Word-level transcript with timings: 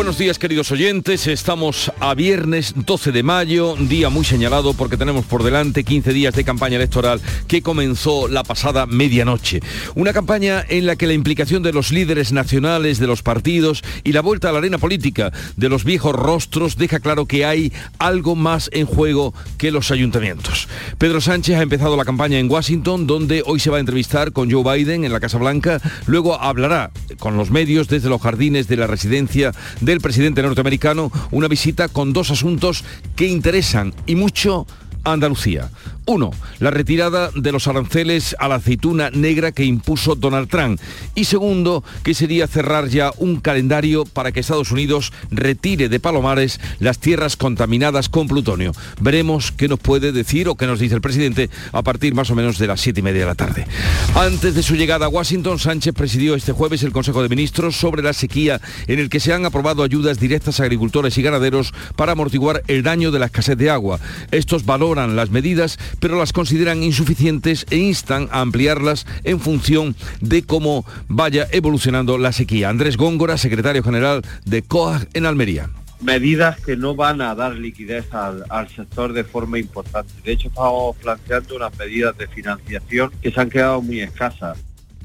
Buenos 0.00 0.16
días 0.16 0.38
queridos 0.38 0.72
oyentes, 0.72 1.26
estamos 1.26 1.92
a 2.00 2.14
viernes 2.14 2.72
12 2.74 3.12
de 3.12 3.22
mayo, 3.22 3.76
día 3.78 4.08
muy 4.08 4.24
señalado 4.24 4.72
porque 4.72 4.96
tenemos 4.96 5.26
por 5.26 5.42
delante 5.42 5.84
15 5.84 6.14
días 6.14 6.34
de 6.34 6.42
campaña 6.42 6.76
electoral 6.76 7.20
que 7.46 7.60
comenzó 7.60 8.26
la 8.26 8.42
pasada 8.42 8.86
medianoche. 8.86 9.60
Una 9.94 10.14
campaña 10.14 10.64
en 10.66 10.86
la 10.86 10.96
que 10.96 11.06
la 11.06 11.12
implicación 11.12 11.62
de 11.62 11.74
los 11.74 11.92
líderes 11.92 12.32
nacionales, 12.32 12.98
de 12.98 13.08
los 13.08 13.22
partidos 13.22 13.82
y 14.02 14.12
la 14.12 14.22
vuelta 14.22 14.48
a 14.48 14.52
la 14.52 14.58
arena 14.60 14.78
política 14.78 15.32
de 15.58 15.68
los 15.68 15.84
viejos 15.84 16.16
rostros 16.16 16.78
deja 16.78 17.00
claro 17.00 17.26
que 17.26 17.44
hay 17.44 17.70
algo 17.98 18.36
más 18.36 18.70
en 18.72 18.86
juego 18.86 19.34
que 19.58 19.70
los 19.70 19.90
ayuntamientos. 19.90 20.66
Pedro 20.96 21.20
Sánchez 21.20 21.58
ha 21.58 21.62
empezado 21.62 21.98
la 21.98 22.06
campaña 22.06 22.38
en 22.38 22.50
Washington 22.50 23.06
donde 23.06 23.42
hoy 23.44 23.60
se 23.60 23.68
va 23.68 23.76
a 23.76 23.80
entrevistar 23.80 24.32
con 24.32 24.50
Joe 24.50 24.64
Biden 24.78 25.04
en 25.04 25.12
la 25.12 25.20
Casa 25.20 25.36
Blanca, 25.36 25.78
luego 26.06 26.40
hablará 26.40 26.90
con 27.18 27.36
los 27.36 27.50
medios 27.50 27.88
desde 27.88 28.08
los 28.08 28.22
jardines 28.22 28.66
de 28.66 28.76
la 28.78 28.86
residencia 28.86 29.52
del 29.90 30.00
presidente 30.00 30.40
norteamericano, 30.42 31.10
una 31.32 31.48
visita 31.48 31.88
con 31.88 32.12
dos 32.12 32.30
asuntos 32.30 32.84
que 33.16 33.26
interesan 33.26 33.92
y 34.06 34.14
mucho 34.14 34.66
Andalucía. 35.04 35.70
Uno, 36.06 36.32
la 36.58 36.70
retirada 36.70 37.30
de 37.34 37.52
los 37.52 37.68
aranceles 37.68 38.34
a 38.38 38.48
la 38.48 38.56
aceituna 38.56 39.10
negra 39.10 39.52
que 39.52 39.64
impuso 39.64 40.16
Donald 40.16 40.48
Trump. 40.48 40.80
Y 41.14 41.24
segundo, 41.24 41.84
que 42.02 42.14
sería 42.14 42.46
cerrar 42.46 42.88
ya 42.88 43.12
un 43.18 43.40
calendario 43.40 44.04
para 44.04 44.32
que 44.32 44.40
Estados 44.40 44.72
Unidos 44.72 45.12
retire 45.30 45.88
de 45.88 46.00
Palomares 46.00 46.60
las 46.80 46.98
tierras 46.98 47.36
contaminadas 47.36 48.08
con 48.08 48.26
plutonio. 48.26 48.72
Veremos 49.00 49.52
qué 49.52 49.68
nos 49.68 49.78
puede 49.78 50.10
decir 50.10 50.48
o 50.48 50.56
qué 50.56 50.66
nos 50.66 50.80
dice 50.80 50.94
el 50.94 51.00
presidente 51.00 51.50
a 51.72 51.82
partir 51.82 52.14
más 52.14 52.30
o 52.30 52.34
menos 52.34 52.58
de 52.58 52.66
las 52.66 52.80
siete 52.80 53.00
y 53.00 53.02
media 53.02 53.20
de 53.20 53.26
la 53.26 53.34
tarde. 53.34 53.66
Antes 54.14 54.54
de 54.54 54.62
su 54.62 54.74
llegada 54.74 55.06
a 55.06 55.10
Washington, 55.10 55.58
Sánchez 55.58 55.94
presidió 55.94 56.34
este 56.34 56.52
jueves 56.52 56.82
el 56.82 56.92
Consejo 56.92 57.22
de 57.22 57.28
Ministros 57.28 57.76
sobre 57.76 58.02
la 58.02 58.12
sequía 58.12 58.60
en 58.86 58.98
el 58.98 59.10
que 59.10 59.20
se 59.20 59.32
han 59.32 59.44
aprobado 59.44 59.82
ayudas 59.82 60.18
directas 60.18 60.58
a 60.58 60.64
agricultores 60.64 61.16
y 61.18 61.22
ganaderos 61.22 61.72
para 61.94 62.12
amortiguar 62.12 62.62
el 62.66 62.82
daño 62.82 63.10
de 63.10 63.18
la 63.18 63.26
escasez 63.26 63.56
de 63.56 63.70
agua. 63.70 64.00
Estos 64.30 64.64
valoran 64.90 65.14
las 65.14 65.30
medidas, 65.30 65.78
pero 66.00 66.18
las 66.18 66.32
consideran 66.32 66.82
insuficientes 66.82 67.64
e 67.70 67.76
instan 67.76 68.28
a 68.32 68.40
ampliarlas 68.40 69.06
en 69.22 69.38
función 69.38 69.94
de 70.20 70.42
cómo 70.42 70.84
vaya 71.06 71.46
evolucionando 71.52 72.18
la 72.18 72.32
sequía. 72.32 72.68
Andrés 72.68 72.96
Góngora, 72.96 73.38
secretario 73.38 73.82
general 73.84 74.22
de 74.44 74.62
COAG 74.62 75.08
en 75.14 75.26
Almería 75.26 75.70
medidas 76.02 76.58
que 76.60 76.78
no 76.78 76.94
van 76.94 77.20
a 77.20 77.34
dar 77.34 77.52
liquidez 77.52 78.14
al, 78.14 78.46
al, 78.48 78.70
sector 78.70 79.12
de 79.12 79.22
forma 79.22 79.58
importante. 79.58 80.10
De 80.24 80.32
hecho, 80.32 80.48
estamos 80.48 80.96
planteando 80.96 81.56
unas 81.56 81.78
medidas 81.78 82.16
de 82.16 82.26
financiación 82.26 83.12
que 83.20 83.30
se 83.30 83.38
han 83.38 83.50
quedado 83.50 83.82
muy 83.82 84.00
escasas. 84.00 84.56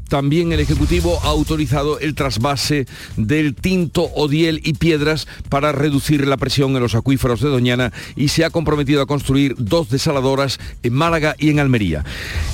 También 0.09 0.51
el 0.51 0.59
Ejecutivo 0.59 1.19
ha 1.23 1.29
autorizado 1.29 1.99
el 1.99 2.13
trasvase 2.13 2.85
del 3.17 3.55
tinto, 3.55 4.03
odiel 4.03 4.61
y 4.63 4.73
piedras 4.73 5.27
para 5.49 5.71
reducir 5.71 6.27
la 6.27 6.37
presión 6.37 6.75
en 6.75 6.81
los 6.81 6.95
acuíferos 6.95 7.41
de 7.41 7.49
Doñana 7.49 7.91
y 8.15 8.27
se 8.27 8.45
ha 8.45 8.51
comprometido 8.51 9.01
a 9.01 9.07
construir 9.07 9.55
dos 9.57 9.89
desaladoras 9.89 10.59
en 10.83 10.93
Málaga 10.93 11.35
y 11.39 11.49
en 11.49 11.59
Almería. 11.59 12.05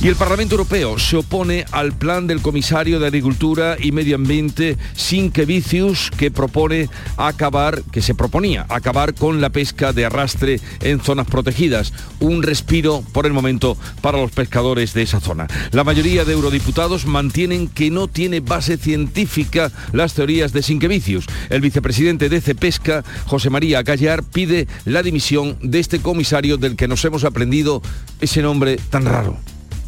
Y 0.01 0.07
el 0.07 0.15
Parlamento 0.15 0.55
Europeo 0.55 0.97
se 0.97 1.17
opone 1.17 1.65
al 1.71 1.91
plan 1.91 2.25
del 2.25 2.41
comisario 2.41 2.99
de 2.99 3.07
Agricultura 3.07 3.75
y 3.79 3.91
Medio 3.91 4.15
Ambiente 4.15 4.77
Sinkevicius 4.95 6.09
que 6.11 6.31
propone 6.31 6.89
acabar, 7.17 7.83
que 7.91 8.01
se 8.01 8.15
proponía 8.15 8.65
acabar 8.69 9.13
con 9.13 9.41
la 9.41 9.49
pesca 9.49 9.91
de 9.91 10.05
arrastre 10.05 10.61
en 10.79 11.01
zonas 11.01 11.27
protegidas. 11.27 11.91
Un 12.19 12.43
respiro 12.43 13.03
por 13.11 13.25
el 13.25 13.33
momento 13.33 13.77
para 14.01 14.19
los 14.19 14.31
pescadores 14.31 14.93
de 14.93 15.01
esa 15.01 15.19
zona. 15.19 15.47
La 15.71 15.83
mayoría 15.83 16.23
de 16.23 16.33
eurodiputados 16.33 17.05
mantienen 17.05 17.40
tienen 17.41 17.69
que 17.69 17.89
no 17.89 18.07
tiene 18.07 18.39
base 18.39 18.77
científica 18.77 19.71
las 19.93 20.13
teorías 20.13 20.53
de 20.53 20.61
Sinquevicius. 20.61 21.25
El 21.49 21.59
vicepresidente 21.59 22.29
de 22.29 22.39
Cepesca, 22.39 23.03
José 23.25 23.49
María 23.49 23.81
Gallar, 23.81 24.21
pide 24.23 24.67
la 24.85 25.01
dimisión 25.01 25.57
de 25.59 25.79
este 25.79 26.03
comisario 26.03 26.57
del 26.57 26.75
que 26.75 26.87
nos 26.87 27.03
hemos 27.03 27.23
aprendido 27.23 27.81
ese 28.19 28.43
nombre 28.43 28.77
tan 28.91 29.05
raro. 29.05 29.37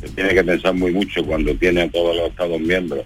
Se 0.02 0.10
tiene 0.10 0.34
que 0.34 0.44
pensar 0.44 0.74
muy 0.74 0.92
mucho 0.92 1.24
cuando 1.24 1.54
tiene 1.54 1.84
a 1.84 1.92
todos 1.92 2.16
los 2.16 2.32
Estados 2.32 2.60
miembros, 2.60 3.06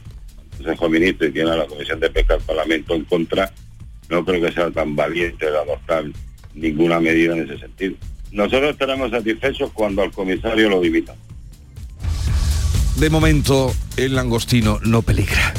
el 0.53 0.57
Consejo 0.63 0.87
Ministro 0.87 1.27
y 1.27 1.31
tiene 1.33 1.51
a 1.51 1.57
la 1.57 1.65
Comisión 1.65 1.99
de 1.99 2.09
Pesca 2.09 2.35
del 2.35 2.43
Parlamento 2.43 2.95
en 2.95 3.03
contra, 3.03 3.51
no 4.07 4.23
creo 4.23 4.41
que 4.41 4.53
sea 4.53 4.71
tan 4.71 4.95
valiente 4.95 5.45
de 5.45 5.57
adoptar 5.57 6.05
ninguna 6.53 7.01
medida 7.01 7.35
en 7.35 7.43
ese 7.43 7.59
sentido. 7.59 7.95
Nosotros 8.31 8.71
estaremos 8.71 9.11
satisfechos 9.11 9.71
cuando 9.73 10.03
al 10.03 10.11
comisario 10.13 10.69
lo 10.69 10.79
dimitan 10.79 11.17
de 12.97 13.09
momento 13.11 13.73
el 13.95 14.15
langostino 14.15 14.79
no 14.83 15.03
peligra. 15.03 15.53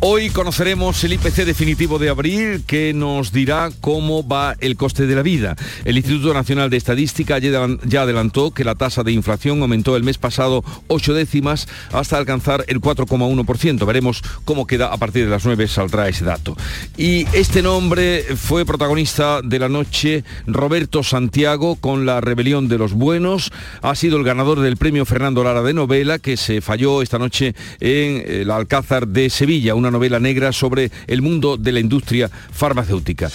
Hoy 0.00 0.28
conoceremos 0.28 1.02
el 1.04 1.14
IPC 1.14 1.46
definitivo 1.46 1.98
de 1.98 2.10
abril 2.10 2.64
que 2.66 2.92
nos 2.92 3.32
dirá 3.32 3.70
cómo 3.80 4.26
va 4.26 4.54
el 4.60 4.76
coste 4.76 5.06
de 5.06 5.14
la 5.14 5.22
vida. 5.22 5.56
El 5.86 5.96
Instituto 5.96 6.34
Nacional 6.34 6.68
de 6.68 6.76
Estadística 6.76 7.38
ya 7.38 8.02
adelantó 8.02 8.50
que 8.50 8.62
la 8.62 8.74
tasa 8.74 9.02
de 9.02 9.12
inflación 9.12 9.62
aumentó 9.62 9.96
el 9.96 10.02
mes 10.02 10.18
pasado 10.18 10.62
ocho 10.88 11.14
décimas 11.14 11.66
hasta 11.92 12.18
alcanzar 12.18 12.66
el 12.68 12.82
4,1%. 12.82 13.86
Veremos 13.86 14.22
cómo 14.44 14.66
queda 14.66 14.92
a 14.92 14.98
partir 14.98 15.24
de 15.24 15.30
las 15.30 15.46
9 15.46 15.66
saldrá 15.66 16.08
ese 16.08 16.26
dato. 16.26 16.58
Y 16.98 17.26
este 17.32 17.62
nombre 17.62 18.22
fue 18.36 18.66
protagonista 18.66 19.40
de 19.40 19.58
la 19.58 19.70
noche 19.70 20.24
Roberto 20.46 21.02
Santiago 21.04 21.76
con 21.76 22.04
La 22.04 22.20
Rebelión 22.20 22.68
de 22.68 22.76
los 22.76 22.92
Buenos. 22.92 23.50
Ha 23.80 23.94
sido 23.94 24.18
el 24.18 24.24
ganador 24.24 24.60
del 24.60 24.76
premio 24.76 25.06
Fernando 25.06 25.42
Lara 25.42 25.62
de 25.62 25.72
novela 25.72 26.18
que 26.18 26.36
se 26.36 26.60
falló 26.60 27.00
esta 27.00 27.18
noche 27.18 27.54
en 27.80 28.22
el 28.26 28.50
Alcázar 28.50 29.08
de 29.08 29.30
Sevilla 29.30 29.74
novela 29.90 30.20
negra 30.20 30.52
sobre 30.52 30.90
el 31.06 31.22
mundo 31.22 31.56
de 31.56 31.72
la 31.72 31.80
industria 31.80 32.30
farmacéutica. 32.52 33.30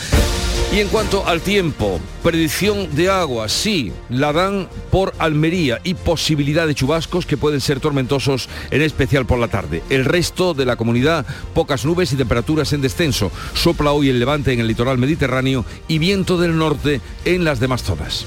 Y 0.74 0.80
en 0.80 0.88
cuanto 0.88 1.28
al 1.28 1.42
tiempo, 1.42 2.00
predicción 2.24 2.96
de 2.96 3.10
agua, 3.10 3.50
sí, 3.50 3.92
la 4.10 4.32
dan 4.32 4.70
por 4.90 5.14
Almería 5.20 5.82
y 5.84 5.96
posibilidad 5.96 6.66
de 6.66 6.74
chubascos 6.74 7.26
que 7.26 7.36
pueden 7.36 7.60
ser 7.60 7.82
tormentosos, 7.82 8.48
en 8.70 8.82
especial 8.82 9.26
por 9.26 9.38
la 9.38 9.50
tarde. 9.50 9.84
El 9.90 10.06
resto 10.06 10.54
de 10.54 10.66
la 10.66 10.78
comunidad, 10.78 11.26
pocas 11.54 11.84
nubes 11.84 12.14
y 12.14 12.16
temperaturas 12.16 12.72
en 12.72 12.80
descenso. 12.80 13.34
Sopla 13.54 13.92
hoy 13.92 14.08
el 14.08 14.20
levante 14.20 14.54
en 14.54 14.62
el 14.62 14.68
litoral 14.68 14.98
mediterráneo 14.98 15.66
y 15.90 16.00
viento 16.00 16.38
del 16.38 16.58
norte 16.58 17.02
en 17.26 17.44
las 17.44 17.60
demás 17.60 17.84
zonas. 17.84 18.26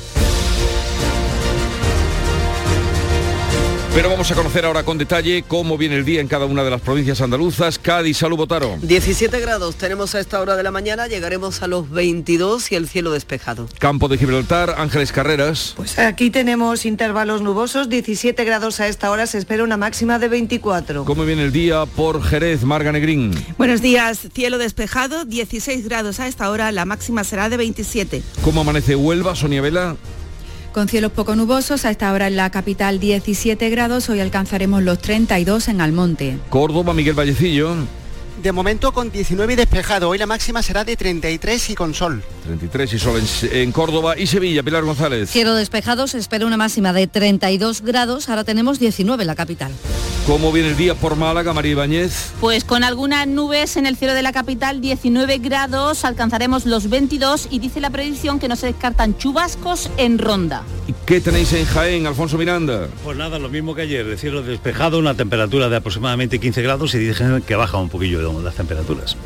Pero 3.95 4.11
vamos 4.11 4.29
a 4.29 4.35
conocer 4.35 4.65
ahora 4.65 4.83
con 4.83 4.99
detalle 4.99 5.45
cómo 5.47 5.79
viene 5.79 5.95
el 5.95 6.05
día 6.05 6.21
en 6.21 6.27
cada 6.27 6.47
una 6.47 6.65
de 6.65 6.71
las 6.71 6.81
provincias 6.81 7.21
andaluzas. 7.21 7.79
Cádiz, 7.79 8.17
salud, 8.17 8.37
Botaro. 8.37 8.77
17 8.83 9.39
grados 9.39 9.77
tenemos 9.77 10.17
a 10.17 10.21
esta 10.21 10.41
hora 10.41 10.57
de 10.57 10.65
la 10.65 10.73
mañana, 10.73 11.07
llegaremos 11.07 11.63
a 11.63 11.69
los 11.69 11.89
22 11.89 12.73
y 12.73 12.75
el 12.75 12.89
cielo 12.89 13.13
despejado. 13.13 13.69
Campo 13.79 14.09
de 14.09 14.19
Gibraltar, 14.19 14.75
Ángeles 14.79 15.13
Carreras. 15.13 15.75
Pues 15.77 15.97
aquí 15.97 16.31
tenemos 16.31 16.87
intervalos 16.87 17.41
nubosos, 17.41 17.89
17 17.89 18.45
grados 18.45 18.81
a 18.81 18.89
esta 18.89 19.13
hora, 19.13 19.29
se 19.29 19.39
espera 19.39 19.63
una 19.63 19.77
máxima 19.77 20.19
de 20.19 20.27
24. 20.27 21.05
¿Cómo 21.05 21.25
viene 21.25 21.45
el 21.45 21.53
día 21.53 21.87
por 21.87 22.21
Jerez, 22.21 22.65
Marga 22.65 22.91
Negrín? 22.91 23.33
Buenos 23.59 23.81
días, 23.81 24.27
cielo 24.35 24.59
despejado, 24.59 25.25
16 25.25 25.85
grados 25.85 26.19
a 26.19 26.27
esta 26.27 26.51
hora, 26.51 26.73
la 26.73 26.85
máxima 26.85 27.23
será 27.23 27.49
de 27.49 27.59
27. 27.59 28.25
¿Cómo 28.43 28.63
amanece 28.63 28.97
Huelva, 28.97 29.37
Sonia 29.37 29.63
Vela? 29.63 29.97
Con 30.75 30.89
cielos 30.89 31.13
poco 31.13 31.37
nubosos, 31.37 31.85
a 31.85 31.93
esta 31.93 32.13
hora 32.13 32.27
en 32.27 32.35
la 32.35 32.51
capital 32.51 32.99
17 32.99 33.71
grados, 33.71 34.11
hoy 34.11 34.19
alcanzaremos 34.19 34.83
los 34.83 34.99
32 34.99 35.69
en 35.69 35.81
Almonte. 35.81 36.37
Córdoba, 36.49 36.93
Miguel 36.93 37.15
Vallecillo. 37.15 37.77
De 38.45 38.53
momento 38.53 38.93
con 38.93 39.11
19 39.11 39.55
y 39.55 39.57
despejado, 39.57 40.11
hoy 40.11 40.19
la 40.19 40.27
máxima 40.27 40.63
será 40.63 40.85
de 40.85 40.99
33 40.99 41.71
y 41.71 41.75
con 41.75 41.95
sol. 41.95 42.23
33 42.45 42.93
y 42.93 42.99
sol 42.99 43.23
en, 43.51 43.73
Córdoba 43.73 44.19
y 44.19 44.27
Sevilla, 44.27 44.63
Pilar 44.63 44.85
González. 44.85 45.31
Cielo 45.31 45.55
despejado, 45.55 46.07
se 46.07 46.19
espera 46.19 46.45
una 46.45 46.59
máxima 46.59 46.93
de 46.93 47.07
32 47.07 47.81
grados, 47.81 48.29
ahora 48.29 48.45
tenemos 48.45 48.79
19 48.79 49.23
en 49.23 49.27
la 49.29 49.35
capital. 49.35 49.73
¿Cómo 50.27 50.53
viene 50.53 50.71
el 50.71 50.77
día 50.77 50.95
por 50.95 51.17
Málaga, 51.17 51.53
María 51.53 51.73
Ibáñez? 51.73 52.33
Pues 52.41 52.65
con 52.65 52.83
algunas 52.83 53.27
nubes 53.27 53.77
en 53.77 53.85
el 53.85 53.97
cielo 53.97 54.15
de 54.15 54.23
la 54.23 54.33
capital, 54.33 54.81
19 54.81 55.37
grados, 55.39 56.05
alcanzaremos 56.05 56.65
los 56.65 56.89
22 56.89 57.49
y 57.51 57.59
dice 57.59 57.81
la 57.81 57.91
predicción 57.91 58.41
que 58.41 58.49
no 58.49 58.57
se 58.57 58.67
descartan 58.67 59.19
chubascos 59.19 59.91
en 59.99 60.19
ronda. 60.19 60.65
¿Y 60.89 60.95
qué 61.05 61.21
tenéis 61.21 61.53
en 61.53 61.67
Jaén, 61.67 62.07
Alfonso 62.07 62.39
Miranda? 62.39 62.89
Pues 63.05 63.19
nada, 63.19 63.39
lo 63.39 63.51
mismo 63.51 63.75
que 63.75 63.83
ayer, 63.83 64.07
el 64.07 64.19
cielo 64.19 64.43
despejado, 64.43 64.99
una 64.99 65.15
temperatura 65.15 65.69
de 65.69 65.77
aproximadamente 65.77 66.39
15 66.39 66.63
grados 66.63 66.95
y 66.95 66.99
dicen 66.99 67.43
que 67.43 67.55
baja 67.55 67.77
un 67.77 67.91
poquillo 67.91 68.21
las 68.43 68.55
temperaturas. 68.55 69.17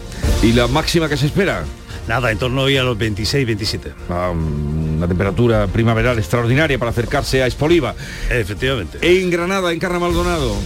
¿Y 0.43 0.53
la 0.53 0.67
máxima 0.67 1.09
que 1.09 1.17
se 1.17 1.27
espera? 1.27 1.65
Nada, 2.09 2.31
en 2.31 2.39
torno 2.39 2.63
hoy 2.63 2.77
a 2.77 2.83
los 2.83 2.97
26, 2.97 3.47
27. 3.47 3.93
Ah, 4.09 4.31
una 4.31 5.07
temperatura 5.07 5.67
primaveral 5.67 6.19
extraordinaria 6.19 6.79
para 6.79 6.91
acercarse 6.91 7.43
a 7.43 7.47
Espoliva. 7.47 7.95
Efectivamente. 8.31 8.99
En 9.03 9.31
Granada, 9.31 9.73
en 9.73 9.79
Carna 9.79 9.99
Maldonado. 9.99 10.57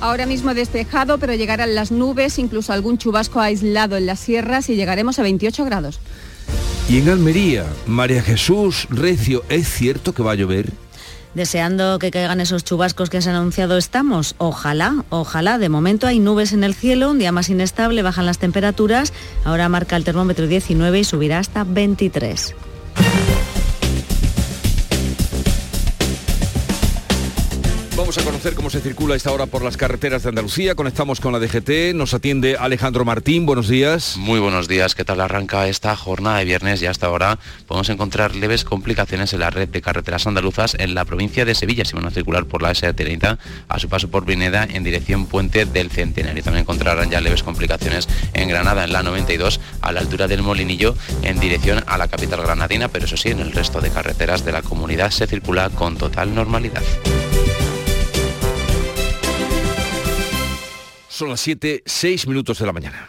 Ahora 0.00 0.26
mismo 0.26 0.52
despejado, 0.54 1.18
pero 1.18 1.34
llegarán 1.34 1.74
las 1.74 1.90
nubes, 1.90 2.38
incluso 2.38 2.72
algún 2.72 2.98
chubasco 2.98 3.40
aislado 3.40 3.96
en 3.96 4.06
las 4.06 4.20
sierras 4.20 4.68
y 4.68 4.76
llegaremos 4.76 5.18
a 5.18 5.22
28 5.22 5.64
grados. 5.64 6.00
Y 6.88 6.98
en 6.98 7.08
Almería, 7.08 7.66
María 7.86 8.22
Jesús 8.22 8.86
Recio, 8.90 9.42
¿es 9.48 9.68
cierto 9.68 10.14
que 10.14 10.22
va 10.22 10.32
a 10.32 10.34
llover? 10.36 10.70
Deseando 11.36 11.98
que 11.98 12.10
caigan 12.10 12.40
esos 12.40 12.64
chubascos 12.64 13.10
que 13.10 13.20
se 13.20 13.28
han 13.28 13.36
anunciado 13.36 13.76
estamos. 13.76 14.36
Ojalá, 14.38 15.04
ojalá. 15.10 15.58
De 15.58 15.68
momento 15.68 16.06
hay 16.06 16.18
nubes 16.18 16.54
en 16.54 16.64
el 16.64 16.74
cielo, 16.74 17.10
un 17.10 17.18
día 17.18 17.30
más 17.30 17.50
inestable, 17.50 18.00
bajan 18.00 18.24
las 18.24 18.38
temperaturas. 18.38 19.12
Ahora 19.44 19.68
marca 19.68 19.96
el 19.96 20.04
termómetro 20.04 20.46
19 20.46 20.98
y 20.98 21.04
subirá 21.04 21.38
hasta 21.38 21.64
23. 21.64 22.54
Vamos 27.96 28.18
a 28.18 28.22
conocer 28.24 28.52
cómo 28.52 28.68
se 28.68 28.82
circula 28.82 29.16
esta 29.16 29.32
hora 29.32 29.46
por 29.46 29.62
las 29.64 29.78
carreteras 29.78 30.22
de 30.22 30.28
Andalucía. 30.28 30.74
Conectamos 30.74 31.18
con 31.18 31.32
la 31.32 31.38
DGT. 31.38 31.94
Nos 31.94 32.12
atiende 32.12 32.58
Alejandro 32.58 33.06
Martín. 33.06 33.46
Buenos 33.46 33.68
días. 33.68 34.18
Muy 34.18 34.38
buenos 34.38 34.68
días. 34.68 34.94
¿Qué 34.94 35.02
tal 35.02 35.18
arranca 35.18 35.66
esta 35.66 35.96
jornada 35.96 36.38
de 36.38 36.44
viernes? 36.44 36.82
Y 36.82 36.86
hasta 36.86 37.06
ahora 37.06 37.38
podemos 37.66 37.88
encontrar 37.88 38.34
leves 38.34 38.64
complicaciones 38.64 39.32
en 39.32 39.40
la 39.40 39.48
red 39.48 39.70
de 39.70 39.80
carreteras 39.80 40.26
andaluzas 40.26 40.76
en 40.78 40.94
la 40.94 41.06
provincia 41.06 41.46
de 41.46 41.54
Sevilla. 41.54 41.86
Si 41.86 41.94
van 41.94 42.04
a 42.04 42.10
circular 42.10 42.44
por 42.44 42.60
la 42.60 42.70
S30 42.72 43.38
a 43.66 43.78
su 43.78 43.88
paso 43.88 44.10
por 44.10 44.26
Vineda 44.26 44.64
en 44.64 44.84
dirección 44.84 45.24
Puente 45.24 45.64
del 45.64 45.90
Centenario. 45.90 46.42
También 46.42 46.64
encontrarán 46.64 47.10
ya 47.10 47.22
leves 47.22 47.42
complicaciones 47.42 48.08
en 48.34 48.50
Granada 48.50 48.84
en 48.84 48.92
la 48.92 49.02
92 49.02 49.58
a 49.80 49.92
la 49.92 50.00
altura 50.00 50.28
del 50.28 50.42
Molinillo 50.42 50.94
en 51.22 51.40
dirección 51.40 51.82
a 51.86 51.96
la 51.96 52.08
capital 52.08 52.42
granadina. 52.42 52.88
Pero 52.88 53.06
eso 53.06 53.16
sí, 53.16 53.30
en 53.30 53.40
el 53.40 53.52
resto 53.52 53.80
de 53.80 53.88
carreteras 53.88 54.44
de 54.44 54.52
la 54.52 54.60
comunidad 54.60 55.10
se 55.12 55.26
circula 55.26 55.70
con 55.70 55.96
total 55.96 56.34
normalidad. 56.34 56.82
Son 61.16 61.30
las 61.30 61.40
7, 61.40 61.82
6 61.86 62.26
minutos 62.26 62.58
de 62.58 62.66
la 62.66 62.74
mañana. 62.74 63.08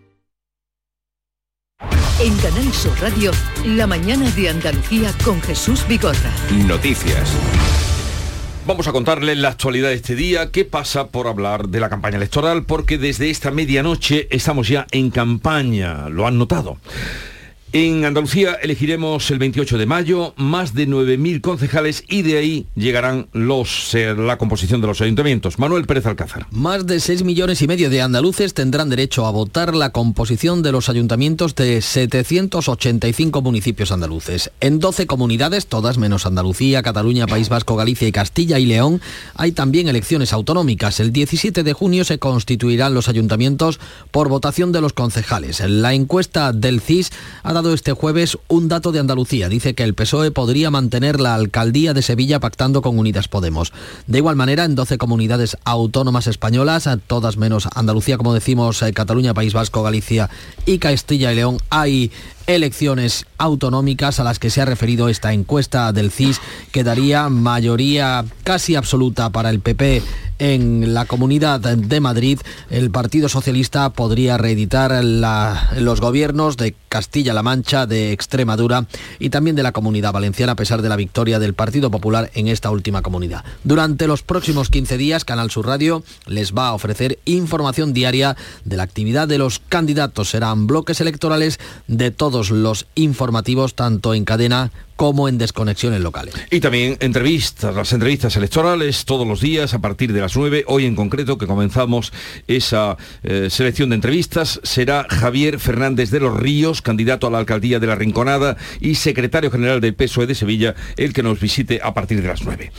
En 2.23 2.37
Canal 2.37 2.71
Sur 2.71 2.93
Radio, 3.01 3.31
la 3.65 3.87
mañana 3.87 4.29
de 4.29 4.49
Andalucía 4.49 5.11
con 5.25 5.41
Jesús 5.41 5.87
Bigorra. 5.87 6.31
Noticias. 6.67 7.35
Vamos 8.67 8.87
a 8.87 8.91
contarles 8.91 9.39
la 9.39 9.49
actualidad 9.49 9.89
de 9.89 9.95
este 9.95 10.13
día, 10.13 10.51
qué 10.51 10.63
pasa 10.63 11.07
por 11.07 11.25
hablar 11.25 11.69
de 11.69 11.79
la 11.79 11.89
campaña 11.89 12.17
electoral, 12.17 12.63
porque 12.63 12.99
desde 12.99 13.31
esta 13.31 13.49
medianoche 13.49 14.27
estamos 14.29 14.67
ya 14.67 14.85
en 14.91 15.09
campaña, 15.09 16.09
lo 16.09 16.27
han 16.27 16.37
notado. 16.37 16.77
En 17.73 18.03
Andalucía 18.03 18.57
elegiremos 18.61 19.31
el 19.31 19.39
28 19.39 19.77
de 19.77 19.85
mayo 19.85 20.33
más 20.35 20.73
de 20.73 20.89
9.000 20.89 21.39
concejales 21.39 22.03
y 22.09 22.21
de 22.21 22.37
ahí 22.37 22.67
llegarán 22.75 23.29
los, 23.31 23.95
eh, 23.95 24.13
la 24.13 24.37
composición 24.37 24.81
de 24.81 24.87
los 24.87 24.99
ayuntamientos. 24.99 25.57
Manuel 25.57 25.85
Pérez 25.85 26.05
Alcázar. 26.05 26.47
Más 26.51 26.85
de 26.85 26.99
6 26.99 27.23
millones 27.23 27.61
y 27.61 27.67
medio 27.69 27.89
de 27.89 28.01
andaluces 28.01 28.53
tendrán 28.53 28.89
derecho 28.89 29.25
a 29.25 29.31
votar 29.31 29.73
la 29.73 29.91
composición 29.91 30.63
de 30.63 30.73
los 30.73 30.89
ayuntamientos 30.89 31.55
de 31.55 31.81
785 31.81 33.41
municipios 33.41 33.93
andaluces. 33.93 34.51
En 34.59 34.79
12 34.79 35.07
comunidades, 35.07 35.67
todas 35.67 35.97
menos 35.97 36.25
Andalucía, 36.25 36.83
Cataluña, 36.83 37.25
País 37.25 37.47
Vasco, 37.47 37.77
Galicia 37.77 38.05
y 38.05 38.11
Castilla 38.11 38.59
y 38.59 38.65
León, 38.65 38.99
hay 39.33 39.53
también 39.53 39.87
elecciones 39.87 40.33
autonómicas. 40.33 40.99
El 40.99 41.13
17 41.13 41.63
de 41.63 41.71
junio 41.71 42.03
se 42.03 42.19
constituirán 42.19 42.93
los 42.93 43.07
ayuntamientos 43.07 43.79
por 44.11 44.27
votación 44.27 44.73
de 44.73 44.81
los 44.81 44.91
concejales. 44.91 45.61
La 45.61 45.93
encuesta 45.93 46.51
del 46.51 46.81
CIS 46.81 47.11
ha 47.43 47.53
dado 47.53 47.60
este 47.69 47.93
jueves 47.93 48.37
un 48.47 48.67
dato 48.67 48.91
de 48.91 48.99
Andalucía. 48.99 49.47
Dice 49.47 49.75
que 49.75 49.83
el 49.83 49.93
PSOE 49.93 50.31
podría 50.31 50.71
mantener 50.71 51.19
la 51.19 51.35
alcaldía 51.35 51.93
de 51.93 52.01
Sevilla 52.01 52.39
pactando 52.39 52.81
con 52.81 52.97
Unidas 52.97 53.27
Podemos. 53.27 53.71
De 54.07 54.17
igual 54.17 54.35
manera, 54.35 54.65
en 54.65 54.75
12 54.75 54.97
comunidades 54.97 55.57
autónomas 55.63 56.27
españolas, 56.27 56.89
todas 57.07 57.37
menos 57.37 57.67
Andalucía, 57.75 58.17
como 58.17 58.33
decimos, 58.33 58.81
eh, 58.81 58.91
Cataluña, 58.91 59.33
País 59.33 59.53
Vasco, 59.53 59.83
Galicia 59.83 60.29
y 60.65 60.79
Castilla 60.79 61.31
y 61.31 61.35
León, 61.35 61.57
hay 61.69 62.11
elecciones 62.55 63.25
autonómicas 63.37 64.19
a 64.19 64.23
las 64.23 64.39
que 64.39 64.49
se 64.49 64.61
ha 64.61 64.65
referido 64.65 65.09
esta 65.09 65.33
encuesta 65.33 65.91
del 65.91 66.11
CIS, 66.11 66.41
que 66.71 66.83
daría 66.83 67.29
mayoría 67.29 68.25
casi 68.43 68.75
absoluta 68.75 69.29
para 69.29 69.49
el 69.49 69.59
PP 69.59 70.01
en 70.41 70.95
la 70.95 71.05
comunidad 71.05 71.59
de 71.59 71.99
Madrid. 71.99 72.39
El 72.71 72.89
Partido 72.89 73.29
Socialista 73.29 73.91
podría 73.91 74.37
reeditar 74.39 75.03
los 75.03 76.01
gobiernos 76.01 76.57
de 76.57 76.75
Castilla-La 76.89 77.43
Mancha, 77.43 77.85
de 77.85 78.11
Extremadura 78.11 78.87
y 79.19 79.29
también 79.29 79.55
de 79.55 79.61
la 79.61 79.71
comunidad 79.71 80.11
valenciana, 80.13 80.53
a 80.53 80.55
pesar 80.55 80.81
de 80.81 80.89
la 80.89 80.95
victoria 80.95 81.37
del 81.37 81.53
Partido 81.53 81.91
Popular 81.91 82.31
en 82.33 82.47
esta 82.47 82.71
última 82.71 83.03
comunidad. 83.03 83.45
Durante 83.63 84.07
los 84.07 84.23
próximos 84.23 84.69
15 84.69 84.97
días, 84.97 85.25
Canal 85.25 85.51
Sur 85.51 85.67
Radio 85.67 86.03
les 86.25 86.53
va 86.53 86.69
a 86.69 86.73
ofrecer 86.73 87.19
información 87.25 87.93
diaria 87.93 88.35
de 88.65 88.77
la 88.77 88.83
actividad 88.83 89.27
de 89.27 89.37
los 89.37 89.59
candidatos. 89.59 90.31
Serán 90.31 90.65
bloques 90.65 90.99
electorales 91.01 91.59
de 91.87 92.09
todos 92.09 92.40
los 92.49 92.87
informativos, 92.95 93.75
tanto 93.75 94.13
en 94.13 94.25
cadena 94.25 94.71
como 95.01 95.27
en 95.27 95.39
desconexiones 95.39 95.99
locales. 95.99 96.35
Y 96.51 96.59
también 96.59 96.95
entrevistas, 96.99 97.73
las 97.73 97.91
entrevistas 97.91 98.35
electorales 98.35 99.03
todos 99.03 99.27
los 99.27 99.41
días 99.41 99.73
a 99.73 99.79
partir 99.81 100.13
de 100.13 100.21
las 100.21 100.37
9. 100.37 100.65
Hoy 100.67 100.85
en 100.85 100.95
concreto, 100.95 101.39
que 101.39 101.47
comenzamos 101.47 102.13
esa 102.47 102.97
eh, 103.23 103.47
selección 103.49 103.89
de 103.89 103.95
entrevistas, 103.95 104.59
será 104.61 105.07
Javier 105.09 105.57
Fernández 105.57 106.11
de 106.11 106.19
los 106.19 106.39
Ríos, 106.39 106.83
candidato 106.83 107.25
a 107.25 107.31
la 107.31 107.39
alcaldía 107.39 107.79
de 107.79 107.87
la 107.87 107.95
Rinconada 107.95 108.57
y 108.79 108.93
secretario 108.93 109.49
general 109.49 109.81
del 109.81 109.95
PSOE 109.95 110.27
de 110.27 110.35
Sevilla, 110.35 110.75
el 110.97 111.13
que 111.13 111.23
nos 111.23 111.39
visite 111.39 111.79
a 111.81 111.95
partir 111.95 112.21
de 112.21 112.27
las 112.27 112.43
9. 112.43 112.71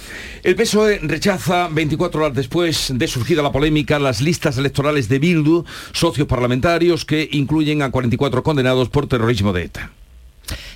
El 0.45 0.55
PSOE 0.55 1.01
rechaza, 1.03 1.67
24 1.73 2.23
horas 2.23 2.37
después 2.37 2.93
de 2.95 3.09
surgida 3.09 3.43
la 3.43 3.51
polémica, 3.51 3.99
las 3.99 4.21
listas 4.21 4.59
electorales 4.59 5.09
de 5.09 5.19
Bildu, 5.19 5.65
socios 5.91 6.29
parlamentarios 6.29 7.05
que 7.05 7.29
incluyen 7.33 7.83
a 7.83 7.91
44 7.91 8.45
condenados 8.45 8.91
por 8.91 9.09
terrorismo 9.09 9.53
de 9.53 9.65
ETA. 9.65 9.91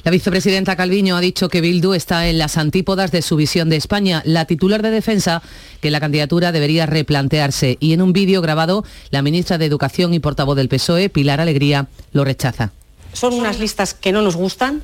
La 0.04 0.10
vicepresidenta 0.10 0.76
Calviño 0.76 1.16
ha 1.16 1.20
dicho 1.20 1.48
que 1.48 1.60
Bildu 1.60 1.94
está 1.94 2.28
en 2.28 2.38
las 2.38 2.56
antípodas 2.56 3.10
de 3.10 3.22
su 3.22 3.36
visión 3.36 3.68
de 3.68 3.76
España. 3.76 4.22
La 4.24 4.44
titular 4.44 4.82
de 4.82 4.90
defensa 4.90 5.42
que 5.80 5.90
la 5.90 6.00
candidatura 6.00 6.52
debería 6.52 6.86
replantearse 6.86 7.76
y 7.80 7.92
en 7.92 8.02
un 8.02 8.12
vídeo 8.12 8.40
grabado 8.40 8.84
la 9.10 9.22
ministra 9.22 9.58
de 9.58 9.66
Educación 9.66 10.14
y 10.14 10.18
portavoz 10.18 10.56
del 10.56 10.68
PSOE, 10.68 11.08
Pilar 11.08 11.40
Alegría, 11.40 11.88
lo 12.12 12.24
rechaza. 12.24 12.72
Son 13.12 13.34
unas 13.34 13.58
listas 13.58 13.94
que 13.94 14.12
no 14.12 14.22
nos 14.22 14.36
gustan, 14.36 14.82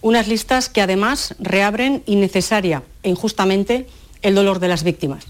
unas 0.00 0.28
listas 0.28 0.68
que 0.68 0.82
además 0.82 1.34
reabren 1.38 2.02
innecesaria 2.06 2.82
e 3.02 3.10
injustamente 3.10 3.86
el 4.22 4.34
dolor 4.34 4.58
de 4.58 4.68
las 4.68 4.84
víctimas. 4.84 5.24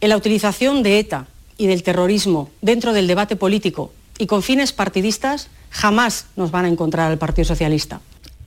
En 0.00 0.10
la 0.10 0.16
utilización 0.16 0.82
de 0.82 0.98
ETA 0.98 1.26
y 1.58 1.66
del 1.66 1.82
terrorismo 1.82 2.50
dentro 2.60 2.92
del 2.92 3.06
debate 3.06 3.36
político 3.36 3.92
y 4.18 4.26
con 4.26 4.42
fines 4.42 4.72
partidistas 4.72 5.48
jamás 5.70 6.26
nos 6.36 6.50
van 6.50 6.64
a 6.64 6.68
encontrar 6.68 7.10
al 7.10 7.18
Partido 7.18 7.44
Socialista. 7.44 8.00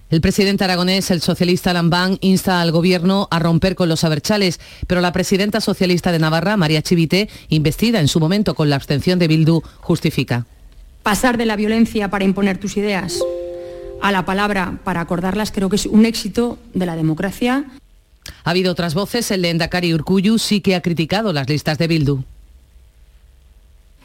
El 0.09 0.21
presidente 0.21 0.63
aragonés, 0.63 1.11
el 1.11 1.21
socialista 1.21 1.71
Lambán, 1.71 2.17
insta 2.21 2.61
al 2.61 2.71
gobierno 2.71 3.27
a 3.29 3.37
romper 3.37 3.75
con 3.75 3.89
los 3.89 4.03
aberchales, 4.03 4.59
pero 4.87 5.01
la 5.01 5.13
presidenta 5.13 5.61
socialista 5.61 6.11
de 6.11 6.17
Navarra, 6.17 6.57
María 6.57 6.81
Chivite, 6.81 7.29
investida 7.49 7.99
en 7.99 8.07
su 8.07 8.19
momento 8.19 8.55
con 8.55 8.71
la 8.71 8.75
abstención 8.75 9.19
de 9.19 9.27
Bildu, 9.27 9.61
justifica. 9.81 10.47
Pasar 11.03 11.37
de 11.37 11.45
la 11.45 11.55
violencia 11.55 12.09
para 12.09 12.25
imponer 12.25 12.57
tus 12.57 12.75
ideas 12.77 13.19
a 14.01 14.11
la 14.11 14.25
palabra 14.25 14.79
para 14.83 15.01
acordarlas 15.01 15.51
creo 15.51 15.69
que 15.69 15.75
es 15.75 15.85
un 15.85 16.05
éxito 16.05 16.57
de 16.73 16.85
la 16.85 16.95
democracia. 16.95 17.65
Ha 18.43 18.49
habido 18.49 18.71
otras 18.71 18.93
voces, 18.93 19.29
el 19.31 19.41
de 19.41 19.49
Endacari 19.49 19.93
Urcuyu 19.93 20.37
sí 20.39 20.61
que 20.61 20.75
ha 20.75 20.81
criticado 20.81 21.33
las 21.33 21.49
listas 21.49 21.77
de 21.77 21.87
Bildu. 21.87 22.23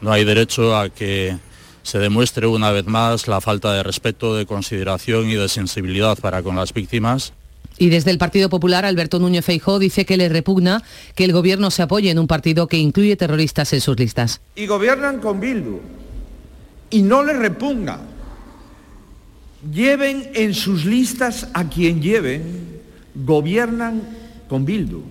No 0.01 0.11
hay 0.11 0.25
derecho 0.25 0.75
a 0.75 0.89
que 0.89 1.37
se 1.85 1.99
demuestre 1.99 2.47
una 2.47 2.71
vez 2.71 2.87
más 2.87 3.27
la 3.27 3.39
falta 3.41 3.71
de 3.71 3.83
respeto, 3.83 4.35
de 4.35 4.47
consideración 4.47 5.29
y 5.29 5.35
de 5.35 5.47
sensibilidad 5.47 6.17
para 6.17 6.41
con 6.41 6.55
las 6.55 6.73
víctimas. 6.73 7.31
Y 7.77 7.89
desde 7.89 8.09
el 8.09 8.17
Partido 8.17 8.49
Popular, 8.49 8.85
Alberto 8.85 9.19
Núñez 9.19 9.45
Feijó 9.45 9.77
dice 9.77 10.03
que 10.03 10.17
le 10.17 10.27
repugna 10.27 10.81
que 11.13 11.25
el 11.25 11.31
gobierno 11.31 11.69
se 11.69 11.83
apoye 11.83 12.09
en 12.09 12.17
un 12.17 12.25
partido 12.25 12.67
que 12.67 12.77
incluye 12.77 13.15
terroristas 13.15 13.71
en 13.73 13.81
sus 13.81 13.99
listas. 13.99 14.41
Y 14.55 14.65
gobiernan 14.65 15.19
con 15.19 15.39
Bildu. 15.39 15.79
Y 16.89 17.03
no 17.03 17.23
le 17.23 17.33
repugna. 17.33 17.99
Lleven 19.71 20.31
en 20.33 20.55
sus 20.55 20.85
listas 20.85 21.49
a 21.53 21.69
quien 21.69 22.01
lleven, 22.01 22.81
gobiernan 23.13 24.01
con 24.47 24.65
Bildu. 24.65 25.03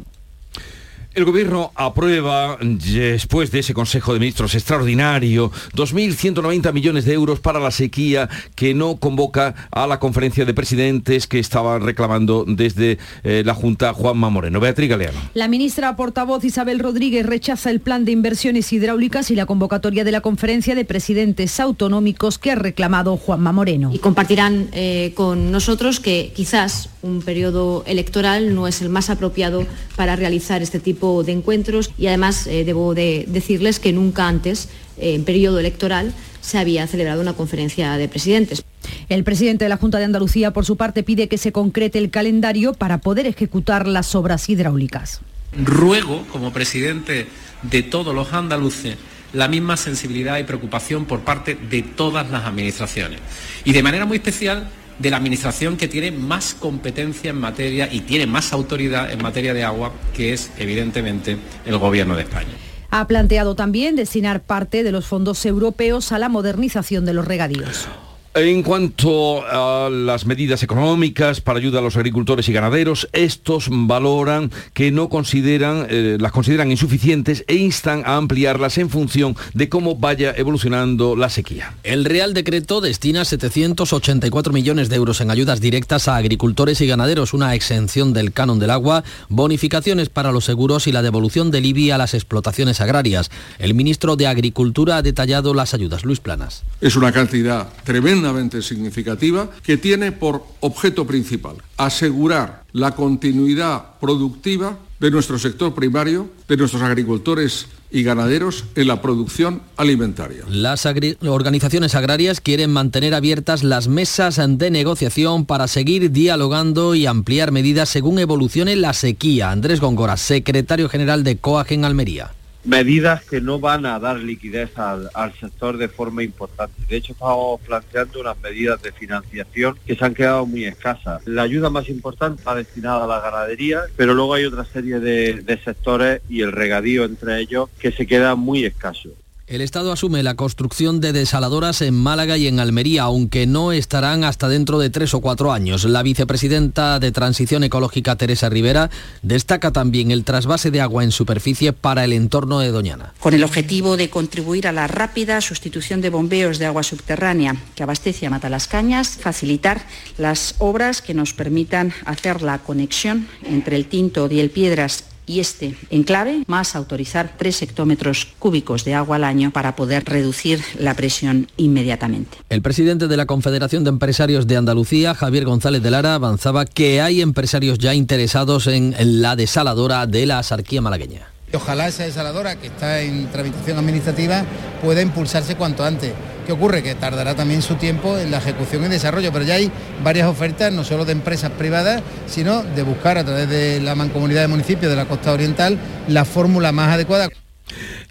El 1.14 1.26
Gobierno 1.26 1.71
aprueba, 1.76 2.59
después 2.61 3.52
de 3.52 3.61
ese 3.61 3.73
Consejo 3.73 4.12
de 4.12 4.18
Ministros 4.18 4.56
extraordinario, 4.56 5.52
2.190 5.75 6.73
millones 6.73 7.04
de 7.04 7.12
euros 7.12 7.38
para 7.38 7.61
la 7.61 7.71
sequía 7.71 8.28
que 8.56 8.75
no 8.75 8.97
convoca 8.97 9.54
a 9.71 9.87
la 9.87 10.00
conferencia 10.00 10.44
de 10.44 10.52
presidentes 10.54 11.28
que 11.28 11.38
estaban 11.38 11.83
reclamando 11.83 12.44
desde 12.49 12.99
eh, 13.23 13.44
la 13.47 13.54
Junta 13.54 13.92
Juanma 13.92 14.28
Moreno. 14.28 14.59
Beatriz 14.59 14.90
Galeano. 14.90 15.21
La 15.35 15.47
ministra 15.47 15.94
portavoz 15.94 16.42
Isabel 16.42 16.80
Rodríguez 16.80 17.25
rechaza 17.25 17.71
el 17.71 17.78
plan 17.78 18.04
de 18.04 18.11
inversiones 18.11 18.73
hidráulicas 18.73 19.30
y 19.30 19.37
la 19.37 19.47
convocatoria 19.47 20.02
de 20.02 20.11
la 20.11 20.21
conferencia 20.21 20.75
de 20.75 20.85
presidentes 20.85 21.61
autonómicos 21.61 22.40
que 22.40 22.50
ha 22.50 22.56
reclamado 22.56 23.16
Juanma 23.16 23.52
Moreno. 23.52 23.92
Y 23.92 24.00
compartirán 24.00 24.66
eh, 24.73 25.12
con 25.14 25.52
nosotros 25.52 26.00
que 26.00 26.33
quizás 26.35 26.88
un 27.02 27.23
periodo 27.23 27.85
electoral 27.87 28.54
no 28.54 28.66
es 28.66 28.83
el 28.83 28.88
más 28.88 29.11
apropiado 29.11 29.64
para 29.94 30.16
realizar 30.16 30.62
este 30.62 30.80
tipo 30.80 31.04
de 31.25 31.33
encuentros 31.33 31.91
y 31.99 32.07
además 32.07 32.47
eh, 32.47 32.65
debo 32.65 32.95
de 32.95 33.25
decirles 33.29 33.79
que 33.79 33.93
nunca 33.93 34.27
antes, 34.27 34.69
eh, 34.99 35.15
en 35.15 35.25
periodo 35.25 35.59
electoral, 35.59 36.13
se 36.41 36.59
había 36.59 36.87
celebrado 36.87 37.21
una 37.21 37.33
conferencia 37.33 37.97
de 37.97 38.09
presidentes. 38.09 38.65
El 39.09 39.25
presidente 39.25 39.65
de 39.65 39.69
la 39.69 39.77
Junta 39.77 39.99
de 39.99 40.05
Andalucía, 40.05 40.53
por 40.53 40.65
su 40.65 40.77
parte, 40.77 41.03
pide 41.03 41.29
que 41.29 41.39
se 41.39 41.53
concrete 41.53 41.99
el 41.99 42.11
calendario 42.11 42.75
para 42.75 42.99
poder 42.99 43.27
ejecutar 43.27 43.87
las 43.87 44.15
obras 44.15 44.49
hidráulicas. 44.49 45.21
Ruego, 45.57 46.27
como 46.31 46.53
presidente 46.53 47.27
de 47.63 47.83
todos 47.83 48.15
los 48.15 48.33
andaluces, 48.33 48.97
la 49.33 49.49
misma 49.49 49.77
sensibilidad 49.77 50.39
y 50.39 50.45
preocupación 50.45 51.07
por 51.07 51.21
parte 51.21 51.55
de 51.55 51.83
todas 51.83 52.31
las 52.31 52.45
administraciones. 52.45 53.21
Y 53.65 53.73
de 53.73 53.83
manera 53.83 54.07
muy 54.07 54.19
especial 54.19 54.69
de 54.99 55.11
la 55.11 55.17
administración 55.17 55.77
que 55.77 55.89
tiene 55.89 56.11
más 56.11 56.55
competencia 56.55 57.31
en 57.31 57.41
materia 57.41 57.89
y 57.91 58.01
tiene 58.01 58.27
más 58.27 58.53
autoridad 58.53 59.11
en 59.11 59.23
materia 59.23 59.55
de 59.55 59.65
agua, 59.65 59.93
que 60.15 60.33
es 60.33 60.51
evidentemente 60.59 61.37
el 61.67 61.79
Gobierno 61.79 62.17
de 62.17 62.23
España. 62.23 62.53
Ha 62.91 63.07
planteado 63.09 63.57
también 63.57 63.97
destinar 63.97 64.43
parte 64.43 64.85
de 64.85 64.93
los 64.93 65.07
fondos 65.07 65.45
europeos 65.47 66.13
a 66.13 66.19
la 66.19 66.29
modernización 66.29 67.05
de 67.05 67.15
los 67.15 67.27
regadíos. 67.27 67.89
En 68.37 68.64
cuanto 68.64 69.47
a 69.47 69.88
las 69.88 70.26
medidas 70.26 70.64
económicas 70.64 71.41
para 71.41 71.61
ayuda 71.61 71.79
a 71.79 71.83
los 71.83 71.97
agricultores 71.97 72.49
y 72.49 72.53
ganaderos, 72.53 73.09
estos 73.12 73.69
valoran 73.71 74.50
que 74.73 74.91
no 74.91 75.09
consideran, 75.09 75.87
eh, 75.88 76.17
las 76.19 76.33
consideran 76.33 76.69
insuficientes 76.69 77.45
e 77.47 77.55
instan 77.55 78.03
a 78.05 78.17
ampliarlas 78.17 78.76
en 78.79 78.91
función 78.91 79.37
de 79.53 79.69
cómo 79.69 79.95
vaya 79.95 80.35
evolucionando 80.37 81.14
la 81.14 81.29
sequía. 81.29 81.75
El 81.85 82.05
Real 82.05 82.35
Decreto 82.35 82.81
destina 82.81 83.25
784 83.25 84.53
millones 84.53 84.88
de 84.88 84.97
euros 84.97 85.21
en 85.21 85.31
ayudas 85.31 85.61
directas 85.61 86.09
a 86.09 86.17
agricultores 86.17 86.81
y 86.81 86.88
ganaderos, 86.88 87.35
una 87.35 87.55
exención 87.55 88.12
del 88.12 88.33
canon 88.33 88.59
del 88.59 88.71
agua, 88.71 89.05
bonificaciones 89.29 90.09
para 90.09 90.33
los 90.33 90.45
seguros 90.45 90.88
y 90.88 90.93
la 90.93 91.03
devolución 91.03 91.53
del 91.53 91.67
IBI 91.67 91.93
a 91.93 91.99
las 91.99 92.14
explotaciones 92.14 92.81
agrarias. 92.81 93.31
El 93.61 93.75
ministro 93.75 94.17
de 94.17 94.26
Agricultura 94.26 94.97
ha 94.97 95.03
detallado 95.03 95.55
las 95.55 95.73
ayudas. 95.73 96.05
Luis 96.05 96.19
Planas. 96.19 96.64
Es 96.81 96.97
una 96.97 97.12
cantidad 97.12 97.69
tremenda 97.85 98.24
significativa 98.62 99.50
que 99.62 99.76
tiene 99.76 100.12
por 100.12 100.45
objeto 100.61 101.07
principal 101.07 101.57
asegurar 101.76 102.64
la 102.73 102.95
continuidad 102.95 103.99
productiva 104.00 104.78
de 105.00 105.11
nuestro 105.11 105.38
sector 105.38 105.75
primario, 105.75 106.28
de 106.49 106.57
nuestros 106.57 106.83
agricultores 106.83 107.66
y 107.90 108.02
ganaderos 108.02 108.64
en 108.75 108.88
la 108.88 109.00
producción 109.02 109.62
alimentaria. 109.76 110.45
Las 110.49 110.87
organizaciones 110.87 111.95
agrarias 111.95 112.40
quieren 112.40 112.73
mantener 112.73 113.14
abiertas 113.14 113.62
las 113.62 113.87
mesas 113.87 114.40
de 114.47 114.71
negociación 114.71 115.47
para 115.47 115.69
seguir 115.69 116.11
dialogando 116.11 116.95
y 116.95 117.07
ampliar 117.07 117.52
medidas 117.52 117.88
según 117.88 118.19
evolucione 118.19 118.76
la 118.76 118.95
sequía. 118.95 119.50
Andrés 119.50 119.81
Góngora, 119.81 120.16
secretario 120.16 120.88
general 120.88 121.23
de 121.23 121.37
COAG 121.37 121.73
en 121.73 121.85
Almería 121.85 122.33
medidas 122.64 123.25
que 123.25 123.40
no 123.40 123.59
van 123.59 123.87
a 123.87 123.99
dar 123.99 124.16
liquidez 124.16 124.71
al, 124.78 125.11
sector 125.38 125.76
de 125.76 125.88
forma 125.88 126.23
importante. 126.23 126.75
De 126.88 126.97
hecho, 126.97 127.12
estamos 127.12 127.61
planteando 127.61 128.21
unas 128.21 128.40
medidas 128.40 128.80
de 128.83 128.92
financiación 128.92 129.78
que 129.87 129.94
se 129.94 130.04
han 130.04 130.14
quedado 130.14 130.47
muy 130.47 130.64
escasas. 130.64 131.26
La 131.26 131.42
ayuda 131.42 131.71
más 131.71 131.88
importante 131.88 132.40
está 132.40 132.54
destinada 132.54 133.04
a 133.04 133.06
la 133.06 133.21
ganadería, 133.21 133.83
pero 133.97 134.14
luego 134.14 134.35
hay 134.35 134.44
otra 134.44 134.64
serie 134.64 135.00
de, 135.00 135.42
de 135.42 135.59
sectores 135.59 136.23
y 136.28 136.42
el 136.42 136.52
regadío 136.52 137.04
entre 137.04 137.40
ellos 137.40 137.68
que 137.78 137.92
se 137.92 138.06
queda 138.06 138.35
muy 138.35 138.64
escaso. 138.64 139.11
El 139.47 139.61
Estado 139.61 139.93
asume 139.93 140.23
la 140.23 140.37
construcción 140.37 141.03
de 141.03 141.13
desaladoras 141.13 141.83
en 141.83 141.93
Málaga 141.93 142.39
y 142.39 142.47
en 142.47 142.61
Almería, 142.61 143.03
aunque 143.03 143.47
no 143.47 143.73
estarán 143.73 144.25
hasta 144.25 144.49
dentro 144.49 144.79
de 144.79 144.89
tres 144.89 145.13
o 145.13 145.21
cuatro 145.21 145.53
años. 145.53 145.85
La 145.85 146.03
vicepresidenta 146.03 146.99
de 146.99 147.13
Transición 147.13 147.63
Ecológica, 147.63 148.17
Teresa 148.17 148.49
Rivera, 148.49 148.89
destaca 149.21 149.71
también 149.71 150.13
el 150.13 150.25
trasvase 150.25 150.71
de 150.71 150.81
agua 150.81 151.05
en 151.05 151.13
superficie 151.13 151.75
para 151.75 152.05
el 152.05 152.15
entorno 152.15 152.61
de 152.61 152.71
Doñana. 152.71 153.13
Con 153.21 153.35
el 153.35 153.45
objetivo 153.45 153.99
de 153.99 154.09
contribuir 154.09 154.67
a 154.67 154.73
la 154.73 154.87
rápida 154.87 155.43
sustitución 155.43 156.01
de 156.01 156.09
bombeos 156.09 156.59
de 156.59 156.65
agua 156.65 156.83
subterránea 156.83 157.55
que 157.75 157.83
abastece 157.83 158.27
a 158.27 158.31
Matalascañas, 158.31 159.11
facilitar 159.11 159.85
las 160.17 160.55
obras 160.57 161.03
que 161.03 161.13
nos 161.13 161.35
permitan 161.35 161.93
hacer 162.07 162.41
la 162.41 162.61
conexión 162.61 163.29
entre 163.45 163.77
el 163.77 163.85
Tinto 163.85 164.27
y 164.31 164.41
el 164.41 164.49
Piedras 164.49 165.05
y 165.26 165.40
este 165.40 165.75
enclave, 165.90 166.45
más 166.47 166.76
autorizar 166.76 167.35
tres 167.38 167.62
hectómetros 167.62 168.28
cúbicos 168.38 168.85
de 168.85 168.95
agua 168.95 169.16
al 169.16 169.25
año 169.25 169.50
para 169.50 169.76
poder 169.76 170.04
reducir 170.04 170.62
la 170.78 170.95
presión 170.95 171.49
inmediatamente. 171.57 172.38
El 172.49 172.62
presidente 172.62 173.09
de 173.09 173.16
la 173.16 173.26
Confederación 173.26 173.85
de 173.85 173.90
Empresarios 173.90 174.47
de 174.47 174.57
Andalucía, 174.57 175.14
Javier 175.14 175.45
González 175.45 175.83
de 175.83 175.90
Lara, 175.90 176.14
avanzaba 176.14 176.64
que 176.64 177.00
hay 177.00 177.21
empresarios 177.21 177.78
ya 177.78 177.95
interesados 177.95 178.66
en 178.66 178.95
la 178.99 179.37
desaladora 179.37 180.07
de 180.07 180.26
la 180.26 180.38
Asarquía 180.38 180.81
malagueña. 180.81 181.28
Ojalá 181.52 181.87
esa 181.87 182.02
desaladora 182.02 182.57
que 182.57 182.66
está 182.66 183.00
en 183.00 183.31
tramitación 183.31 183.78
administrativa 183.78 184.45
pueda 184.83 185.02
impulsarse 185.02 185.54
cuanto 185.54 185.85
antes. 185.85 186.12
¿Qué 186.47 186.53
ocurre? 186.53 186.83
Que 186.83 186.95
tardará 186.95 187.35
también 187.35 187.63
su 187.63 187.77
tiempo 187.77 188.19
en 188.19 188.31
la 188.31 188.39
ejecución 188.39 188.85
y 188.85 188.89
desarrollo, 188.89 189.33
pero 189.33 189.45
ya 189.45 189.55
hay 189.55 189.71
varias 190.03 190.29
ofertas, 190.29 190.73
no 190.73 190.85
solo 190.85 191.05
de 191.05 191.13
empresas 191.13 191.51
privadas, 191.53 192.03
sino 192.27 192.63
de 192.63 192.83
buscar 192.83 193.17
a 193.17 193.25
través 193.25 193.49
de 193.49 193.81
la 193.81 193.95
mancomunidad 193.95 194.43
de 194.43 194.49
municipios 194.49 194.91
de 194.91 194.97
la 194.97 195.07
costa 195.07 195.33
oriental 195.33 195.79
la 196.09 196.25
fórmula 196.25 196.71
más 196.73 196.93
adecuada. 196.93 197.29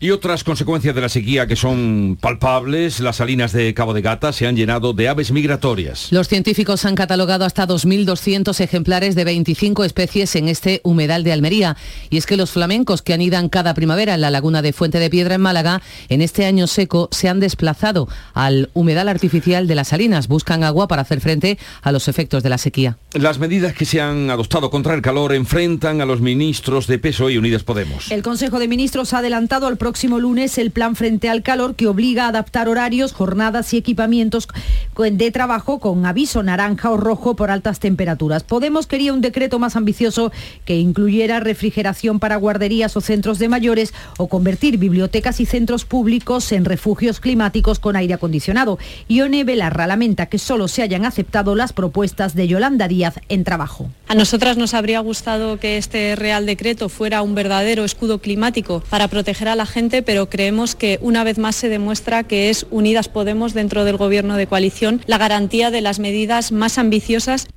Y 0.04 0.12
otras 0.12 0.44
consecuencias 0.44 0.94
de 0.94 1.00
la 1.00 1.08
sequía 1.08 1.48
que 1.48 1.56
son 1.56 2.18
palpables, 2.20 3.00
las 3.00 3.16
salinas 3.16 3.54
de 3.54 3.74
Cabo 3.74 3.94
de 3.94 4.02
Gata 4.02 4.34
se 4.34 4.46
han 4.46 4.58
llenado 4.58 4.92
de 4.92 5.08
aves 5.08 5.32
migratorias. 5.32 6.12
Los 6.12 6.28
científicos 6.28 6.84
han 6.84 6.96
catalogado 6.96 7.46
hasta 7.46 7.66
2.200 7.66 8.60
ejemplares 8.60 9.16
de 9.16 9.24
25 9.24 9.86
especies 9.86 10.36
en 10.36 10.50
este 10.50 10.82
humedal 10.84 11.24
de 11.24 11.32
Almería. 11.32 11.78
Y 12.10 12.18
es 12.18 12.26
que 12.26 12.36
los 12.36 12.52
flamencos 12.52 13.02
que 13.02 13.14
anidan 13.14 13.48
cada 13.48 13.74
primavera 13.74 14.16
en 14.16 14.20
la 14.20 14.30
laguna 14.30 14.62
de 14.62 14.74
Fuente 14.74 15.00
de 15.00 15.10
Piedra 15.10 15.36
en 15.36 15.42
Málaga, 15.42 15.82
en 16.10 16.22
este 16.22 16.46
año 16.46 16.68
seco 16.68 17.08
se 17.14 17.30
han 17.30 17.40
desplazado 17.40 18.10
al 18.34 18.72
humedal 18.74 19.08
artificial 19.08 19.70
de 19.70 19.76
las 19.76 19.88
salinas. 19.88 20.28
Buscan 20.28 20.66
agua 20.66 20.90
para 20.90 21.04
hacer 21.04 21.22
frente 21.22 21.58
a 21.82 21.94
los 21.94 22.10
efectos 22.10 22.44
de 22.44 22.50
la 22.50 22.58
sequía. 22.58 22.98
Las 23.14 23.40
medidas 23.40 23.72
que 23.72 23.86
se 23.86 24.02
han 24.02 24.30
adoptado 24.30 24.70
contra 24.70 24.96
el 24.96 25.02
calor 25.02 25.34
enfrentan 25.34 26.02
a 26.02 26.06
los 26.06 26.20
ministros 26.20 26.88
de 26.88 27.00
PSOE 27.00 27.32
y 27.32 27.38
Unidas 27.38 27.64
Podemos. 27.64 28.12
El 28.12 28.22
Consejo 28.22 28.60
de 28.60 28.68
Ministros 28.68 29.14
ha 29.14 29.20
adelantado 29.20 29.68
al 29.68 29.78
próximo 29.78 29.93
lunes 30.20 30.58
el 30.58 30.72
plan 30.72 30.96
frente 30.96 31.30
al 31.30 31.44
calor 31.44 31.76
que 31.76 31.88
obliga 31.88 32.26
a 32.26 32.30
adaptar 32.30 32.68
horarios, 32.68 33.14
jornadas 33.14 33.74
y 33.74 33.78
equipamientos 33.78 34.48
de 34.96 35.32
trabajo 35.32 35.80
con 35.80 36.06
aviso 36.06 36.44
naranja 36.44 36.92
o 36.92 36.98
rojo 36.98 37.36
por 37.36 37.50
altas 37.50 37.80
temperaturas. 37.80 38.44
Podemos 38.44 38.88
quería 38.88 39.14
un 39.14 39.22
decreto 39.22 39.60
más 39.60 39.76
ambicioso 39.76 40.32
que 40.66 40.78
incluyera 40.78 41.40
refrigeración 41.40 42.20
para 42.20 42.36
guarderías 42.36 42.96
o 42.96 43.02
centros 43.02 43.40
de 43.40 43.50
mayores 43.50 43.94
o 44.18 44.28
convertir 44.28 44.78
bibliotecas 44.78 45.40
y 45.40 45.46
centros 45.46 45.86
públicos 45.86 46.52
en 46.52 46.66
refugios 46.66 47.20
climáticos 47.20 47.80
con 47.80 47.96
aire 47.96 48.14
acondicionado. 48.14 48.78
Ione 49.08 49.44
Belarra 49.44 49.88
lamenta 49.88 50.28
que 50.28 50.38
solo 50.38 50.68
se 50.68 50.82
hayan 50.82 51.06
aceptado 51.06 51.56
las 51.56 51.74
propuestas 51.74 52.36
de 52.36 52.48
Yolanda 52.48 52.88
Díaz 52.88 53.20
en 53.30 53.44
trabajo. 53.44 53.90
A 54.08 54.16
nosotras 54.16 54.58
nos 54.58 54.74
habría 54.74 55.00
gustado 55.00 55.58
que 55.60 55.78
este 55.78 56.16
Real 56.16 56.46
Decreto 56.46 56.88
fuera 56.88 57.24
un 57.24 57.34
verdadero 57.34 57.84
escudo 57.84 58.20
climático 58.20 58.84
para 58.90 59.08
proteger 59.08 59.48
a 59.48 59.56
la 59.56 59.66
gente 59.74 60.04
pero 60.04 60.30
creemos 60.30 60.76
que 60.76 61.00
una 61.02 61.26
vez 61.26 61.38
más 61.38 61.56
se 61.56 61.68
demuestra 61.68 62.24
que 62.24 62.50
es 62.50 62.66
Unidas 62.72 63.10
Podemos 63.10 63.54
dentro 63.54 63.84
del 63.84 63.98
Gobierno 63.98 64.38
de 64.38 64.48
coalición 64.48 65.02
la 65.08 65.18
garantía 65.18 65.72
de 65.72 65.82
las 65.82 66.00
medidas 66.00 66.52
más 66.54 66.78
ambiciosas 66.78 67.48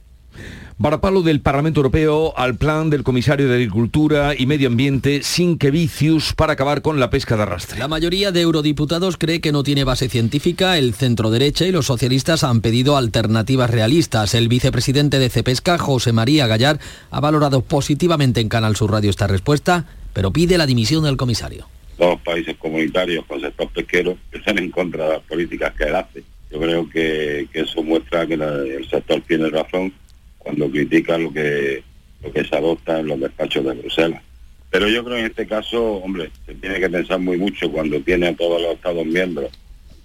Varapalo 0.78 1.22
del 1.22 1.40
Parlamento 1.40 1.80
Europeo 1.80 2.34
al 2.36 2.56
plan 2.56 2.90
del 2.90 3.02
comisario 3.02 3.48
de 3.48 3.54
Agricultura 3.54 4.34
y 4.36 4.44
Medio 4.44 4.68
Ambiente 4.68 5.22
sin 5.22 5.56
que 5.56 5.70
vicios 5.70 6.34
para 6.34 6.52
acabar 6.52 6.82
con 6.82 7.00
la 7.00 7.08
pesca 7.08 7.34
de 7.34 7.44
arrastre. 7.44 7.78
La 7.78 7.88
mayoría 7.88 8.30
de 8.30 8.42
eurodiputados 8.42 9.16
cree 9.16 9.40
que 9.40 9.52
no 9.52 9.62
tiene 9.62 9.84
base 9.84 10.10
científica. 10.10 10.76
El 10.76 10.92
centro 10.92 11.30
derecha 11.30 11.64
y 11.64 11.72
los 11.72 11.86
socialistas 11.86 12.44
han 12.44 12.60
pedido 12.60 12.98
alternativas 12.98 13.70
realistas. 13.70 14.34
El 14.34 14.48
vicepresidente 14.48 15.18
de 15.18 15.30
Cepesca, 15.30 15.78
José 15.78 16.12
María 16.12 16.46
Gallar, 16.46 16.78
ha 17.10 17.20
valorado 17.20 17.62
positivamente 17.62 18.42
en 18.42 18.50
Canal 18.50 18.76
Sur 18.76 18.92
Radio 18.92 19.08
esta 19.08 19.26
respuesta, 19.26 19.86
pero 20.12 20.30
pide 20.30 20.58
la 20.58 20.66
dimisión 20.66 21.04
del 21.04 21.16
comisario. 21.16 21.68
Dos 21.98 22.20
países 22.20 22.56
comunitarios 22.56 23.24
con 23.24 23.40
sector 23.40 23.68
pesquero 23.70 24.18
están 24.32 24.58
en 24.58 24.70
contra 24.70 25.04
de 25.04 25.10
las 25.14 25.22
políticas 25.22 25.72
que 25.74 25.84
él 25.84 25.96
hace. 25.96 26.22
Yo 26.50 26.60
creo 26.60 26.88
que, 26.90 27.48
eso 27.52 27.82
muestra 27.82 28.26
que 28.26 28.34
el 28.34 28.88
sector 28.88 29.20
tiene 29.26 29.48
razón 29.48 29.92
cuando 30.38 30.70
critica 30.70 31.18
lo 31.18 31.32
que, 31.32 31.82
lo 32.22 32.32
que 32.32 32.44
se 32.44 32.56
adopta 32.56 33.00
en 33.00 33.08
los 33.08 33.20
despachos 33.20 33.64
de 33.64 33.74
Bruselas. 33.74 34.22
Pero 34.70 34.88
yo 34.88 35.02
creo 35.04 35.16
que 35.16 35.20
en 35.20 35.26
este 35.26 35.46
caso, 35.46 35.94
hombre, 35.94 36.30
se 36.44 36.54
tiene 36.54 36.78
que 36.78 36.90
pensar 36.90 37.18
muy 37.18 37.36
mucho 37.36 37.70
cuando 37.70 38.00
tiene 38.00 38.28
a 38.28 38.36
todos 38.36 38.60
los 38.60 38.74
Estados 38.74 39.06
miembros, 39.06 39.50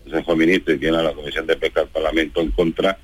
el 0.05 0.11
Consejo 0.11 0.31
de 0.31 0.45
Ministros 0.45 0.77
y 0.77 0.79
tiene 0.79 0.97
a 0.97 1.03
la 1.03 1.13
Comisión 1.13 1.45
de 1.45 1.57
Pesca 1.57 1.81
del 1.81 1.89
Parlamento 1.89 2.41
en 2.41 2.51
contra, 2.51 2.97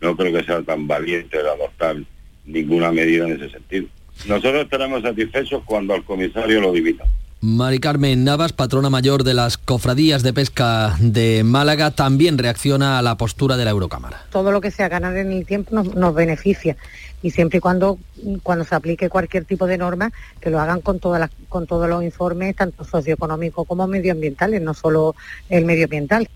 no 0.00 0.16
creo 0.16 0.32
que 0.32 0.44
sea 0.44 0.62
tan 0.62 0.86
valiente 0.86 1.42
de 1.42 1.48
adoptar 1.48 1.96
ninguna 2.44 2.92
medida 2.92 3.26
en 3.26 3.32
ese 3.32 3.50
sentido. 3.50 3.86
Nosotros 4.26 4.64
estaremos 4.64 5.02
satisfechos 5.02 5.62
cuando 5.64 5.94
al 5.94 6.04
comisario 6.04 6.60
lo 6.60 6.72
dimitan. 6.72 7.08
Mari 7.40 7.80
Carmen 7.80 8.24
Navas, 8.24 8.54
patrona 8.54 8.88
mayor 8.88 9.22
de 9.22 9.34
las 9.34 9.58
cofradías 9.58 10.22
de 10.22 10.32
pesca 10.32 10.96
de 11.00 11.44
Málaga, 11.44 11.90
también 11.90 12.38
reacciona 12.38 12.98
a 12.98 13.02
la 13.02 13.16
postura 13.16 13.58
de 13.58 13.64
la 13.66 13.72
Eurocámara. 13.72 14.24
Todo 14.30 14.50
lo 14.50 14.62
que 14.62 14.70
sea 14.70 14.88
ganar 14.88 15.16
en 15.18 15.30
el 15.32 15.44
tiempo 15.44 15.74
nos, 15.82 16.14
beneficia 16.14 16.76
y 17.22 17.30
siempre 17.30 17.58
y 17.58 17.60
cuando, 17.60 17.98
cuando 18.42 18.64
se 18.64 18.74
aplique 18.74 19.10
cualquier 19.10 19.44
tipo 19.44 19.66
de 19.66 19.76
norma, 19.76 20.12
que 20.40 20.48
lo 20.48 20.60
hagan 20.60 20.80
con, 20.80 20.98
todas 20.98 21.30
con 21.50 21.66
todos 21.66 21.88
los 21.88 22.02
informes, 22.02 22.56
tanto 22.56 22.84
socioeconómicos 22.84 23.66
como 23.66 23.86
medioambientales, 23.86 24.62
no 24.62 24.72
solo 24.72 25.14
el 25.50 25.66
medioambiental. 25.66 26.28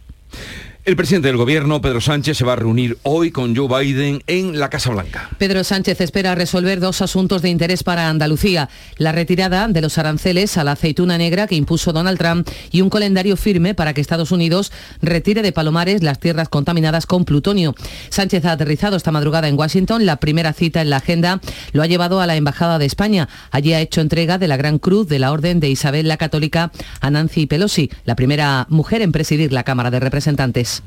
El 0.90 0.96
presidente 0.96 1.28
del 1.28 1.36
gobierno, 1.36 1.80
Pedro 1.80 2.00
Sánchez, 2.00 2.36
se 2.36 2.44
va 2.44 2.54
a 2.54 2.56
reunir 2.56 2.98
hoy 3.04 3.30
con 3.30 3.54
Joe 3.54 3.68
Biden 3.68 4.24
en 4.26 4.58
la 4.58 4.70
Casa 4.70 4.90
Blanca. 4.90 5.30
Pedro 5.38 5.62
Sánchez 5.62 6.00
espera 6.00 6.34
resolver 6.34 6.80
dos 6.80 7.00
asuntos 7.00 7.42
de 7.42 7.48
interés 7.48 7.84
para 7.84 8.08
Andalucía, 8.08 8.68
la 8.96 9.12
retirada 9.12 9.68
de 9.68 9.82
los 9.82 9.98
aranceles 9.98 10.58
a 10.58 10.64
la 10.64 10.72
aceituna 10.72 11.16
negra 11.16 11.46
que 11.46 11.54
impuso 11.54 11.92
Donald 11.92 12.18
Trump 12.18 12.48
y 12.72 12.80
un 12.80 12.90
calendario 12.90 13.36
firme 13.36 13.72
para 13.72 13.94
que 13.94 14.00
Estados 14.00 14.32
Unidos 14.32 14.72
retire 15.00 15.42
de 15.42 15.52
Palomares 15.52 16.02
las 16.02 16.18
tierras 16.18 16.48
contaminadas 16.48 17.06
con 17.06 17.24
plutonio. 17.24 17.76
Sánchez 18.08 18.44
ha 18.46 18.50
aterrizado 18.50 18.96
esta 18.96 19.12
madrugada 19.12 19.46
en 19.46 19.56
Washington. 19.56 20.04
La 20.04 20.16
primera 20.16 20.52
cita 20.52 20.82
en 20.82 20.90
la 20.90 20.96
agenda 20.96 21.40
lo 21.70 21.82
ha 21.82 21.86
llevado 21.86 22.20
a 22.20 22.26
la 22.26 22.34
Embajada 22.34 22.80
de 22.80 22.86
España. 22.86 23.28
Allí 23.52 23.74
ha 23.74 23.80
hecho 23.80 24.00
entrega 24.00 24.38
de 24.38 24.48
la 24.48 24.56
Gran 24.56 24.80
Cruz 24.80 25.06
de 25.06 25.20
la 25.20 25.30
Orden 25.30 25.60
de 25.60 25.70
Isabel 25.70 26.08
la 26.08 26.16
Católica 26.16 26.72
a 27.00 27.10
Nancy 27.12 27.46
Pelosi, 27.46 27.92
la 28.04 28.16
primera 28.16 28.66
mujer 28.70 29.02
en 29.02 29.12
presidir 29.12 29.52
la 29.52 29.62
Cámara 29.62 29.92
de 29.92 30.00
Representantes. 30.00 30.79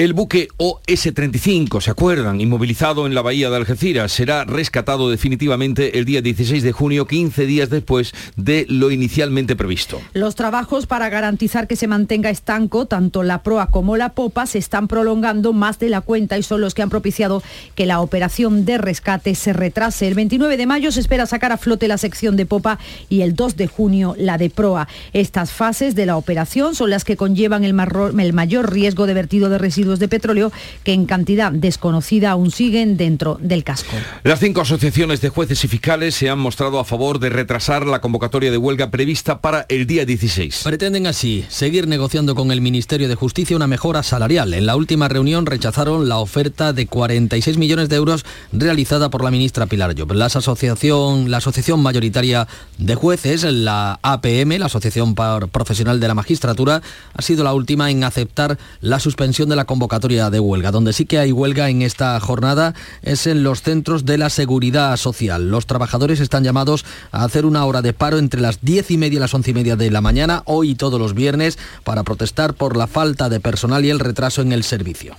El 0.00 0.14
buque 0.14 0.48
OS-35, 0.56 1.82
¿se 1.82 1.90
acuerdan? 1.90 2.40
Inmovilizado 2.40 3.06
en 3.06 3.14
la 3.14 3.20
bahía 3.20 3.50
de 3.50 3.56
Algeciras, 3.56 4.10
será 4.10 4.44
rescatado 4.44 5.10
definitivamente 5.10 5.98
el 5.98 6.06
día 6.06 6.22
16 6.22 6.62
de 6.62 6.72
junio, 6.72 7.06
15 7.06 7.44
días 7.44 7.68
después 7.68 8.14
de 8.34 8.64
lo 8.70 8.90
inicialmente 8.90 9.56
previsto. 9.56 10.00
Los 10.14 10.36
trabajos 10.36 10.86
para 10.86 11.10
garantizar 11.10 11.68
que 11.68 11.76
se 11.76 11.86
mantenga 11.86 12.30
estanco, 12.30 12.86
tanto 12.86 13.22
la 13.22 13.42
proa 13.42 13.66
como 13.66 13.98
la 13.98 14.14
popa, 14.14 14.46
se 14.46 14.56
están 14.56 14.88
prolongando 14.88 15.52
más 15.52 15.78
de 15.78 15.90
la 15.90 16.00
cuenta 16.00 16.38
y 16.38 16.42
son 16.44 16.62
los 16.62 16.72
que 16.72 16.80
han 16.80 16.88
propiciado 16.88 17.42
que 17.74 17.84
la 17.84 18.00
operación 18.00 18.64
de 18.64 18.78
rescate 18.78 19.34
se 19.34 19.52
retrase. 19.52 20.08
El 20.08 20.14
29 20.14 20.56
de 20.56 20.64
mayo 20.64 20.92
se 20.92 21.00
espera 21.00 21.26
sacar 21.26 21.52
a 21.52 21.58
flote 21.58 21.88
la 21.88 21.98
sección 21.98 22.36
de 22.36 22.46
popa 22.46 22.78
y 23.10 23.20
el 23.20 23.34
2 23.34 23.54
de 23.54 23.66
junio 23.66 24.14
la 24.16 24.38
de 24.38 24.48
proa. 24.48 24.88
Estas 25.12 25.52
fases 25.52 25.94
de 25.94 26.06
la 26.06 26.16
operación 26.16 26.74
son 26.74 26.88
las 26.88 27.04
que 27.04 27.18
conllevan 27.18 27.64
el, 27.64 27.74
mayor 27.74 28.72
riesgo 28.72 29.06
de 29.06 29.12
vertido 29.12 29.50
de 29.50 29.58
residuos 29.58 29.89
de 29.98 30.08
petróleo 30.08 30.52
que 30.84 30.92
en 30.92 31.06
cantidad 31.06 31.52
desconocida 31.52 32.30
aún 32.30 32.50
siguen 32.50 32.96
dentro 32.96 33.38
del 33.40 33.64
casco. 33.64 33.96
Las 34.22 34.40
cinco 34.40 34.60
asociaciones 34.60 35.20
de 35.20 35.28
jueces 35.28 35.64
y 35.64 35.68
fiscales 35.68 36.14
se 36.14 36.28
han 36.28 36.38
mostrado 36.38 36.78
a 36.78 36.84
favor 36.84 37.18
de 37.18 37.30
retrasar 37.30 37.86
la 37.86 38.00
convocatoria 38.00 38.50
de 38.50 38.56
huelga 38.56 38.90
prevista 38.90 39.40
para 39.40 39.66
el 39.68 39.86
día 39.86 40.04
16. 40.04 40.62
Pretenden 40.64 41.06
así 41.06 41.44
seguir 41.48 41.88
negociando 41.88 42.34
con 42.34 42.50
el 42.52 42.60
Ministerio 42.60 43.08
de 43.08 43.14
Justicia 43.14 43.56
una 43.56 43.66
mejora 43.66 44.02
salarial. 44.02 44.54
En 44.54 44.66
la 44.66 44.76
última 44.76 45.08
reunión 45.08 45.46
rechazaron 45.46 46.08
la 46.08 46.18
oferta 46.18 46.72
de 46.72 46.86
46 46.86 47.58
millones 47.58 47.88
de 47.88 47.96
euros 47.96 48.24
realizada 48.52 49.10
por 49.10 49.24
la 49.24 49.30
ministra 49.30 49.66
Pilar 49.66 49.94
Llop. 49.94 50.12
La 50.12 50.26
asociación, 50.26 51.30
la 51.30 51.38
asociación 51.38 51.82
mayoritaria 51.82 52.46
de 52.78 52.94
jueces, 52.94 53.44
la 53.44 53.98
APM, 54.02 54.58
la 54.58 54.66
Asociación 54.66 55.14
Profesional 55.14 56.00
de 56.00 56.08
la 56.08 56.14
Magistratura, 56.14 56.82
ha 57.14 57.22
sido 57.22 57.44
la 57.44 57.54
última 57.54 57.90
en 57.90 58.04
aceptar 58.04 58.58
la 58.80 59.00
suspensión 59.00 59.48
de 59.48 59.56
la 59.56 59.64
convocatoria 59.70 60.30
de 60.30 60.40
huelga. 60.40 60.72
Donde 60.72 60.92
sí 60.92 61.06
que 61.06 61.20
hay 61.20 61.30
huelga 61.30 61.70
en 61.70 61.82
esta 61.82 62.18
jornada 62.18 62.74
es 63.02 63.28
en 63.28 63.44
los 63.44 63.62
centros 63.62 64.04
de 64.04 64.18
la 64.18 64.28
seguridad 64.28 64.96
social. 64.96 65.48
Los 65.48 65.66
trabajadores 65.66 66.18
están 66.18 66.42
llamados 66.42 66.84
a 67.12 67.22
hacer 67.22 67.46
una 67.46 67.64
hora 67.64 67.80
de 67.80 67.92
paro 67.92 68.18
entre 68.18 68.40
las 68.40 68.62
10 68.62 68.90
y 68.90 68.98
media 68.98 69.18
y 69.18 69.20
las 69.20 69.32
11 69.32 69.52
y 69.52 69.54
media 69.54 69.76
de 69.76 69.92
la 69.92 70.00
mañana, 70.00 70.42
hoy 70.46 70.70
y 70.70 70.74
todos 70.74 70.98
los 70.98 71.14
viernes, 71.14 71.56
para 71.84 72.02
protestar 72.02 72.54
por 72.54 72.76
la 72.76 72.88
falta 72.88 73.28
de 73.28 73.38
personal 73.38 73.84
y 73.84 73.90
el 73.90 74.00
retraso 74.00 74.42
en 74.42 74.50
el 74.50 74.64
servicio. 74.64 75.14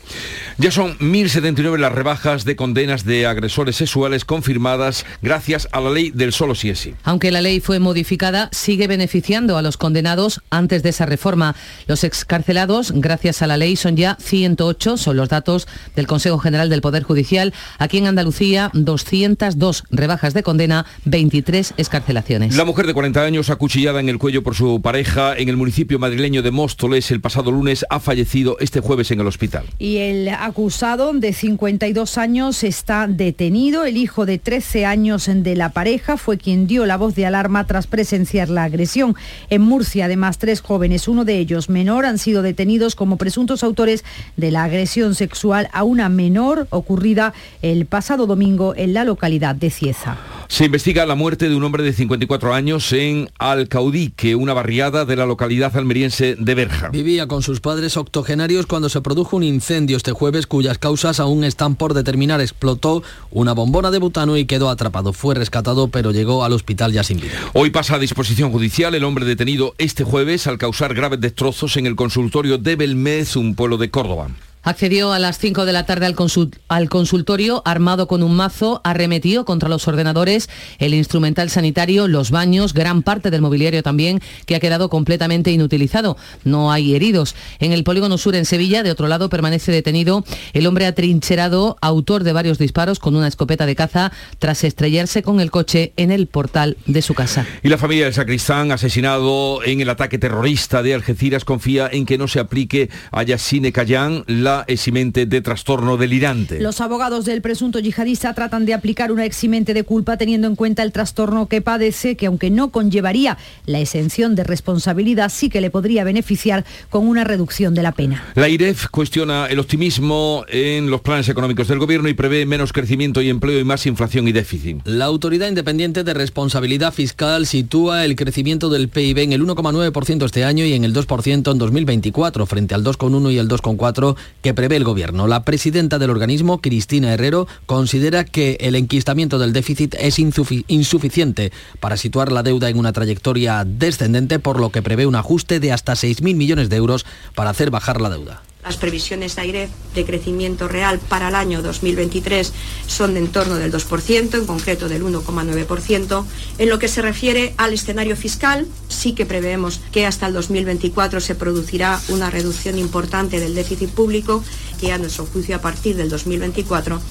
Ya 0.58 0.70
son 0.70 0.98
1.079 0.98 1.78
las 1.78 1.94
rebajas 1.94 2.44
de 2.44 2.58
condenas 2.58 3.06
de 3.06 3.28
agresores 3.28 3.78
sexuales 3.78 4.26
confirmadas 4.26 5.06
gracias 5.22 5.70
a 5.72 5.80
la 5.80 5.92
ley 5.92 6.12
del 6.12 6.34
solo 6.34 6.56
si 6.56 6.72
es 6.72 6.80
sí. 6.80 6.94
Aunque 7.06 7.32
la 7.32 7.40
ley 7.40 7.62
fue 7.62 7.80
modificada, 7.80 8.50
sigue 8.52 8.88
beneficiando 8.88 9.58
a 9.58 9.62
los 9.62 9.78
condenados 9.78 10.42
antes 10.50 10.84
de 10.84 10.90
esa 10.90 11.06
reforma. 11.06 11.56
Los 11.88 12.04
excarcelados, 12.04 12.92
gracias 12.94 13.42
a 13.42 13.48
la 13.48 13.56
ley, 13.56 13.78
son 13.78 13.96
ya 13.96 14.18
108 14.42 14.98
son 14.98 15.18
los 15.18 15.30
datos 15.30 15.68
del 15.96 16.08
Consejo 16.08 16.40
General 16.40 16.68
del 16.68 16.82
Poder 16.82 17.04
Judicial. 17.04 17.54
Aquí 17.78 18.00
en 18.00 18.08
Andalucía, 18.08 18.72
202 18.74 19.84
rebajas 19.92 20.34
de 20.34 20.42
condena, 20.42 20.88
23 21.06 21.76
escarcelaciones. 21.78 22.58
La 22.58 22.66
mujer 22.66 22.88
de 22.88 22.96
40 22.96 23.22
años, 23.22 23.52
acuchillada 23.52 24.00
en 24.00 24.10
el 24.10 24.18
cuello 24.18 24.42
por 24.42 24.56
su 24.56 24.82
pareja 24.82 25.38
en 25.38 25.48
el 25.48 25.58
municipio 25.58 26.00
madrileño 26.00 26.42
de 26.42 26.50
Móstoles 26.50 27.12
el 27.12 27.22
pasado 27.22 27.52
lunes, 27.52 27.86
ha 27.92 28.00
fallecido 28.00 28.58
este 28.60 28.80
jueves 28.80 29.12
en 29.12 29.20
el 29.20 29.28
hospital. 29.28 29.66
Y 29.78 29.98
el 29.98 30.30
acusado 30.30 31.14
de 31.14 31.34
52 31.34 32.18
años 32.18 32.64
está 32.64 33.06
detenido. 33.08 33.86
El 33.86 33.98
hijo 33.98 34.26
de 34.26 34.40
13 34.40 34.88
años 34.88 35.30
de 35.32 35.56
la 35.56 35.70
pareja 35.70 36.18
fue 36.18 36.40
quien 36.40 36.66
dio 36.66 36.88
la 36.88 36.98
voz 36.98 37.14
de 37.14 37.28
alarma 37.28 37.68
tras 37.68 37.86
presenciar 37.86 38.50
la 38.50 38.64
agresión. 38.64 39.16
En 39.52 39.62
Murcia, 39.62 40.06
además, 40.06 40.40
tres 40.40 40.62
jóvenes, 40.62 41.08
uno 41.08 41.26
de 41.26 41.38
ellos 41.38 41.70
menor, 41.70 42.08
han 42.08 42.18
sido 42.18 42.42
detenidos 42.42 42.96
como 42.96 43.18
presuntos 43.18 43.64
autores 43.64 44.04
de 44.38 44.52
la 44.52 44.64
agresión 44.64 45.16
sexual 45.16 45.70
a 45.74 45.84
una 45.84 46.10
menor 46.10 46.68
ocurrida 46.70 47.34
el 47.62 47.86
pasado 47.86 48.28
domingo 48.28 48.74
en 48.76 48.94
la 48.94 49.04
localidad 49.04 49.56
de 49.56 49.70
Cieza. 49.70 50.18
Se 50.52 50.66
investiga 50.66 51.06
la 51.06 51.16
muerte 51.16 51.48
de 51.48 51.56
un 51.56 51.64
hombre 51.64 51.82
de 51.82 51.94
54 51.94 52.54
años 52.54 52.92
en 52.92 53.30
Alcaudique, 53.40 54.36
una 54.36 54.54
barriada 54.54 55.06
de 55.06 55.16
la 55.16 55.26
localidad 55.26 55.78
almeriense 55.78 56.36
de 56.38 56.56
Berja. 56.56 56.90
Vivía 56.90 57.26
con 57.26 57.42
sus 57.42 57.62
padres 57.62 57.96
octogenarios 57.96 58.66
cuando 58.66 58.90
se 58.90 59.00
produjo 59.00 59.38
un 59.38 59.44
incendio 59.44 59.96
este 59.96 60.12
jueves 60.12 60.48
cuyas 60.48 60.78
causas 60.78 61.22
aún 61.22 61.46
están 61.46 61.76
por 61.76 61.94
determinar. 61.94 62.42
Explotó 62.42 63.02
una 63.32 63.54
bombona 63.54 63.92
de 63.92 64.00
butano 64.00 64.36
y 64.36 64.44
quedó 64.44 64.70
atrapado. 64.70 65.14
Fue 65.14 65.36
rescatado 65.36 65.88
pero 65.88 66.12
llegó 66.12 66.44
al 66.44 66.52
hospital 66.52 66.92
ya 66.92 67.06
sin 67.06 67.22
vida. 67.22 67.32
Hoy 67.54 67.70
pasa 67.70 67.96
a 67.96 68.00
disposición 68.00 68.52
judicial 68.52 68.94
el 68.94 69.06
hombre 69.06 69.24
detenido 69.24 69.74
este 69.78 70.04
jueves 70.04 70.48
al 70.48 70.58
causar 70.58 70.94
graves 70.94 71.22
destrozos 71.22 71.78
en 71.78 71.86
el 71.86 71.96
consultorio 71.96 72.58
de 72.58 72.76
Belmez, 72.76 73.38
un 73.38 73.56
pueblo 73.56 73.78
de 73.78 73.90
Córdoba. 73.90 74.31
Accedió 74.64 75.12
a 75.12 75.18
las 75.18 75.40
5 75.40 75.66
de 75.66 75.74
la 75.74 75.88
tarde 75.88 76.06
al, 76.06 76.90
consultorio 76.90 77.64
armado 77.66 78.08
con 78.08 78.22
un 78.22 78.36
mazo, 78.36 78.80
arremetió 78.84 79.44
contra 79.44 79.70
los 79.70 79.88
ordenadores, 79.88 80.50
el 80.78 80.94
instrumental 80.94 81.50
sanitario, 81.50 82.08
los 82.08 82.30
baños, 82.30 82.74
gran 82.74 83.02
parte 83.02 83.32
del 83.32 83.42
mobiliario 83.42 83.82
también, 83.82 84.22
que 84.46 84.56
ha 84.56 84.60
quedado 84.60 84.90
completamente 84.90 85.52
inutilizado. 85.52 86.16
No 86.44 86.72
hay 86.72 86.96
heridos. 86.96 87.36
En 87.60 87.72
el 87.72 87.84
polígono 87.84 88.20
sur 88.20 88.36
en 88.36 88.46
Sevilla, 88.46 88.84
de 88.84 88.92
otro 88.92 89.08
lado, 89.08 89.30
permanece 89.30 89.72
detenido 89.72 90.24
el 90.54 90.68
hombre 90.68 90.86
atrincherado, 90.86 91.78
autor 91.82 92.24
de 92.24 92.34
varios 92.34 92.60
disparos 92.60 93.00
con 93.00 93.16
una 93.16 93.28
escopeta 93.28 93.66
de 93.66 93.76
caza, 93.76 94.12
tras 94.38 94.64
estrellarse 94.64 95.24
con 95.24 95.40
el 95.40 95.50
coche 95.50 95.94
en 95.98 96.12
el 96.12 96.28
portal 96.28 96.78
de 96.86 97.02
su 97.02 97.16
casa. 97.16 97.48
Y 97.64 97.70
la 97.70 97.80
familia 97.80 98.06
del 98.06 98.14
sacristán, 98.14 98.72
asesinado 98.72 99.64
en 99.64 99.82
el 99.82 99.90
ataque 99.90 100.20
terrorista 100.20 100.84
de 100.84 100.94
Algeciras, 100.94 101.46
confía 101.46 101.90
en 101.92 102.06
que 102.06 102.20
no 102.20 102.28
se 102.28 102.40
aplique 102.40 102.90
a 103.12 103.24
Yassine 103.24 103.72
Kayan 103.72 104.24
la 104.28 104.51
la 104.52 104.66
eximente 104.68 105.26
de 105.26 105.42
trastorno 105.42 105.98
delirante. 105.98 106.60
Los 106.60 106.82
abogados 106.82 107.26
del 107.26 107.42
presunto 107.42 107.80
yihadista 107.80 108.34
tratan 108.34 108.66
de 108.66 108.74
aplicar 108.74 109.12
una 109.12 109.26
eximente 109.26 109.74
de 109.74 109.84
culpa 109.84 110.18
teniendo 110.18 110.48
en 110.48 110.56
cuenta 110.56 110.84
el 110.84 110.92
trastorno 110.92 111.48
que 111.48 111.62
padece, 111.62 112.16
que 112.18 112.26
aunque 112.26 112.50
no 112.50 112.70
conllevaría 112.72 113.38
la 113.66 113.80
exención 113.80 114.36
de 114.36 114.44
responsabilidad, 114.44 115.30
sí 115.30 115.50
que 115.50 115.62
le 115.62 115.70
podría 115.70 116.04
beneficiar 116.04 116.66
con 116.90 117.08
una 117.08 117.24
reducción 117.24 117.74
de 117.74 117.84
la 117.84 117.94
pena. 117.94 118.24
La 118.36 118.50
IREF 118.50 118.88
cuestiona 118.88 119.48
el 119.48 119.60
optimismo 119.60 120.44
en 120.50 120.90
los 120.90 121.02
planes 121.02 121.30
económicos 121.30 121.68
del 121.68 121.80
gobierno 121.80 122.10
y 122.10 122.14
prevé 122.14 122.46
menos 122.46 122.74
crecimiento 122.74 123.22
y 123.22 123.30
empleo 123.30 123.60
y 123.60 123.64
más 123.64 123.86
inflación 123.86 124.28
y 124.28 124.32
déficit. 124.32 124.82
La 124.86 125.06
Autoridad 125.06 125.48
Independiente 125.48 126.04
de 126.04 126.14
Responsabilidad 126.14 126.94
Fiscal 126.94 127.46
sitúa 127.46 128.06
el 128.06 128.16
crecimiento 128.16 128.70
del 128.70 128.90
PIB 128.90 129.20
en 129.20 129.34
el 129.34 129.44
1,9% 129.44 130.26
este 130.26 130.44
año 130.44 130.66
y 130.66 130.74
en 130.74 130.84
el 130.84 130.94
2% 130.94 131.52
en 131.52 131.58
2024, 131.58 132.46
frente 132.46 132.76
al 132.76 132.84
2,1 132.84 133.32
y 133.32 133.38
el 133.38 133.48
2,4 133.48 134.16
que 134.42 134.54
prevé 134.54 134.76
el 134.76 134.84
gobierno. 134.84 135.28
La 135.28 135.44
presidenta 135.44 136.00
del 136.00 136.10
organismo, 136.10 136.60
Cristina 136.62 137.14
Herrero, 137.14 137.48
considera 137.66 138.24
que 138.24 138.58
el 138.62 138.76
enquistamiento 138.76 139.40
del 139.40 139.54
déficit 139.54 139.96
es 140.00 140.20
insuficiente 140.20 141.52
para 141.80 141.98
situar 141.98 142.32
la 142.32 142.44
deuda 142.44 142.70
en 142.70 142.78
una 142.78 142.94
trayectoria 142.94 143.64
descendente, 143.66 144.40
por 144.40 144.60
lo 144.60 144.70
que 144.70 144.82
prevé 144.82 145.06
un 145.06 145.16
ajuste 145.16 145.60
de 145.60 145.72
hasta 145.72 145.94
6.000 145.94 146.36
millones 146.36 146.70
de 146.70 146.76
euros 146.76 147.06
para 147.36 147.50
hacer 147.50 147.72
bajar 147.72 148.02
la 148.02 148.10
deuda. 148.10 148.42
Las 148.64 148.78
previsiones 148.78 149.38
de 149.40 149.70
de 149.96 150.06
crecimiento 150.06 150.68
real 150.68 151.00
para 151.00 151.30
el 151.30 151.36
año 151.36 151.62
2023 151.62 152.54
son 152.86 153.16
de 153.16 153.20
en 153.22 153.28
torno 153.28 153.56
del 153.56 153.72
2%, 153.72 154.36
en 154.36 154.46
concreto 154.46 154.88
del 154.88 155.04
1,9%. 155.04 156.26
En 156.60 156.70
lo 156.70 156.78
que 156.78 156.88
se 156.88 157.02
refiere 157.02 157.54
al 157.58 157.74
escenario 157.74 158.16
fiscal, 158.16 158.68
sí 158.88 159.14
que 159.14 159.26
preveemos 159.26 159.82
que 159.92 160.06
hasta 160.06 160.28
el 160.28 160.34
2024 160.34 161.22
se 161.22 161.36
producirá 161.36 162.00
una 162.10 162.30
reducción 162.30 162.78
importante 162.78 163.40
del 163.40 163.56
déficit 163.56 163.90
público, 163.90 164.44
que 164.80 164.92
a 164.92 165.00
nuestro 165.00 165.26
juicio 165.26 165.56
a 165.56 165.62
partir 165.62 165.96
del 165.96 166.10
2024 166.10 167.02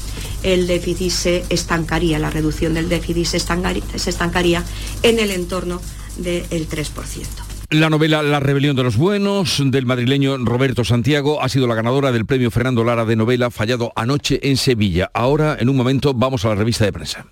el 0.42 0.66
déficit 0.66 1.10
se 1.10 1.44
estancaría, 1.50 2.18
la 2.18 2.30
reducción 2.30 2.74
del 2.74 2.88
déficit 2.88 3.26
se 3.26 4.10
estancaría 4.10 4.64
en 5.02 5.18
el 5.18 5.30
entorno 5.32 5.80
del 6.16 6.68
3%. 6.68 7.49
La 7.70 7.88
novela 7.88 8.20
La 8.24 8.40
rebelión 8.40 8.74
de 8.74 8.82
los 8.82 8.96
buenos 8.96 9.62
del 9.64 9.86
madrileño 9.86 10.36
Roberto 10.38 10.82
Santiago 10.84 11.40
ha 11.40 11.48
sido 11.48 11.68
la 11.68 11.76
ganadora 11.76 12.10
del 12.10 12.26
premio 12.26 12.50
Fernando 12.50 12.82
Lara 12.82 13.04
de 13.04 13.14
novela 13.14 13.48
fallado 13.48 13.92
anoche 13.94 14.40
en 14.42 14.56
Sevilla. 14.56 15.08
Ahora, 15.14 15.56
en 15.60 15.68
un 15.68 15.76
momento, 15.76 16.12
vamos 16.12 16.44
a 16.44 16.48
la 16.48 16.56
revista 16.56 16.84
de 16.84 16.92
prensa. 16.92 17.26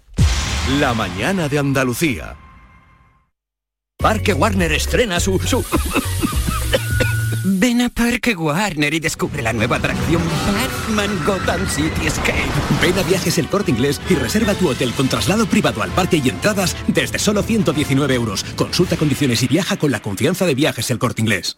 La 0.79 0.95
mañana 0.95 1.49
de 1.49 1.59
Andalucía. 1.59 2.37
Parque 3.97 4.33
Warner 4.33 4.71
estrena 4.71 5.19
su... 5.19 5.41
su... 5.41 5.65
Ven 7.51 7.81
a 7.81 7.89
Parque 7.89 8.35
Warner 8.37 8.93
y 8.93 9.01
descubre 9.01 9.41
la 9.41 9.55
nueva 9.55 9.77
atracción 9.77 10.21
Batman 10.53 11.19
Gotham 11.25 11.67
City 11.67 12.07
Escape. 12.07 12.45
Ven 12.83 12.99
a 12.99 13.03
Viajes 13.05 13.39
El 13.39 13.49
Corte 13.49 13.71
Inglés 13.71 14.03
y 14.11 14.17
reserva 14.17 14.55
tu 14.55 14.69
hotel 14.69 14.93
con 14.93 15.09
traslado 15.09 15.47
privado 15.47 15.83
al 15.83 15.91
parque 15.91 16.21
y 16.23 16.29
entradas 16.29 16.77
desde 16.89 17.19
solo 17.19 17.43
119 17.43 18.15
euros. 18.15 18.45
Consulta 18.55 18.99
condiciones 18.99 19.43
y 19.43 19.49
viaja 19.49 19.79
con 19.79 19.91
la 19.91 20.01
confianza 20.01 20.45
de 20.45 20.55
Viajes 20.55 20.91
El 20.91 20.99
Corte 20.99 21.23
Inglés. 21.23 21.57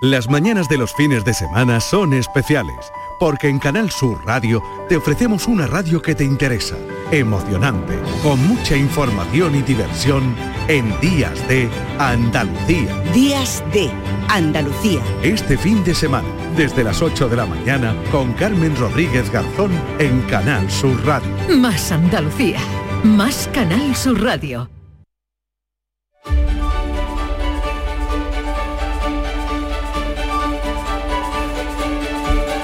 Las 0.00 0.30
mañanas 0.30 0.66
de 0.70 0.78
los 0.78 0.94
fines 0.94 1.26
de 1.26 1.34
semana 1.34 1.78
son 1.78 2.14
especiales 2.14 2.90
porque 3.18 3.48
en 3.48 3.58
Canal 3.58 3.90
Sur 3.90 4.24
Radio 4.24 4.62
te 4.88 4.96
ofrecemos 4.96 5.46
una 5.46 5.66
radio 5.66 6.00
que 6.00 6.14
te 6.14 6.24
interesa, 6.24 6.78
emocionante, 7.10 7.98
con 8.22 8.42
mucha 8.48 8.78
información 8.78 9.56
y 9.56 9.60
diversión 9.60 10.34
en 10.68 10.98
Días 11.00 11.46
de 11.48 11.68
Andalucía. 11.98 12.98
Días 13.12 13.62
de 13.74 13.90
Andalucía. 14.30 15.02
Este 15.22 15.58
fin 15.58 15.84
de 15.84 15.94
semana, 15.94 16.28
desde 16.56 16.82
las 16.82 17.02
8 17.02 17.28
de 17.28 17.36
la 17.36 17.44
mañana, 17.44 17.94
con 18.10 18.32
Carmen 18.32 18.74
Rodríguez 18.76 19.30
Garzón 19.30 19.70
en 19.98 20.22
Canal 20.22 20.70
Sur 20.70 21.04
Radio. 21.04 21.28
Más 21.58 21.92
Andalucía, 21.92 22.60
más 23.04 23.50
Canal 23.52 23.94
Sur 23.94 24.22
Radio. 24.22 24.79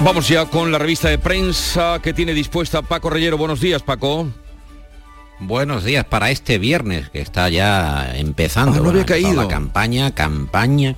Vamos 0.01 0.29
ya 0.29 0.45
con 0.47 0.71
la 0.71 0.79
revista 0.79 1.09
de 1.09 1.19
prensa 1.19 2.01
que 2.03 2.13
tiene 2.13 2.35
dispuesta 2.35 2.83
Paco 2.83 3.11
Reyero. 3.11 3.39
Buenos 3.39 3.61
días, 3.61 3.83
Paco. 3.83 4.29
Buenos 5.41 5.85
días 5.85 6.05
para 6.05 6.31
este 6.31 6.59
viernes 6.59 7.09
que 7.11 7.21
está 7.21 7.49
ya 7.49 8.13
empezando. 8.15 8.79
Ah, 8.79 8.83
no 8.83 8.91
había 8.91 9.07
caído. 9.07 9.33
La 9.43 9.49
campaña, 9.49 10.15
campaña, 10.15 10.97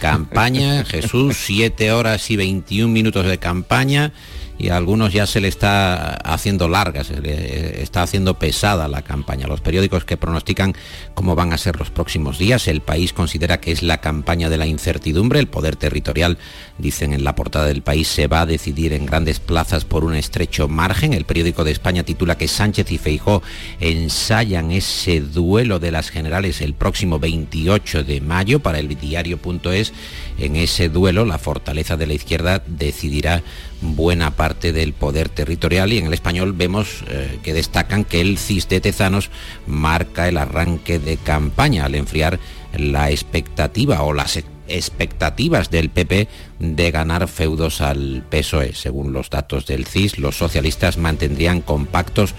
campaña. 0.00 0.84
Jesús, 0.88 1.36
7 1.36 1.92
horas 1.92 2.30
y 2.30 2.36
21 2.36 2.92
minutos 2.92 3.26
de 3.26 3.38
campaña 3.38 4.12
y 4.58 4.70
a 4.70 4.76
algunos 4.76 5.12
ya 5.12 5.26
se 5.26 5.40
le 5.40 5.48
está 5.48 6.14
haciendo 6.14 6.68
larga, 6.68 7.04
se 7.04 7.20
le 7.20 7.82
está 7.82 8.02
haciendo 8.02 8.38
pesada 8.38 8.88
la 8.88 9.02
campaña. 9.02 9.46
Los 9.46 9.60
periódicos 9.60 10.04
que 10.04 10.16
pronostican 10.16 10.74
cómo 11.14 11.36
van 11.36 11.52
a 11.52 11.58
ser 11.58 11.78
los 11.78 11.90
próximos 11.90 12.38
días, 12.38 12.66
el 12.66 12.80
país 12.80 13.12
considera 13.12 13.60
que 13.60 13.70
es 13.70 13.82
la 13.82 13.98
campaña 13.98 14.50
de 14.50 14.56
la 14.56 14.66
incertidumbre, 14.66 15.38
el 15.38 15.46
poder 15.46 15.76
territorial, 15.76 16.38
dicen 16.76 17.12
en 17.12 17.22
la 17.22 17.36
portada 17.36 17.66
del 17.66 17.82
país, 17.82 18.08
se 18.08 18.26
va 18.26 18.40
a 18.40 18.46
decidir 18.46 18.92
en 18.92 19.06
grandes 19.06 19.38
plazas 19.38 19.84
por 19.84 20.04
un 20.04 20.14
estrecho 20.14 20.66
margen. 20.66 21.12
El 21.12 21.24
periódico 21.24 21.62
de 21.62 21.70
España 21.70 22.02
titula 22.02 22.36
que 22.36 22.48
Sánchez 22.48 22.90
y 22.90 22.98
Feijó 22.98 23.42
ensayan 23.78 24.72
ese 24.72 25.20
duelo 25.20 25.78
de 25.78 25.92
las 25.92 26.10
generales 26.10 26.60
el 26.60 26.74
próximo 26.74 27.20
28 27.20 28.02
de 28.02 28.20
mayo 28.20 28.58
para 28.60 28.80
el 28.80 28.88
diario.es. 28.88 29.92
En 30.38 30.56
ese 30.56 30.88
duelo 30.88 31.24
la 31.24 31.38
fortaleza 31.38 31.96
de 31.96 32.06
la 32.06 32.14
izquierda 32.14 32.62
decidirá 32.66 33.42
buena 33.80 34.32
parte 34.32 34.72
del 34.72 34.92
poder 34.92 35.28
territorial 35.28 35.92
y 35.92 35.98
en 35.98 36.06
el 36.06 36.14
español 36.14 36.52
vemos 36.52 37.04
eh, 37.08 37.38
que 37.42 37.52
destacan 37.52 38.04
que 38.04 38.20
el 38.20 38.38
CIS 38.38 38.68
de 38.68 38.80
Tezanos 38.80 39.30
marca 39.66 40.28
el 40.28 40.38
arranque 40.38 40.98
de 40.98 41.16
campaña 41.16 41.84
al 41.84 41.94
enfriar 41.94 42.38
la 42.76 43.10
expectativa 43.10 44.02
o 44.02 44.12
las 44.12 44.42
expectativas 44.68 45.70
del 45.70 45.90
PP 45.90 46.28
de 46.58 46.90
ganar 46.90 47.26
feudos 47.28 47.80
al 47.80 48.24
PSOE. 48.28 48.74
Según 48.74 49.12
los 49.12 49.30
datos 49.30 49.66
del 49.66 49.86
CIS, 49.86 50.18
los 50.18 50.36
socialistas 50.36 50.98
mantendrían 50.98 51.62
compactos 51.62 52.34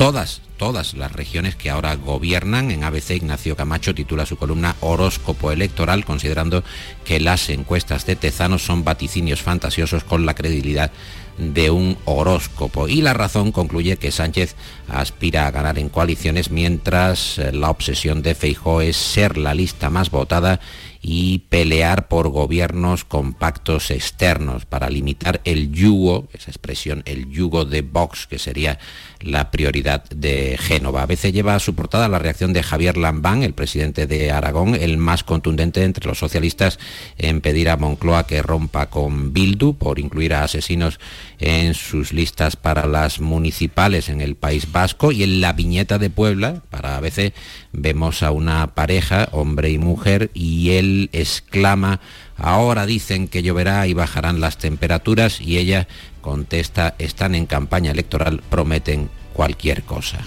todas 0.00 0.40
todas 0.56 0.94
las 0.94 1.12
regiones 1.12 1.56
que 1.56 1.68
ahora 1.68 1.94
gobiernan. 1.94 2.70
En 2.70 2.84
ABC 2.84 3.10
Ignacio 3.12 3.54
Camacho 3.54 3.94
titula 3.94 4.24
su 4.24 4.36
columna 4.36 4.76
Horóscopo 4.80 5.52
Electoral, 5.52 6.06
considerando 6.06 6.64
que 7.04 7.20
las 7.20 7.50
encuestas 7.50 8.06
de 8.06 8.16
Tezanos 8.16 8.62
son 8.62 8.82
vaticinios 8.82 9.42
fantasiosos 9.42 10.04
con 10.04 10.24
la 10.24 10.34
credibilidad 10.34 10.90
de 11.36 11.70
un 11.70 11.98
horóscopo. 12.04 12.88
Y 12.88 13.02
la 13.02 13.14
razón 13.14 13.52
concluye 13.52 13.96
que 13.96 14.10
Sánchez 14.10 14.56
aspira 14.88 15.46
a 15.46 15.50
ganar 15.50 15.78
en 15.78 15.88
coaliciones 15.88 16.50
mientras 16.50 17.38
eh, 17.38 17.52
la 17.52 17.70
obsesión 17.70 18.22
de 18.22 18.34
Feijó 18.34 18.82
es 18.82 18.96
ser 18.96 19.38
la 19.38 19.54
lista 19.54 19.90
más 19.90 20.10
votada 20.10 20.60
y 21.02 21.40
pelear 21.48 22.08
por 22.08 22.28
gobiernos 22.28 23.04
con 23.04 23.32
pactos 23.32 23.90
externos 23.90 24.66
para 24.66 24.90
limitar 24.90 25.40
el 25.44 25.72
yugo, 25.72 26.28
esa 26.32 26.50
expresión, 26.50 27.02
el 27.06 27.30
yugo 27.30 27.64
de 27.64 27.82
Vox, 27.82 28.26
que 28.26 28.38
sería 28.38 28.78
la 29.20 29.50
prioridad 29.50 30.04
de 30.10 30.58
Génova. 30.58 31.02
A 31.02 31.06
veces 31.06 31.32
lleva 31.32 31.54
a 31.54 31.60
su 31.60 31.74
portada 31.74 32.08
la 32.08 32.18
reacción 32.18 32.52
de 32.52 32.62
Javier 32.62 32.96
Lambán, 32.96 33.42
el 33.42 33.54
presidente 33.54 34.06
de 34.06 34.30
Aragón, 34.30 34.74
el 34.74 34.98
más 34.98 35.24
contundente 35.24 35.84
entre 35.84 36.06
los 36.06 36.18
socialistas 36.18 36.78
en 37.16 37.40
pedir 37.40 37.70
a 37.70 37.76
Moncloa 37.76 38.26
que 38.26 38.42
rompa 38.42 38.90
con 38.90 39.32
Bildu 39.32 39.74
por 39.74 39.98
incluir 39.98 40.34
a 40.34 40.44
asesinos 40.44 41.00
en 41.38 41.74
sus 41.74 42.12
listas 42.12 42.56
para 42.56 42.86
las 42.86 43.20
municipales 43.20 44.08
en 44.08 44.20
el 44.20 44.36
País 44.36 44.70
Vasco 44.70 45.12
y 45.12 45.22
en 45.22 45.40
la 45.40 45.54
viñeta 45.54 45.98
de 45.98 46.10
Puebla, 46.10 46.62
para 46.70 46.96
a 46.96 47.00
veces 47.00 47.32
vemos 47.72 48.22
a 48.22 48.30
una 48.30 48.74
pareja, 48.74 49.28
hombre 49.32 49.70
y 49.70 49.78
mujer, 49.78 50.30
y 50.34 50.72
él 50.72 50.89
exclama 51.12 52.00
Ahora 52.42 52.86
dicen 52.86 53.28
que 53.28 53.42
lloverá 53.42 53.86
y 53.86 53.92
bajarán 53.92 54.40
las 54.40 54.56
temperaturas 54.56 55.40
y 55.42 55.58
ella 55.58 55.86
contesta, 56.22 56.94
están 56.98 57.34
en 57.34 57.44
campaña 57.44 57.90
electoral, 57.90 58.42
prometen 58.48 59.10
cualquier 59.34 59.82
cosa. 59.82 60.18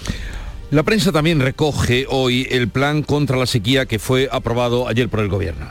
La 0.70 0.84
prensa 0.84 1.10
también 1.10 1.40
recoge 1.40 2.06
hoy 2.08 2.46
el 2.50 2.68
plan 2.68 3.02
contra 3.02 3.36
la 3.36 3.46
sequía 3.46 3.86
que 3.86 3.98
fue 3.98 4.28
aprobado 4.30 4.86
ayer 4.86 5.08
por 5.08 5.20
el 5.20 5.28
gobierno. 5.28 5.66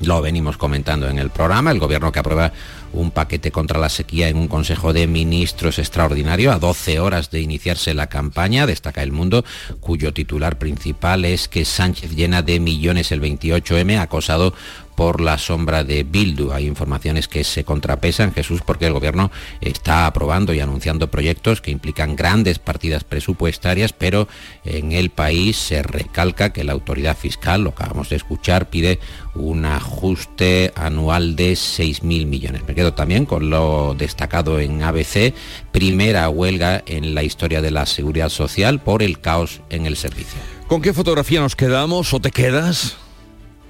Lo 0.00 0.22
venimos 0.22 0.56
comentando 0.56 1.08
en 1.08 1.18
el 1.18 1.30
programa, 1.30 1.72
el 1.72 1.80
gobierno 1.80 2.12
que 2.12 2.20
aprueba 2.20 2.52
un 2.96 3.10
paquete 3.10 3.50
contra 3.50 3.78
la 3.78 3.88
sequía 3.88 4.28
en 4.28 4.36
un 4.36 4.48
Consejo 4.48 4.92
de 4.92 5.06
Ministros 5.06 5.78
extraordinario 5.78 6.50
a 6.50 6.58
12 6.58 6.98
horas 6.98 7.30
de 7.30 7.40
iniciarse 7.40 7.94
la 7.94 8.08
campaña, 8.08 8.66
destaca 8.66 9.02
El 9.02 9.12
Mundo, 9.12 9.44
cuyo 9.80 10.12
titular 10.12 10.58
principal 10.58 11.24
es 11.24 11.48
que 11.48 11.64
Sánchez 11.64 12.14
llena 12.14 12.42
de 12.42 12.58
millones 12.58 13.12
el 13.12 13.20
28M, 13.20 14.00
acosado 14.00 14.54
por 14.96 15.20
la 15.20 15.38
sombra 15.38 15.84
de 15.84 16.02
Bildu. 16.02 16.52
Hay 16.52 16.66
informaciones 16.66 17.28
que 17.28 17.44
se 17.44 17.64
contrapesan, 17.64 18.32
Jesús, 18.32 18.62
porque 18.64 18.86
el 18.86 18.92
gobierno 18.92 19.30
está 19.60 20.06
aprobando 20.06 20.52
y 20.52 20.60
anunciando 20.60 21.10
proyectos 21.10 21.60
que 21.60 21.70
implican 21.70 22.16
grandes 22.16 22.58
partidas 22.58 23.04
presupuestarias, 23.04 23.92
pero 23.92 24.26
en 24.64 24.92
el 24.92 25.10
país 25.10 25.56
se 25.56 25.82
recalca 25.82 26.52
que 26.52 26.64
la 26.64 26.72
autoridad 26.72 27.16
fiscal, 27.16 27.62
lo 27.62 27.70
acabamos 27.70 28.08
de 28.08 28.16
escuchar, 28.16 28.70
pide 28.70 28.98
un 29.34 29.66
ajuste 29.66 30.72
anual 30.74 31.36
de 31.36 31.52
6.000 31.52 32.26
millones. 32.26 32.62
Me 32.66 32.74
quedo 32.74 32.94
también 32.94 33.26
con 33.26 33.50
lo 33.50 33.94
destacado 33.96 34.58
en 34.58 34.82
ABC, 34.82 35.34
primera 35.72 36.28
huelga 36.30 36.82
en 36.86 37.14
la 37.14 37.22
historia 37.22 37.60
de 37.60 37.70
la 37.70 37.86
seguridad 37.86 38.30
social 38.30 38.80
por 38.80 39.02
el 39.02 39.20
caos 39.20 39.60
en 39.68 39.86
el 39.86 39.96
servicio. 39.96 40.40
¿Con 40.68 40.80
qué 40.82 40.92
fotografía 40.92 41.40
nos 41.40 41.54
quedamos 41.54 42.12
o 42.14 42.20
te 42.20 42.30
quedas? 42.30 42.96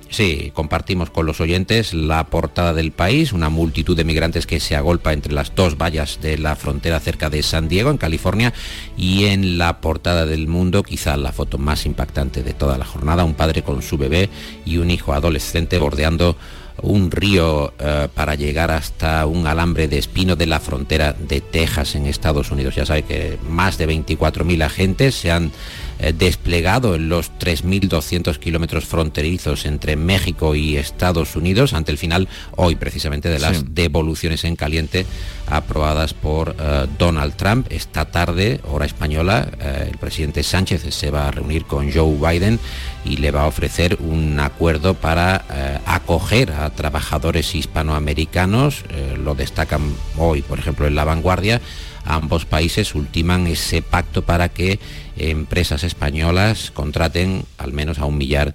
Sí, 0.09 0.53
compartimos 0.55 1.11
con 1.11 1.27
los 1.27 1.41
oyentes 1.41 1.93
la 1.93 2.25
portada 2.25 2.73
del 2.73 2.93
país, 2.93 3.33
una 3.33 3.49
multitud 3.49 3.97
de 3.97 4.05
migrantes 4.05 4.47
que 4.47 4.61
se 4.61 4.77
agolpa 4.77 5.13
entre 5.13 5.33
las 5.33 5.55
dos 5.55 5.77
vallas 5.77 6.21
de 6.23 6.39
la 6.39 6.55
frontera 6.55 7.01
cerca 7.01 7.29
de 7.29 7.43
San 7.43 7.69
Diego, 7.69 7.91
en 7.91 7.99
California, 7.99 8.55
y 8.97 9.25
en 9.25 9.59
la 9.59 9.81
portada 9.81 10.25
del 10.25 10.47
mundo, 10.47 10.85
quizá 10.85 11.17
la 11.17 11.33
foto 11.33 11.59
más 11.59 11.87
impactante 11.87 12.43
de 12.43 12.55
toda 12.55 12.79
la 12.79 12.85
jornada, 12.85 13.25
un 13.25 13.35
padre 13.35 13.63
con 13.63 13.83
su 13.83 13.99
bebé 13.99 14.31
y 14.65 14.79
un 14.79 14.91
hijo 14.91 15.13
adolescente 15.13 15.79
bordeando 15.79 16.37
un 16.83 17.11
río 17.11 17.73
eh, 17.79 18.09
para 18.15 18.35
llegar 18.35 18.71
hasta 18.71 19.25
un 19.27 19.47
alambre 19.47 19.89
de 19.89 19.99
espino 19.99 20.37
de 20.37 20.47
la 20.47 20.61
frontera 20.61 21.13
de 21.15 21.41
Texas 21.41 21.95
en 21.95 22.07
Estados 22.07 22.51
Unidos. 22.51 22.75
Ya 22.75 22.87
sabe 22.87 23.03
que 23.03 23.39
más 23.49 23.79
de 23.79 23.89
24.000 23.89 24.63
agentes 24.63 25.15
se 25.15 25.31
han 25.31 25.53
eh, 25.99 26.13
desplegado 26.17 26.95
en 26.95 27.09
los 27.09 27.33
3.200 27.39 28.39
kilómetros 28.39 28.85
fronterizos 28.85 29.65
entre 29.65 29.97
México 29.97 30.55
y 30.55 30.77
Estados 30.77 31.37
Unidos 31.37 31.73
ante 31.73 31.91
el 31.91 31.97
final 31.97 32.29
hoy 32.57 32.77
precisamente 32.77 33.31
de 33.31 33.39
las 33.39 33.75
devoluciones 33.75 34.45
en 34.45 34.57
caliente 34.57 35.07
aprobadas 35.47 36.13
por 36.13 36.55
eh, 36.59 36.87
Donald 36.99 37.35
Trump. 37.37 37.67
Esta 37.71 38.05
tarde, 38.05 38.61
hora 38.65 38.85
española, 38.85 39.49
eh, 39.59 39.89
el 39.91 39.97
presidente 39.97 40.43
Sánchez 40.43 40.83
se 40.95 41.11
va 41.11 41.29
a 41.29 41.31
reunir 41.31 41.65
con 41.65 41.91
Joe 41.91 42.17
Biden 42.17 42.61
y 43.05 43.17
le 43.17 43.31
va 43.31 43.45
a 43.45 43.47
ofrecer 43.47 43.97
un 44.01 44.39
acuerdo 44.41 44.95
para 44.95 45.45
acoger 45.87 46.51
a 46.51 46.69
trabajadores 46.71 47.55
hispanoamericanos. 47.55 48.85
lo 49.23 49.35
destacan 49.35 49.95
hoy, 50.19 50.43
por 50.43 50.59
ejemplo, 50.59 50.87
en 50.87 50.97
La 50.97 51.05
Vanguardia 51.05 51.61
ambos 52.07 52.45
países 52.47 52.95
ultiman 52.95 53.47
ese 53.47 53.83
pacto 53.83 54.23
para 54.23 54.49
que 54.49 54.79
empresas 55.17 55.85
españolas 55.85 56.71
contraten 56.71 57.45
al 57.59 57.73
menos 57.73 57.99
a 57.99 58.05
un 58.05 58.19
millar 58.19 58.55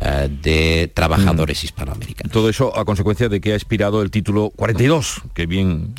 eh, 0.00 0.28
de 0.30 0.92
trabajadores 0.94 1.64
hispanoamericanos. 1.64 2.32
Todo 2.32 2.48
eso 2.48 2.76
a 2.78 2.84
consecuencia 2.84 3.28
de 3.28 3.40
que 3.40 3.52
ha 3.52 3.56
expirado 3.56 4.00
el 4.02 4.10
título 4.12 4.50
42, 4.50 5.22
que 5.34 5.46
bien 5.46 5.94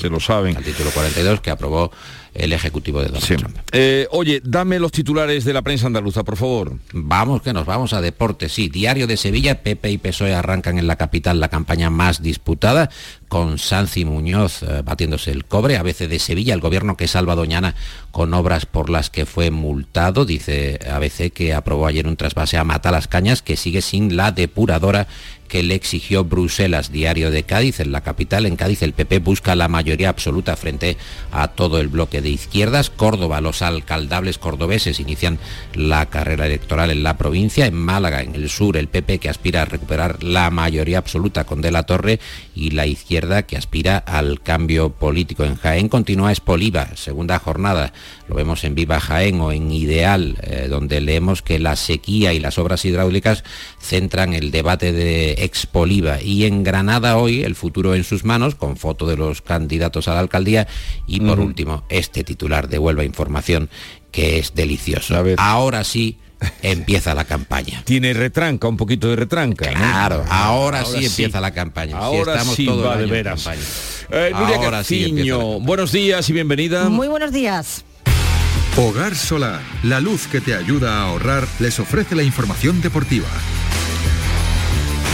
se 0.00 0.08
lo 0.08 0.20
saben. 0.20 0.56
El 0.56 0.64
título 0.64 0.90
42 0.90 1.40
que 1.40 1.50
aprobó 1.50 1.92
el 2.34 2.52
Ejecutivo 2.52 3.00
de 3.00 3.08
Donald 3.08 3.26
Trump. 3.26 3.58
Eh, 3.72 4.06
oye, 4.10 4.40
dame 4.44 4.78
los 4.78 4.92
titulares 4.92 5.44
de 5.44 5.52
la 5.52 5.62
prensa 5.62 5.86
andaluza, 5.86 6.24
por 6.24 6.36
favor. 6.36 6.76
Vamos, 6.92 7.42
que 7.42 7.52
nos 7.52 7.66
vamos 7.66 7.92
a 7.92 8.00
deportes. 8.00 8.52
Sí, 8.52 8.68
Diario 8.68 9.06
de 9.06 9.16
Sevilla, 9.16 9.62
Pepe 9.62 9.90
y 9.90 9.98
PSOE 9.98 10.34
arrancan 10.34 10.78
en 10.78 10.86
la 10.86 10.96
capital 10.96 11.40
la 11.40 11.48
campaña 11.48 11.90
más 11.90 12.22
disputada, 12.22 12.90
con 13.28 13.58
Sanci 13.58 14.04
Muñoz 14.04 14.62
eh, 14.62 14.82
batiéndose 14.84 15.30
el 15.30 15.44
cobre. 15.44 15.76
ABC 15.76 16.08
de 16.08 16.18
Sevilla, 16.18 16.54
el 16.54 16.60
gobierno 16.60 16.96
que 16.96 17.08
salva 17.08 17.34
a 17.34 17.36
Doñana 17.36 17.74
con 18.10 18.32
obras 18.34 18.66
por 18.66 18.90
las 18.90 19.10
que 19.10 19.26
fue 19.26 19.50
multado. 19.50 20.24
Dice 20.24 20.78
ABC 20.90 21.32
que 21.32 21.54
aprobó 21.54 21.86
ayer 21.86 22.06
un 22.06 22.16
trasvase 22.16 22.56
a 22.58 22.64
Mata 22.64 22.90
las 22.90 23.08
Cañas, 23.08 23.42
que 23.42 23.56
sigue 23.56 23.82
sin 23.82 24.16
la 24.16 24.32
depuradora 24.32 25.06
que 25.52 25.62
le 25.62 25.74
exigió 25.74 26.24
Bruselas, 26.24 26.90
diario 26.90 27.30
de 27.30 27.42
Cádiz, 27.42 27.78
en 27.80 27.92
la 27.92 28.00
capital. 28.00 28.46
En 28.46 28.56
Cádiz 28.56 28.80
el 28.80 28.94
PP 28.94 29.18
busca 29.18 29.54
la 29.54 29.68
mayoría 29.68 30.08
absoluta 30.08 30.56
frente 30.56 30.96
a 31.30 31.48
todo 31.48 31.78
el 31.78 31.88
bloque 31.88 32.22
de 32.22 32.30
izquierdas. 32.30 32.88
Córdoba, 32.88 33.42
los 33.42 33.60
alcaldables 33.60 34.38
cordobeses 34.38 34.98
inician 34.98 35.38
la 35.74 36.06
carrera 36.06 36.46
electoral 36.46 36.90
en 36.90 37.02
la 37.02 37.18
provincia. 37.18 37.66
En 37.66 37.74
Málaga, 37.74 38.22
en 38.22 38.34
el 38.34 38.48
sur, 38.48 38.78
el 38.78 38.88
PP 38.88 39.18
que 39.18 39.28
aspira 39.28 39.60
a 39.60 39.66
recuperar 39.66 40.22
la 40.22 40.48
mayoría 40.48 40.96
absoluta 40.96 41.44
con 41.44 41.60
De 41.60 41.70
la 41.70 41.82
Torre 41.82 42.18
y 42.54 42.70
la 42.70 42.86
izquierda 42.86 43.42
que 43.42 43.58
aspira 43.58 43.98
al 43.98 44.40
cambio 44.40 44.94
político. 44.94 45.44
En 45.44 45.56
Jaén 45.56 45.90
continúa 45.90 46.32
Espoliva, 46.32 46.96
segunda 46.96 47.38
jornada. 47.38 47.92
Lo 48.26 48.36
vemos 48.36 48.64
en 48.64 48.74
Viva 48.74 49.00
Jaén 49.00 49.38
o 49.42 49.52
en 49.52 49.70
Ideal, 49.70 50.38
eh, 50.44 50.68
donde 50.70 51.02
leemos 51.02 51.42
que 51.42 51.58
la 51.58 51.76
sequía 51.76 52.32
y 52.32 52.40
las 52.40 52.56
obras 52.56 52.86
hidráulicas 52.86 53.44
centran 53.78 54.32
el 54.32 54.50
debate 54.50 54.94
de 54.94 55.41
Expoliva. 55.42 56.22
Y 56.22 56.44
en 56.44 56.62
Granada 56.62 57.16
hoy 57.16 57.42
el 57.42 57.54
futuro 57.54 57.94
en 57.94 58.04
sus 58.04 58.24
manos, 58.24 58.54
con 58.54 58.76
foto 58.76 59.06
de 59.06 59.16
los 59.16 59.42
candidatos 59.42 60.08
a 60.08 60.14
la 60.14 60.20
alcaldía. 60.20 60.68
Y 61.06 61.20
por 61.20 61.40
último, 61.40 61.84
este 61.88 62.24
titular 62.24 62.68
de 62.68 62.78
Huelva 62.78 63.04
Información, 63.04 63.68
que 64.10 64.38
es 64.38 64.54
delicioso. 64.54 65.16
Ahora 65.38 65.84
sí 65.84 66.18
empieza 66.62 67.14
la 67.14 67.24
campaña. 67.24 67.82
Tiene 67.84 68.12
retranca, 68.12 68.68
un 68.68 68.76
poquito 68.76 69.08
de 69.08 69.16
retranca. 69.16 69.70
Claro, 69.70 70.24
ahora, 70.28 70.84
sí, 70.84 71.04
empieza 71.04 71.40
la 71.40 71.52
campaña. 71.52 71.98
Ahora 71.98 72.34
estamos 72.34 72.56
sí 72.56 72.66
va 72.66 72.96
de 72.96 73.06
veras. 73.06 73.48
Eh, 74.10 74.30
ahora 74.34 74.84
sí 74.84 75.30
buenos 75.60 75.92
días 75.92 76.28
y 76.28 76.32
bienvenida. 76.32 76.88
Muy 76.88 77.08
buenos 77.08 77.32
días. 77.32 77.84
Hogar 78.76 79.14
Solar, 79.14 79.60
la 79.82 80.00
luz 80.00 80.26
que 80.28 80.40
te 80.40 80.54
ayuda 80.54 80.98
a 80.98 81.08
ahorrar, 81.08 81.46
les 81.58 81.78
ofrece 81.78 82.14
la 82.14 82.22
información 82.22 82.80
deportiva. 82.80 83.28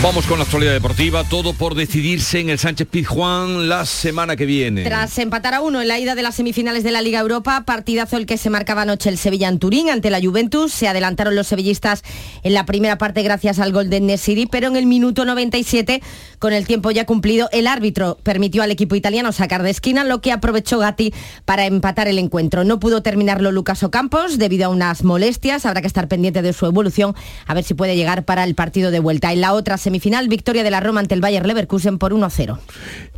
Vamos 0.01 0.29
con 0.29 0.39
la 0.39 0.45
actualidad 0.45 0.75
deportiva, 0.75 1.25
todo 1.25 1.55
por 1.55 1.75
decidirse 1.75 2.39
en 2.39 2.51
el 2.51 2.61
Sánchez 2.61 2.87
Pizjuán 2.87 3.69
la 3.69 3.85
semana 3.85 4.37
que 4.37 4.47
viene. 4.47 4.85
Tras 4.85 5.19
empatar 5.19 5.55
a 5.55 5.61
uno 5.61 5.83
en 5.83 5.89
la 5.89 5.99
ida 5.99 6.15
de 6.15 6.23
las 6.23 6.37
semifinales 6.37 6.85
de 6.85 6.93
la 6.93 7.03
Liga 7.03 7.19
Europa, 7.19 7.65
partidazo 7.67 8.17
el 8.17 8.25
que 8.25 8.39
se 8.39 8.49
marcaba 8.49 8.83
anoche 8.83 9.09
el 9.09 9.19
Sevilla 9.19 9.49
en 9.49 9.59
Turín 9.59 9.91
ante 9.91 10.11
la 10.11 10.21
Juventus, 10.21 10.73
se 10.73 10.87
adelantaron 10.87 11.35
los 11.35 11.49
sevillistas 11.49 12.05
en 12.45 12.55
la 12.55 12.65
primera 12.65 12.97
parte 12.97 13.25
gracias 13.25 13.59
al 13.59 13.73
gol 13.73 13.91
de 13.91 14.01
Nesiri, 14.01 14.47
pero 14.47 14.69
en 14.69 14.77
el 14.77 14.87
minuto 14.87 15.25
97, 15.25 16.01
con 16.39 16.53
el 16.53 16.65
tiempo 16.65 16.93
ya 16.93 17.05
cumplido, 17.05 17.49
el 17.51 17.67
árbitro 17.67 18.19
permitió 18.23 18.63
al 18.63 18.71
equipo 18.71 18.95
italiano 18.95 19.33
sacar 19.33 19.65
de 19.65 19.71
esquina, 19.71 20.05
lo 20.05 20.21
que 20.21 20.31
aprovechó 20.31 20.79
Gatti 20.79 21.13
para 21.45 21.67
empatar 21.67 22.07
el 22.07 22.21
encuentro. 22.21 22.63
No 22.63 22.79
pudo 22.79 23.03
terminarlo 23.03 23.51
Lucas 23.51 23.83
Ocampos 23.83 24.39
debido 24.39 24.67
a 24.67 24.69
unas 24.69 25.03
molestias, 25.03 25.67
habrá 25.67 25.81
que 25.81 25.89
estar 25.89 26.07
pendiente 26.07 26.41
de 26.41 26.53
su 26.53 26.67
evolución, 26.67 27.17
a 27.47 27.55
ver 27.55 27.65
si 27.65 27.75
puede 27.75 27.97
llegar 27.97 28.25
para 28.25 28.45
el 28.45 28.55
partido 28.55 28.93
de 28.93 29.01
vuelta. 29.01 29.33
En 29.33 29.41
la 29.41 29.55
otra 29.55 29.77
semifinal, 29.89 30.29
victoria 30.29 30.63
de 30.65 30.71
la 30.71 30.81
Roma 30.81 31.01
ante 31.01 31.15
el 31.15 31.23
Bayer 31.23 31.47
Leverkusen 31.47 31.97
por 31.97 32.13
1-0. 32.13 32.59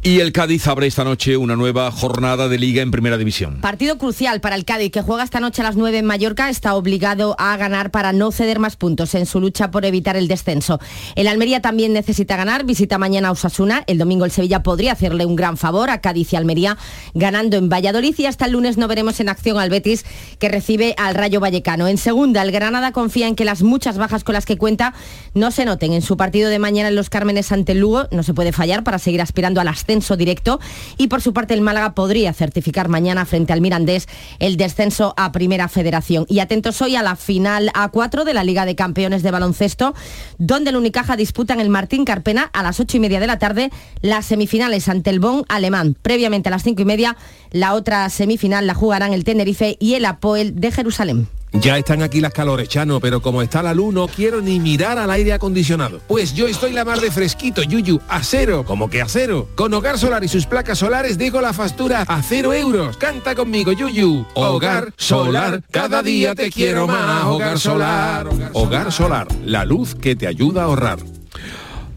Y 0.05 0.21
el 0.21 0.31
Cádiz 0.33 0.69
abre 0.69 0.87
esta 0.87 1.03
noche 1.03 1.37
una 1.37 1.57
nueva 1.57 1.91
jornada 1.91 2.49
de 2.49 2.59
liga 2.59 2.81
en 2.81 2.93
primera 2.93 3.19
división. 3.19 3.61
Partido 3.61 3.99
crucial 3.99 4.41
para 4.41 4.55
el 4.55 4.65
Cádiz, 4.65 4.93
que 4.93 5.03
juega 5.03 5.25
esta 5.25 5.41
noche 5.41 5.63
a 5.63 5.65
las 5.65 5.75
9 5.75 5.99
en 5.99 6.05
Mallorca, 6.05 6.49
está 6.49 6.77
obligado 6.77 7.35
a 7.39 7.57
ganar 7.57 7.91
para 7.91 8.13
no 8.13 8.31
ceder 8.31 8.61
más 8.61 8.77
puntos 8.77 9.17
en 9.17 9.27
su 9.27 9.41
lucha 9.41 9.73
por 9.73 9.85
evitar 9.85 10.17
el 10.17 10.29
descenso. 10.29 10.79
El 11.17 11.27
Almería 11.27 11.61
también 11.61 11.93
necesita 11.93 12.37
ganar, 12.37 12.65
visita 12.65 12.99
mañana 12.99 13.29
a 13.29 13.33
Osasuna. 13.33 13.83
El 13.89 13.99
domingo 13.99 14.25
el 14.25 14.31
Sevilla 14.31 14.63
podría 14.63 14.93
hacerle 14.93 15.27
un 15.27 15.35
gran 15.35 15.57
favor 15.57 15.91
a 15.91 16.01
Cádiz 16.01 16.33
y 16.33 16.37
Almería, 16.37 16.79
ganando 17.15 17.57
en 17.57 17.69
Valladolid 17.69 18.15
y 18.17 18.27
hasta 18.27 18.47
el 18.47 18.53
lunes 18.53 18.79
no 18.79 18.87
veremos 18.87 19.19
en 19.19 19.29
acción 19.29 19.59
al 19.59 19.71
Betis, 19.71 20.07
que 20.39 20.49
recibe 20.49 20.95
al 20.99 21.17
Rayo 21.17 21.41
Vallecano. 21.41 21.89
En 21.89 21.99
segunda, 21.99 22.43
el 22.43 22.53
Granada 22.53 22.93
confía 22.93 23.27
en 23.27 23.35
que 23.35 23.45
las 23.45 23.63
muchas 23.63 23.99
bajas 23.99 24.23
con 24.23 24.35
las 24.35 24.47
que 24.47 24.57
cuenta 24.57 24.95
no 25.35 25.51
se 25.51 25.65
noten 25.65 25.93
en 25.95 26.03
su 26.03 26.17
partido 26.17 26.49
de 26.49 26.60
mañana 26.61 26.89
en 26.89 26.95
los 26.95 27.11
Cármenes 27.11 27.51
ante 27.53 27.75
Lugo. 27.75 28.07
No 28.11 28.23
se 28.23 28.35
puede 28.35 28.53
fallar 28.53 28.85
para 28.85 28.99
seguir 28.99 29.21
aspirando 29.21 29.61
al 29.61 29.69
ascenso 29.69 30.17
directo. 30.17 30.61
Y 30.97 31.09
por 31.09 31.23
su 31.23 31.33
parte 31.33 31.55
el 31.55 31.61
Málaga 31.61 31.95
podría 31.95 32.33
certificar 32.33 32.89
mañana 32.89 33.25
frente 33.27 33.53
al 33.53 33.61
Mirandés 33.61 34.07
el 34.39 34.57
descenso 34.57 35.15
a 35.17 35.33
Primera 35.33 35.69
Federación. 35.69 36.27
Y 36.29 36.39
atentos 36.41 36.81
hoy 36.83 36.97
a 36.97 37.03
la 37.03 37.17
final 37.17 37.71
A4 37.75 38.25
de 38.25 38.35
la 38.35 38.45
Liga 38.45 38.65
de 38.67 38.77
Campeones 38.77 39.23
de 39.23 39.31
Baloncesto, 39.31 39.95
donde 40.39 40.71
el 40.71 40.77
Unicaja 40.77 41.17
disputa 41.17 41.55
en 41.55 41.61
el 41.61 41.69
Martín 41.69 42.05
Carpena 42.05 42.51
a 42.53 42.63
las 42.63 42.79
8 42.81 42.97
y 42.97 43.01
media 43.01 43.21
de 43.21 43.27
la 43.27 43.39
tarde 43.39 43.71
las 44.03 44.27
semifinales 44.27 44.89
ante 44.89 45.11
el 45.11 45.21
Bonn 45.21 45.45
alemán. 45.49 45.97
Previamente 46.01 46.49
a 46.49 46.53
las 46.53 46.63
5 46.63 46.83
y 46.83 46.85
media 46.85 47.17
la 47.51 47.75
otra 47.75 48.09
semifinal 48.11 48.67
la 48.67 48.75
jugarán 48.75 49.13
el 49.13 49.25
Tenerife 49.25 49.77
y 49.81 49.95
el 49.95 50.05
Apoel 50.05 50.61
de 50.61 50.71
Jerusalén. 50.71 51.40
Ya 51.53 51.77
están 51.79 52.01
aquí 52.03 52.21
las 52.21 52.33
calores, 52.33 52.69
Chano, 52.69 53.01
pero 53.01 53.21
como 53.21 53.43
está 53.43 53.61
la 53.63 53.75
luz 53.75 53.93
no 53.93 54.07
quiero 54.07 54.41
ni 54.41 54.61
mirar 54.61 54.99
al 54.99 55.11
aire 55.11 55.33
acondicionado. 55.33 56.01
Pues 56.07 56.33
yo 56.33 56.47
estoy 56.47 56.73
la 56.73 56.85
mar 56.85 57.01
de 57.01 57.11
fresquito, 57.11 57.63
Yuyu, 57.63 58.01
a 58.09 58.23
cero, 58.23 58.65
como 58.65 58.89
que 58.89 59.03
a 59.03 59.09
cero. 59.09 59.49
Con 59.57 59.75
Hogar 59.75 59.99
Solar 59.99 60.23
y 60.23 60.29
sus 60.29 60.47
placas 60.47 60.79
solares 60.79 61.19
dejo 61.19 61.41
la 61.41 61.53
factura 61.53 62.03
a 62.03 62.23
cero 62.23 62.53
euros. 62.55 62.97
Canta 62.97 63.35
conmigo, 63.35 63.73
Yuyu. 63.73 64.25
Hogar 64.35 64.93
Solar, 64.97 65.63
cada 65.73 66.03
día 66.05 66.37
te 66.37 66.51
quiero 66.51 66.87
más. 66.87 67.25
Hogar 67.25 67.59
Solar. 67.59 68.29
Hogar 68.53 68.93
Solar, 68.93 69.27
la 69.45 69.65
luz 69.65 69.97
que 69.97 70.15
te 70.15 70.29
ayuda 70.29 70.63
a 70.63 70.65
ahorrar. 70.67 70.99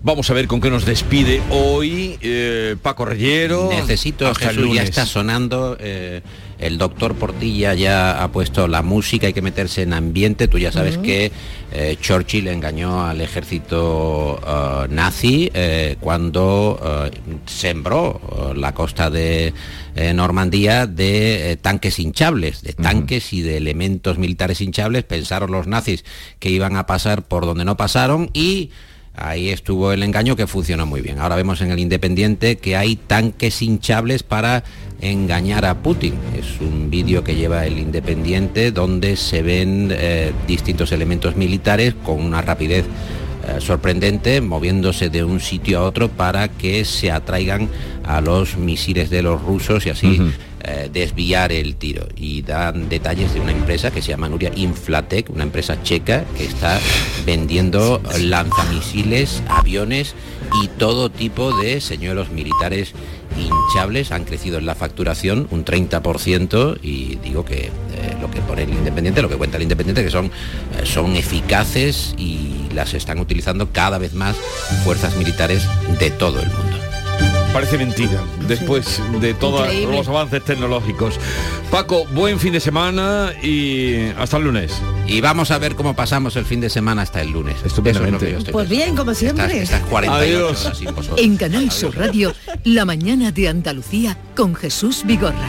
Vamos 0.06 0.30
a 0.30 0.34
ver 0.34 0.48
con 0.48 0.60
qué 0.60 0.70
nos 0.70 0.84
despide 0.86 1.42
hoy 1.50 2.18
eh, 2.22 2.76
Paco 2.82 3.06
Reyero. 3.06 3.70
Necesito, 3.70 4.28
hasta 4.28 4.50
el 4.50 4.58
Jesús, 4.58 4.76
ya 4.76 4.84
está 4.84 5.06
sonando. 5.06 5.78
eh, 5.80 6.22
el 6.66 6.78
doctor 6.78 7.16
Portilla 7.16 7.74
ya 7.74 8.24
ha 8.24 8.32
puesto 8.32 8.68
la 8.68 8.82
música, 8.82 9.28
hay 9.28 9.34
que 9.34 9.42
meterse 9.42 9.82
en 9.82 9.94
ambiente. 9.94 10.48
Tú 10.48 10.58
ya 10.58 10.72
sabes 10.72 10.98
que 10.98 11.32
eh, 11.72 11.98
Churchill 12.00 12.48
engañó 12.48 13.06
al 13.06 13.22
ejército 13.22 14.40
eh, 14.46 14.88
nazi 14.90 15.52
eh, 15.54 15.98
cuando 16.00 17.10
sembró 17.46 18.54
la 18.56 18.74
costa 18.74 19.10
de 19.10 19.54
eh, 19.96 20.14
Normandía 20.14 20.88
de 20.88 21.58
tanques 21.62 22.00
hinchables, 22.00 22.64
de 22.64 22.74
tanques 22.74 23.32
y 23.32 23.42
de 23.42 23.58
elementos 23.58 24.18
militares 24.18 24.60
hinchables. 24.60 25.04
Pensaron 25.04 25.52
los 25.52 25.68
nazis 25.68 26.04
que 26.40 26.50
iban 26.50 26.78
a 26.78 26.88
pasar 26.88 27.24
por 27.24 27.46
donde 27.46 27.64
no 27.66 27.78
pasaron 27.78 28.32
y 28.34 28.72
Ahí 29.16 29.50
estuvo 29.50 29.92
el 29.92 30.02
engaño 30.02 30.36
que 30.36 30.48
funcionó 30.48 30.86
muy 30.86 31.02
bien. 31.02 31.20
Ahora 31.20 31.36
vemos 31.36 31.62
en 31.62 31.72
el 31.72 31.80
Independiente 31.80 32.58
que 32.58 32.76
hay 32.76 32.96
tanques 32.96 33.62
hinchables 33.62 34.24
para 34.24 34.64
engañar 35.02 35.66
a 35.66 35.76
Putin. 35.76 36.16
Es 36.36 36.60
un 36.62 36.90
vídeo 36.90 37.24
que 37.24 37.36
lleva 37.36 37.66
el 37.66 37.78
Independiente 37.78 38.72
donde 38.72 39.16
se 39.16 39.44
ven 39.44 39.90
eh, 39.92 40.32
distintos 40.48 40.92
elementos 40.92 41.36
militares 41.36 41.94
con 42.04 42.22
una 42.22 42.42
rapidez 42.42 42.86
eh, 43.46 43.60
sorprendente 43.60 44.40
moviéndose 44.40 45.10
de 45.10 45.24
un 45.24 45.42
sitio 45.42 45.80
a 45.80 45.84
otro 45.84 46.10
para 46.10 46.48
que 46.48 46.86
se 46.86 47.12
atraigan 47.12 47.70
a 48.06 48.22
los 48.22 48.58
misiles 48.58 49.10
de 49.10 49.22
los 49.22 49.42
rusos 49.42 49.86
y 49.86 49.90
así 49.90 50.22
eh, 50.64 50.90
desviar 50.92 51.52
el 51.52 51.76
tiro. 51.76 52.08
Y 52.16 52.42
dan 52.42 52.90
detalles 52.90 53.34
de 53.34 53.42
una 53.42 53.52
empresa 53.52 53.92
que 53.92 54.02
se 54.02 54.10
llama 54.10 54.30
Nuria 54.30 54.52
Inflatec, 54.56 55.30
una 55.30 55.44
empresa 55.44 55.82
checa 55.84 56.24
que 56.38 56.46
está 56.46 56.80
vendiendo 57.26 58.02
lanzamisiles, 58.20 59.44
aviones 59.48 60.16
y 60.62 60.68
todo 60.68 61.10
tipo 61.10 61.52
de 61.58 61.82
señuelos 61.82 62.30
militares 62.32 62.94
hinchables. 63.38 64.12
Han 64.12 64.26
crecido 64.26 64.58
en 64.58 64.66
la 64.66 64.76
facturación 64.76 65.48
un 65.52 65.66
30% 65.66 66.80
y 66.82 67.16
digo 67.16 67.44
que 67.46 67.66
eh, 67.66 67.72
lo 68.22 68.30
que 68.32 68.42
pone 68.42 68.64
el 68.64 68.70
Independiente, 68.70 69.22
lo 69.22 69.30
que 69.30 69.36
cuenta 69.36 69.58
el 69.58 69.64
Independiente, 69.64 70.04
que 70.04 70.12
son, 70.12 70.28
eh, 70.28 70.86
son 70.86 71.16
eficaces 71.16 72.16
y 72.18 72.68
las 72.74 72.94
están 72.94 73.20
utilizando 73.20 73.72
cada 73.72 73.98
vez 73.98 74.14
más 74.14 74.36
fuerzas 74.84 75.16
militares 75.18 75.68
de 76.00 76.10
todo 76.12 76.40
el 76.40 76.48
mundo. 76.48 76.73
Parece 77.54 77.78
mentira, 77.78 78.20
después 78.48 79.00
de 79.22 79.36
todos 79.36 79.62
Increíble. 79.68 79.98
los 79.98 80.08
avances 80.08 80.44
tecnológicos. 80.44 81.20
Paco, 81.70 82.06
buen 82.08 82.40
fin 82.40 82.52
de 82.52 82.60
semana 82.60 83.32
y 83.44 84.08
hasta 84.18 84.38
el 84.38 84.46
lunes. 84.46 84.74
Y 85.06 85.22
vamos 85.22 85.52
a 85.52 85.60
ver 85.60 85.76
cómo 85.76 85.96
pasamos 85.96 86.36
el 86.36 86.46
fin 86.46 86.62
de 86.62 86.70
semana 86.72 87.04
hasta 87.04 87.22
el 87.22 87.30
lunes. 87.30 87.58
Eso 87.64 87.84
es 87.86 87.96
lo 88.00 88.18
que 88.20 88.32
yo 88.32 88.38
estoy 88.40 88.54
Pues 88.54 88.68
bien, 88.70 88.96
como 88.96 89.14
siempre. 89.14 89.46
Estas, 89.62 89.82
estas 89.82 89.82
48 89.90 90.36
Adiós. 90.36 90.66
horas 90.66 90.78
sin 90.80 90.96
vosotros. 90.96 91.20
En 91.20 91.38
Canal 91.38 91.70
Sur 91.72 91.96
Radio, 91.96 92.34
La 92.64 92.86
mañana 92.86 93.32
de 93.32 93.48
Andalucía 93.48 94.18
con 94.36 94.56
Jesús 94.56 95.04
Vigorra. 95.06 95.48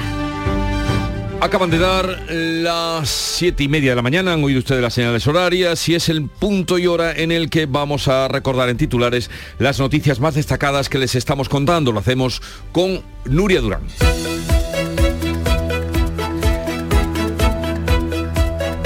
Acaban 1.44 1.68
de 1.68 1.76
dar 1.78 2.24
las 2.30 3.10
siete 3.10 3.64
y 3.64 3.68
media 3.68 3.90
de 3.90 3.96
la 3.96 4.00
mañana, 4.00 4.32
han 4.32 4.42
oído 4.42 4.60
ustedes 4.60 4.80
las 4.80 4.94
señales 4.94 5.26
horarias 5.26 5.86
y 5.90 5.94
es 5.94 6.08
el 6.08 6.26
punto 6.26 6.78
y 6.78 6.86
hora 6.86 7.12
en 7.12 7.30
el 7.32 7.50
que 7.50 7.66
vamos 7.66 8.08
a 8.08 8.28
recordar 8.28 8.70
en 8.70 8.78
titulares 8.78 9.30
las 9.58 9.78
noticias 9.78 10.20
más 10.20 10.36
destacadas 10.36 10.88
que 10.88 10.96
les 10.96 11.14
estamos 11.14 11.50
contando. 11.50 11.92
Lo 11.92 12.00
hacemos 12.00 12.40
con 12.72 13.02
Nuria 13.26 13.60
Durán. 13.60 13.82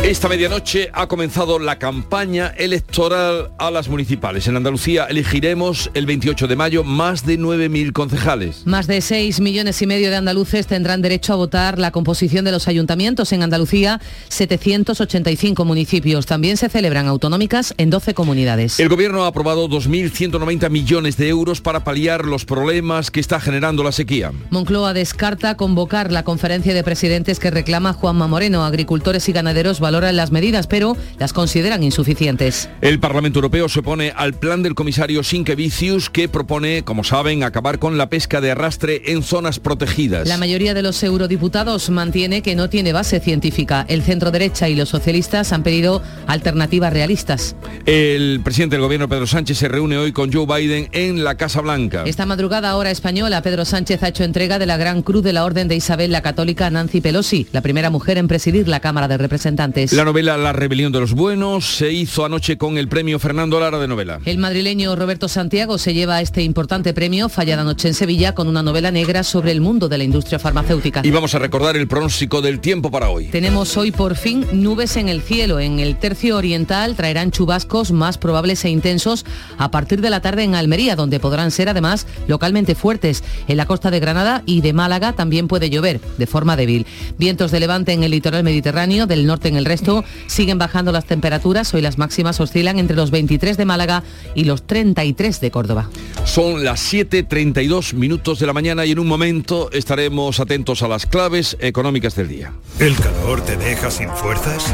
Esta 0.09 0.27
medianoche 0.27 0.89
ha 0.95 1.07
comenzado 1.07 1.59
la 1.59 1.79
campaña 1.79 2.55
electoral 2.57 3.51
a 3.59 3.71
las 3.71 3.91
municipales. 3.91 4.47
En 4.49 4.57
Andalucía 4.57 5.05
elegiremos 5.05 5.91
el 5.93 6.07
28 6.07 6.47
de 6.47 6.57
mayo 6.57 6.83
más 6.83 7.27
de 7.27 7.39
9.000 7.39 7.93
concejales. 7.93 8.63
Más 8.65 8.87
de 8.87 9.03
6 9.03 9.41
millones 9.41 9.83
y 9.83 9.87
medio 9.87 10.09
de 10.09 10.17
andaluces 10.17 10.67
tendrán 10.67 11.03
derecho 11.03 11.35
a 11.35 11.37
votar 11.37 11.79
la 11.79 11.91
composición 11.91 12.47
de 12.47 12.53
los 12.53 12.69
ayuntamientos. 12.69 13.35
En 13.35 13.43
Andalucía, 13.43 14.01
785 14.31 15.67
municipios. 15.67 16.25
También 16.25 16.57
se 16.57 16.71
celebran 16.71 17.07
autonómicas 17.07 17.75
en 17.77 17.91
12 17.91 18.15
comunidades. 18.15 18.81
El 18.81 18.89
gobierno 18.89 19.25
ha 19.25 19.27
aprobado 19.27 19.69
2.190 19.69 20.71
millones 20.71 21.19
de 21.19 21.29
euros 21.29 21.61
para 21.61 21.85
paliar 21.85 22.25
los 22.25 22.47
problemas 22.47 23.11
que 23.11 23.21
está 23.21 23.41
generando 23.41 23.85
la 23.85 23.93
sequía. 23.93 24.33
Moncloa 24.49 24.95
descarta 24.95 25.59
convocar 25.59 26.11
la 26.11 26.25
conferencia 26.25 26.73
de 26.73 26.83
presidentes 26.83 27.39
que 27.39 27.51
reclama 27.51 27.93
Juanma 27.93 28.27
Moreno. 28.27 28.65
Agricultores 28.65 29.29
y 29.29 29.33
ganaderos 29.33 29.81
valoran 29.81 29.98
las 30.01 30.31
medidas, 30.31 30.67
pero 30.67 30.97
las 31.19 31.33
consideran 31.33 31.83
insuficientes. 31.83 32.69
El 32.81 33.01
Parlamento 33.01 33.39
Europeo 33.39 33.69
se 33.69 33.81
opone 33.81 34.13
al 34.17 34.35
plan 34.35 34.63
del 34.63 34.75
comisario 34.75 35.23
Sinkevicius 35.23 36.11
que 36.11 36.29
propone, 36.29 36.83
como 36.85 37.05
saben, 37.05 37.43
acabar 37.43 37.79
con 37.79 37.99
la 37.99 38.09
pesca 38.09 38.41
de 38.41 38.51
arrastre 38.51 39.03
en 39.07 39.23
zonas 39.23 39.61
protegidas. 39.61 40.29
La 40.29 40.39
mayoría 40.39 40.75
de 40.75 40.83
los 40.83 41.03
eurodiputados 41.03 41.91
mantiene 41.91 42.43
que 42.43 42.55
no 42.55 42.69
tiene 42.69 42.93
base 42.93 43.21
científica. 43.21 43.85
El 43.89 44.03
centro 44.03 44.31
derecha 44.31 44.69
y 44.69 44.77
los 44.77 44.89
socialistas 44.89 45.53
han 45.53 45.63
pedido 45.63 46.03
alternativas 46.27 46.93
realistas. 46.93 47.57
El 47.87 48.41
presidente 48.45 48.77
del 48.77 48.83
gobierno 48.83 49.09
Pedro 49.09 49.27
Sánchez 49.27 49.59
se 49.59 49.69
reúne 49.69 49.99
hoy 49.99 50.13
con 50.13 50.33
Joe 50.33 50.47
Biden 50.47 50.89
en 50.93 51.25
la 51.25 51.37
Casa 51.37 51.61
Blanca. 51.61 52.05
Esta 52.07 52.27
madrugada 52.27 52.77
hora 52.77 52.91
española, 52.91 53.43
Pedro 53.43 53.65
Sánchez 53.65 54.03
ha 54.03 54.09
hecho 54.09 54.25
entrega 54.25 54.59
de 54.59 54.67
la 54.67 54.77
Gran 54.77 55.03
Cruz 55.03 55.23
de 55.23 55.33
la 55.33 55.45
Orden 55.45 55.69
de 55.69 55.77
Isabel 55.77 56.13
la 56.13 56.23
Católica 56.23 56.71
Nancy 56.71 57.01
Pelosi, 57.01 57.47
la 57.53 57.61
primera 57.61 57.91
mujer 57.91 58.19
en 58.19 58.29
presidir 58.29 58.69
la 58.69 58.81
Cámara 58.81 59.09
de 59.09 59.19
Representantes. 59.19 59.88
La 59.93 60.05
novela 60.05 60.37
La 60.37 60.53
rebelión 60.53 60.93
de 60.93 61.01
los 61.01 61.15
buenos 61.15 61.65
se 61.77 61.91
hizo 61.93 62.25
anoche 62.25 62.59
con 62.59 62.77
el 62.77 62.89
premio 62.89 63.19
Fernando 63.19 63.59
Lara 63.59 63.79
de 63.79 63.89
novela. 63.89 64.21
El 64.27 64.37
madrileño 64.37 64.95
Roberto 64.97 65.29
Santiago 65.29 65.79
se 65.79 65.95
lleva 65.95 66.21
este 66.21 66.43
importante 66.43 66.93
premio 66.93 67.31
fallada 67.31 67.65
noche 67.65 67.89
en 67.89 67.95
Sevilla 67.95 68.35
con 68.35 68.49
una 68.49 68.63
novela 68.63 68.91
negra 68.91 69.23
sobre 69.23 69.51
el 69.53 69.63
mundo 69.63 69.89
de 69.89 69.97
la 69.97 70.05
industria 70.05 70.39
farmacéutica. 70.39 71.01
Y 71.05 71.11
vamos 71.11 71.35
a 71.35 71.39
recordar 71.39 71.77
el 71.77 71.89
pronóstico 71.89 72.43
del 72.43 72.61
tiempo 72.61 72.91
para 72.91 73.09
hoy. 73.09 73.29
Tenemos 73.29 73.77
hoy 73.79 73.91
por 73.91 74.17
fin 74.17 74.45
nubes 74.53 74.97
en 74.97 75.09
el 75.09 75.23
cielo. 75.23 75.59
En 75.59 75.79
el 75.79 75.97
tercio 75.97 76.37
oriental 76.37 76.95
traerán 76.95 77.31
chubascos 77.31 77.91
más 77.91 78.19
probables 78.19 78.65
e 78.67 78.71
intensos 78.71 79.25
a 79.57 79.71
partir 79.71 80.03
de 80.03 80.11
la 80.11 80.21
tarde 80.21 80.43
en 80.43 80.55
Almería, 80.55 80.97
donde 80.97 81.19
podrán 81.19 81.51
ser 81.51 81.71
además 81.71 82.07
localmente 82.27 82.75
fuertes. 82.75 83.25
En 83.47 83.57
la 83.57 83.67
costa 83.67 83.91
de 83.91 84.01
Granada 84.01 84.43
y 84.45 84.61
de 84.61 84.75
Málaga 84.75 85.15
también 85.15 85.49
puede 85.49 85.71
llover 85.71 86.01
de 86.19 86.27
forma 86.27 86.57
débil. 86.57 86.87
Vientos 87.17 87.51
de 87.53 87.61
levante 87.61 87.93
en 87.93 88.03
el 88.03 88.11
litoral 88.11 88.45
mediterráneo, 88.45 89.07
del 89.07 89.27
norte 89.27 89.49
en 89.49 89.57
el 89.57 89.65
resto. 89.65 89.78
Siguen 90.27 90.59
bajando 90.59 90.93
las 90.93 91.05
temperaturas. 91.05 91.73
Hoy 91.75 91.81
las 91.81 91.99
máximas 91.99 92.41
oscilan 92.41 92.79
entre 92.79 92.97
los 92.97 93.11
23 93.11 93.57
de 93.57 93.65
Málaga 93.65 94.03
y 94.35 94.45
los 94.45 94.63
33 94.63 95.41
de 95.41 95.51
Córdoba. 95.51 95.91
Son 96.25 96.65
las 96.65 96.93
7.32 96.93 97.95
minutos 97.95 98.39
de 98.39 98.47
la 98.47 98.53
mañana 98.53 98.85
y 98.85 98.93
en 98.93 98.99
un 98.99 99.07
momento 99.07 99.71
estaremos 99.73 100.41
atentos 100.41 100.83
a 100.83 100.89
las 100.89 101.07
claves 101.07 101.57
económicas 101.61 102.15
del 102.15 102.29
día. 102.29 102.53
¿El 102.79 102.97
calor 102.97 103.41
te 103.43 103.57
deja 103.57 103.91
sin 103.91 104.11
fuerzas? 104.11 104.73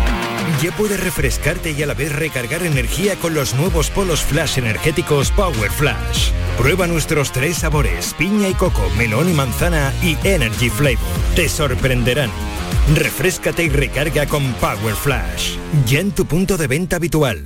Ya 0.62 0.74
puedes 0.76 1.02
refrescarte 1.02 1.72
y 1.72 1.82
a 1.82 1.86
la 1.86 1.94
vez 1.94 2.12
recargar 2.14 2.62
energía 2.62 3.16
con 3.16 3.34
los 3.34 3.54
nuevos 3.54 3.90
polos 3.90 4.20
flash 4.20 4.58
energéticos 4.58 5.30
Power 5.30 5.70
Flash. 5.70 6.30
Prueba 6.58 6.86
nuestros 6.86 7.32
tres 7.32 7.58
sabores, 7.58 8.14
piña 8.16 8.48
y 8.48 8.54
coco, 8.54 8.88
melón 8.96 9.28
y 9.28 9.32
manzana 9.32 9.92
y 10.02 10.16
Energy 10.26 10.70
Flavor. 10.70 10.98
Te 11.34 11.48
sorprenderán. 11.48 12.30
Refrescate 12.92 13.64
y 13.64 13.70
recarga 13.70 14.27
con 14.27 14.53
Power 14.55 14.94
Flash. 14.94 15.57
Ya 15.87 16.01
en 16.01 16.11
tu 16.11 16.27
punto 16.27 16.59
de 16.59 16.66
venta 16.66 16.97
habitual. 16.97 17.42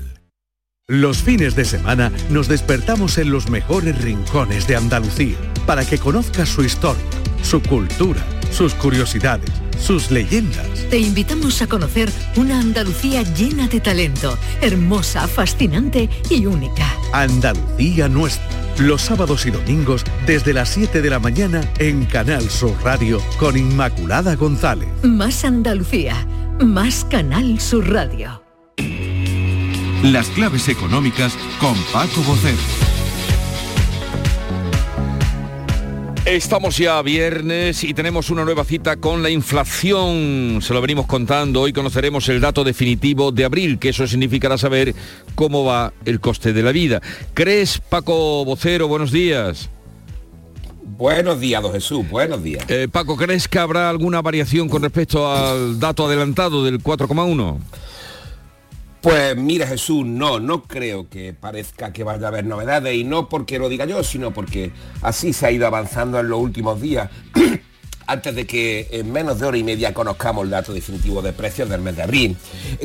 Los 0.88 1.18
fines 1.18 1.54
de 1.54 1.64
semana 1.64 2.10
nos 2.28 2.48
despertamos 2.48 3.18
en 3.18 3.30
los 3.30 3.48
mejores 3.48 4.02
rincones 4.02 4.66
de 4.66 4.74
Andalucía 4.74 5.36
para 5.64 5.84
que 5.84 5.98
conozcas 5.98 6.48
su 6.48 6.64
historia, 6.64 7.04
su 7.42 7.62
cultura, 7.62 8.20
sus 8.50 8.74
curiosidades, 8.74 9.50
sus 9.80 10.10
leyendas. 10.10 10.66
Te 10.90 10.98
invitamos 10.98 11.62
a 11.62 11.66
conocer 11.66 12.10
una 12.36 12.60
Andalucía 12.60 13.22
llena 13.22 13.68
de 13.68 13.80
talento, 13.80 14.36
hermosa, 14.60 15.26
fascinante 15.28 16.08
y 16.30 16.46
única. 16.46 16.86
Andalucía 17.12 18.08
nuestra. 18.08 18.46
Los 18.78 19.02
sábados 19.02 19.44
y 19.44 19.50
domingos 19.50 20.04
desde 20.24 20.52
las 20.52 20.68
7 20.68 21.02
de 21.02 21.10
la 21.10 21.18
mañana 21.18 21.62
en 21.78 22.04
Canal 22.04 22.48
Sur 22.48 22.76
Radio 22.84 23.20
con 23.38 23.56
Inmaculada 23.56 24.36
González. 24.36 24.88
Más 25.02 25.44
Andalucía, 25.44 26.26
más 26.60 27.04
Canal 27.04 27.60
Sur 27.60 27.90
Radio. 27.90 28.42
Las 30.04 30.28
claves 30.28 30.68
económicas 30.68 31.36
con 31.58 31.74
Paco 31.92 32.22
Bocero. 32.22 32.97
Estamos 36.28 36.76
ya 36.76 37.00
viernes 37.00 37.82
y 37.84 37.94
tenemos 37.94 38.28
una 38.28 38.44
nueva 38.44 38.62
cita 38.62 38.96
con 38.96 39.22
la 39.22 39.30
inflación. 39.30 40.58
Se 40.60 40.74
lo 40.74 40.82
venimos 40.82 41.06
contando. 41.06 41.62
Hoy 41.62 41.72
conoceremos 41.72 42.28
el 42.28 42.38
dato 42.38 42.64
definitivo 42.64 43.32
de 43.32 43.46
abril, 43.46 43.78
que 43.78 43.88
eso 43.88 44.06
significará 44.06 44.58
saber 44.58 44.94
cómo 45.34 45.64
va 45.64 45.94
el 46.04 46.20
coste 46.20 46.52
de 46.52 46.62
la 46.62 46.70
vida. 46.70 47.00
¿Crees, 47.32 47.78
Paco 47.78 48.44
Vocero? 48.44 48.88
Buenos 48.88 49.10
días. 49.10 49.70
Buenos 50.84 51.40
días, 51.40 51.62
don 51.62 51.72
Jesús, 51.72 52.06
buenos 52.10 52.42
días. 52.42 52.62
Eh, 52.68 52.88
Paco, 52.92 53.16
¿crees 53.16 53.48
que 53.48 53.58
habrá 53.58 53.88
alguna 53.88 54.20
variación 54.20 54.68
con 54.68 54.82
respecto 54.82 55.32
al 55.32 55.80
dato 55.80 56.04
adelantado 56.04 56.62
del 56.62 56.82
4,1? 56.82 57.56
Pues 59.00 59.36
mira 59.36 59.66
Jesús, 59.66 60.04
no, 60.04 60.40
no 60.40 60.64
creo 60.64 61.08
que 61.08 61.32
parezca 61.32 61.92
que 61.92 62.02
vaya 62.02 62.26
a 62.26 62.28
haber 62.28 62.44
novedades 62.44 62.94
y 62.96 63.04
no 63.04 63.28
porque 63.28 63.58
lo 63.58 63.68
diga 63.68 63.84
yo, 63.84 64.02
sino 64.02 64.32
porque 64.32 64.72
así 65.02 65.32
se 65.32 65.46
ha 65.46 65.50
ido 65.52 65.66
avanzando 65.66 66.18
en 66.18 66.28
los 66.28 66.40
últimos 66.40 66.80
días. 66.80 67.08
antes 68.08 68.34
de 68.34 68.46
que 68.46 68.88
en 68.90 69.12
menos 69.12 69.38
de 69.38 69.46
hora 69.46 69.58
y 69.58 69.62
media 69.62 69.92
conozcamos 69.92 70.44
el 70.44 70.50
dato 70.50 70.72
definitivo 70.72 71.20
de 71.20 71.34
precios 71.34 71.68
del 71.68 71.82
mes 71.82 71.94
de 71.94 72.02
abril. 72.02 72.36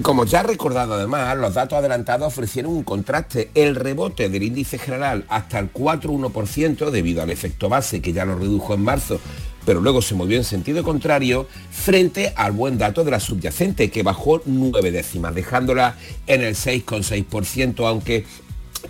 Como 0.01 0.25
ya 0.25 0.41
he 0.41 0.43
recordado 0.43 0.95
además, 0.95 1.37
los 1.37 1.53
datos 1.53 1.79
adelantados 1.79 2.27
ofrecieron 2.27 2.73
un 2.73 2.83
contraste. 2.83 3.49
El 3.55 3.75
rebote 3.75 4.27
del 4.27 4.43
índice 4.43 4.77
general 4.77 5.23
hasta 5.29 5.59
el 5.59 5.71
4,1% 5.71 6.89
debido 6.91 7.23
al 7.23 7.29
efecto 7.29 7.69
base 7.69 8.01
que 8.01 8.11
ya 8.11 8.25
lo 8.25 8.37
redujo 8.37 8.73
en 8.73 8.83
marzo 8.83 9.19
pero 9.65 9.81
luego 9.81 10.01
se 10.01 10.15
movió 10.15 10.37
en 10.37 10.43
sentido 10.43 10.83
contrario 10.83 11.47
frente 11.71 12.33
al 12.35 12.51
buen 12.51 12.77
dato 12.77 13.03
de 13.03 13.11
la 13.11 13.19
subyacente, 13.19 13.89
que 13.89 14.03
bajó 14.03 14.41
nueve 14.45 14.91
décimas, 14.91 15.35
dejándola 15.35 15.95
en 16.27 16.41
el 16.41 16.55
6,6%, 16.55 17.87
aunque 17.87 18.25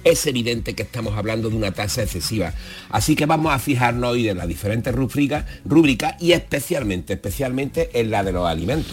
es 0.04 0.26
evidente 0.26 0.74
que 0.74 0.84
estamos 0.84 1.16
hablando 1.18 1.50
de 1.50 1.56
una 1.56 1.72
tasa 1.72 2.04
excesiva. 2.04 2.54
Así 2.90 3.16
que 3.16 3.26
vamos 3.26 3.54
a 3.54 3.60
fijarnos 3.60 4.12
hoy 4.12 4.28
en 4.30 4.38
las 4.38 4.48
diferentes 4.48 4.94
rúbricas, 4.94 5.46
rúbricas 5.66 6.22
y 6.22 6.34
especialmente, 6.34 7.14
especialmente 7.14 7.90
en 7.94 8.12
la 8.12 8.24
de 8.24 8.32
los 8.32 8.48
alimentos. 8.48 8.92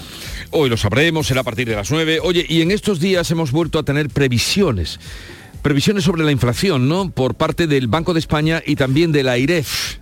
Hoy 0.51 0.69
lo 0.69 0.77
sabremos, 0.77 1.27
será 1.27 1.41
a 1.41 1.45
partir 1.45 1.69
de 1.69 1.77
las 1.77 1.91
9. 1.91 2.21
Oye, 2.23 2.45
y 2.49 2.63
en 2.63 2.71
estos 2.71 3.01
días 3.01 3.31
hemos 3.31 3.53
vuelto 3.53 3.79
a 3.79 3.83
tener 3.83 4.09
previsiones. 4.09 5.01
Previsiones 5.63 6.05
sobre 6.05 6.25
la 6.25 6.33
inflación, 6.33 6.89
¿no? 6.89 7.11
Por 7.11 7.35
parte 7.35 7.67
del 7.67 7.87
Banco 7.87 8.15
de 8.15 8.21
España 8.21 8.63
y 8.65 8.77
también 8.77 9.13
de 9.13 9.23
la 9.23 9.37
IREF. 9.39 10.00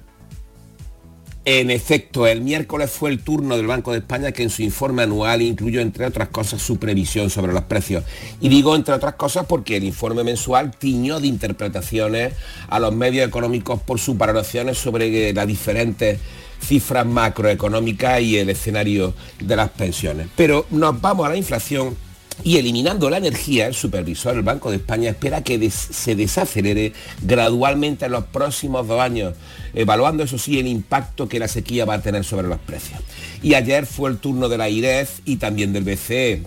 En 1.50 1.70
efecto, 1.70 2.26
el 2.26 2.42
miércoles 2.42 2.90
fue 2.90 3.08
el 3.08 3.20
turno 3.20 3.56
del 3.56 3.66
Banco 3.66 3.92
de 3.92 4.00
España 4.00 4.32
que 4.32 4.42
en 4.42 4.50
su 4.50 4.60
informe 4.60 5.04
anual 5.04 5.40
incluyó, 5.40 5.80
entre 5.80 6.04
otras 6.04 6.28
cosas, 6.28 6.60
su 6.60 6.76
previsión 6.76 7.30
sobre 7.30 7.54
los 7.54 7.62
precios. 7.62 8.04
Y 8.38 8.50
digo, 8.50 8.76
entre 8.76 8.92
otras 8.92 9.14
cosas, 9.14 9.46
porque 9.46 9.78
el 9.78 9.84
informe 9.84 10.24
mensual 10.24 10.72
tiñó 10.76 11.20
de 11.20 11.26
interpretaciones 11.28 12.34
a 12.68 12.78
los 12.78 12.94
medios 12.94 13.26
económicos 13.26 13.80
por 13.80 13.98
sus 13.98 14.18
valoraciones 14.18 14.76
sobre 14.76 15.32
las 15.32 15.46
diferentes 15.46 16.18
cifras 16.60 17.06
macroeconómicas 17.06 18.20
y 18.20 18.36
el 18.36 18.50
escenario 18.50 19.14
de 19.40 19.56
las 19.56 19.70
pensiones. 19.70 20.28
Pero 20.36 20.66
nos 20.68 21.00
vamos 21.00 21.24
a 21.24 21.30
la 21.30 21.38
inflación 21.38 21.96
y 22.44 22.56
eliminando 22.56 23.10
la 23.10 23.18
energía, 23.18 23.66
el 23.66 23.74
supervisor 23.74 24.34
del 24.34 24.42
Banco 24.42 24.70
de 24.70 24.76
España 24.76 25.10
espera 25.10 25.42
que 25.42 25.70
se 25.70 26.14
desacelere 26.14 26.92
gradualmente 27.22 28.06
en 28.06 28.12
los 28.12 28.24
próximos 28.24 28.86
dos 28.86 29.00
años, 29.00 29.34
evaluando 29.74 30.22
eso 30.22 30.38
sí 30.38 30.58
el 30.58 30.66
impacto 30.66 31.28
que 31.28 31.38
la 31.38 31.48
sequía 31.48 31.84
va 31.84 31.94
a 31.94 32.02
tener 32.02 32.24
sobre 32.24 32.46
los 32.46 32.58
precios. 32.58 33.00
Y 33.42 33.54
ayer 33.54 33.86
fue 33.86 34.10
el 34.10 34.18
turno 34.18 34.48
de 34.48 34.58
la 34.58 34.68
IREF 34.68 35.20
y 35.24 35.36
también 35.36 35.72
del 35.72 35.84
BCE. 35.84 36.42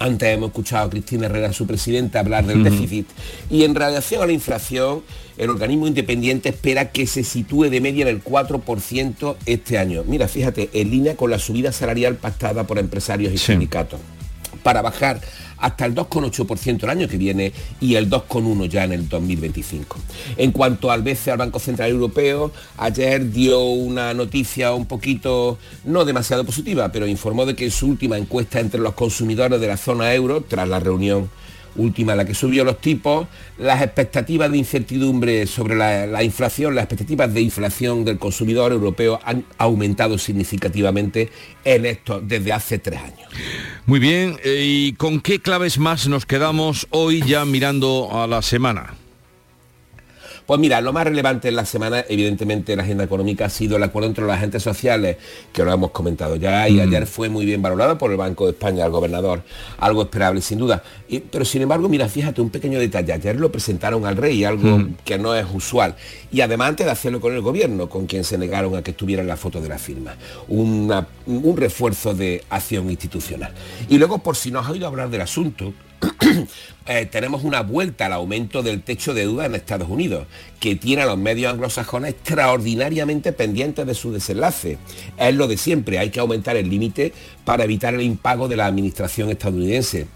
Antes 0.00 0.34
hemos 0.34 0.48
escuchado 0.48 0.86
a 0.86 0.90
Cristina 0.90 1.26
Herrera, 1.26 1.52
su 1.52 1.66
presidenta, 1.66 2.20
hablar 2.20 2.46
del 2.46 2.64
déficit. 2.64 3.06
Y 3.50 3.64
en 3.64 3.74
relación 3.74 4.22
a 4.22 4.26
la 4.26 4.32
inflación, 4.32 5.02
el 5.36 5.50
organismo 5.50 5.86
independiente 5.86 6.48
espera 6.48 6.90
que 6.90 7.06
se 7.06 7.22
sitúe 7.22 7.64
de 7.64 7.80
media 7.80 8.02
en 8.02 8.08
el 8.08 8.24
4% 8.24 9.36
este 9.46 9.78
año. 9.78 10.02
Mira, 10.04 10.26
fíjate, 10.28 10.70
en 10.72 10.90
línea 10.90 11.16
con 11.16 11.30
la 11.30 11.38
subida 11.38 11.70
salarial 11.72 12.16
pactada 12.16 12.66
por 12.66 12.78
empresarios 12.78 13.32
y 13.32 13.38
sindicatos 13.38 14.00
para 14.62 14.82
bajar 14.82 15.20
hasta 15.62 15.86
el 15.86 15.94
2,8% 15.94 16.82
el 16.82 16.90
año 16.90 17.08
que 17.08 17.16
viene 17.16 17.52
y 17.80 17.94
el 17.94 18.10
2,1% 18.10 18.68
ya 18.68 18.84
en 18.84 18.92
el 18.92 19.08
2025. 19.08 19.96
En 20.36 20.50
cuanto 20.50 20.90
al 20.90 21.02
BCE, 21.02 21.30
al 21.30 21.38
Banco 21.38 21.60
Central 21.60 21.90
Europeo, 21.90 22.50
ayer 22.76 23.30
dio 23.30 23.60
una 23.62 24.12
noticia 24.12 24.72
un 24.72 24.86
poquito 24.86 25.58
no 25.84 26.04
demasiado 26.04 26.44
positiva, 26.44 26.90
pero 26.90 27.06
informó 27.06 27.46
de 27.46 27.54
que 27.54 27.70
su 27.70 27.86
última 27.86 28.18
encuesta 28.18 28.58
entre 28.58 28.80
los 28.80 28.94
consumidores 28.94 29.60
de 29.60 29.68
la 29.68 29.76
zona 29.76 30.12
euro, 30.14 30.42
tras 30.42 30.68
la 30.68 30.80
reunión 30.80 31.30
última 31.76 32.14
la 32.14 32.24
que 32.24 32.34
subió 32.34 32.64
los 32.64 32.80
tipos, 32.80 33.26
las 33.58 33.82
expectativas 33.82 34.50
de 34.50 34.58
incertidumbre 34.58 35.46
sobre 35.46 35.74
la, 35.74 36.22
inflación, 36.22 36.74
las 36.74 36.84
expectativas 36.84 37.32
de 37.32 37.40
inflación 37.40 38.04
del 38.04 38.18
consumidor 38.18 38.72
europeo 38.72 39.20
han 39.24 39.44
aumentado 39.58 40.18
significativamente 40.18 41.30
en 41.64 41.86
esto 41.86 42.20
desde 42.20 42.52
hace 42.52 42.78
tres 42.78 43.00
años. 43.00 43.28
Muy 43.86 43.98
bien, 43.98 44.36
eh, 44.44 44.62
¿y 44.64 44.92
con 44.94 45.20
qué 45.20 45.40
claves 45.40 45.78
más 45.78 46.06
nos 46.08 46.26
quedamos 46.26 46.86
hoy 46.90 47.22
ya 47.26 47.44
mirando 47.44 48.08
a 48.12 48.26
la 48.26 48.42
semana? 48.42 48.94
Pues 50.46 50.58
mira, 50.60 50.80
lo 50.80 50.92
más 50.92 51.04
relevante 51.04 51.48
en 51.48 51.56
la 51.56 51.64
semana, 51.64 52.04
evidentemente, 52.08 52.74
la 52.76 52.82
agenda 52.82 53.04
económica 53.04 53.46
ha 53.46 53.50
sido 53.50 53.76
el 53.76 53.82
acuerdo 53.82 54.08
entre 54.08 54.24
los 54.24 54.32
agentes 54.32 54.62
sociales, 54.62 55.16
que 55.52 55.64
lo 55.64 55.72
hemos 55.72 55.90
comentado 55.90 56.36
ya, 56.36 56.68
y 56.68 56.74
mm. 56.74 56.80
ayer 56.80 57.06
fue 57.06 57.28
muy 57.28 57.44
bien 57.44 57.62
valorado 57.62 57.96
por 57.98 58.10
el 58.10 58.16
Banco 58.16 58.46
de 58.46 58.52
España, 58.52 58.84
el 58.84 58.90
gobernador, 58.90 59.42
algo 59.78 60.02
esperable 60.02 60.40
sin 60.40 60.58
duda. 60.58 60.82
pero 61.30 61.44
sin 61.44 61.62
embargo, 61.62 61.88
mira, 61.88 62.08
fíjate, 62.08 62.40
un 62.40 62.50
pequeño 62.50 62.78
detalle, 62.78 63.12
ayer 63.12 63.36
lo 63.38 63.52
presentaron 63.52 64.04
al 64.06 64.16
rey, 64.16 64.44
algo 64.44 64.78
mm. 64.78 64.96
que 65.04 65.18
no 65.18 65.34
es 65.34 65.46
usual, 65.52 65.94
y 66.32 66.40
además 66.40 66.70
antes 66.70 66.86
de 66.86 66.92
hacerlo 66.92 67.20
con 67.20 67.34
el 67.34 67.40
gobierno, 67.40 67.88
con 67.88 68.06
quien 68.06 68.24
se 68.24 68.36
negaron 68.36 68.76
a 68.76 68.82
que 68.82 68.90
estuviera 68.90 69.22
en 69.22 69.28
la 69.28 69.36
foto 69.36 69.60
de 69.60 69.68
la 69.68 69.78
firma, 69.78 70.16
un 70.48 71.56
refuerzo 71.56 72.14
de 72.14 72.42
acción 72.50 72.90
institucional. 72.90 73.52
Y 73.88 73.98
luego, 73.98 74.18
por 74.18 74.36
si 74.36 74.50
no 74.50 74.60
has 74.60 74.68
oído 74.68 74.86
hablar 74.86 75.10
del 75.10 75.20
asunto, 75.20 75.72
Eh, 76.84 77.06
tenemos 77.06 77.44
una 77.44 77.62
vuelta 77.62 78.06
al 78.06 78.12
aumento 78.12 78.60
del 78.60 78.82
techo 78.82 79.14
de 79.14 79.20
deuda 79.20 79.46
en 79.46 79.54
Estados 79.54 79.88
Unidos, 79.88 80.26
que 80.58 80.74
tiene 80.74 81.02
a 81.02 81.06
los 81.06 81.16
medios 81.16 81.52
anglosajones 81.52 82.10
extraordinariamente 82.10 83.32
pendientes 83.32 83.86
de 83.86 83.94
su 83.94 84.12
desenlace. 84.12 84.78
Es 85.16 85.32
lo 85.32 85.46
de 85.46 85.58
siempre, 85.58 86.00
hay 86.00 86.10
que 86.10 86.18
aumentar 86.18 86.56
el 86.56 86.68
límite 86.68 87.12
para 87.44 87.62
evitar 87.62 87.94
el 87.94 88.02
impago 88.02 88.48
de 88.48 88.56
la 88.56 88.66
administración 88.66 89.30
estadounidense 89.30 90.08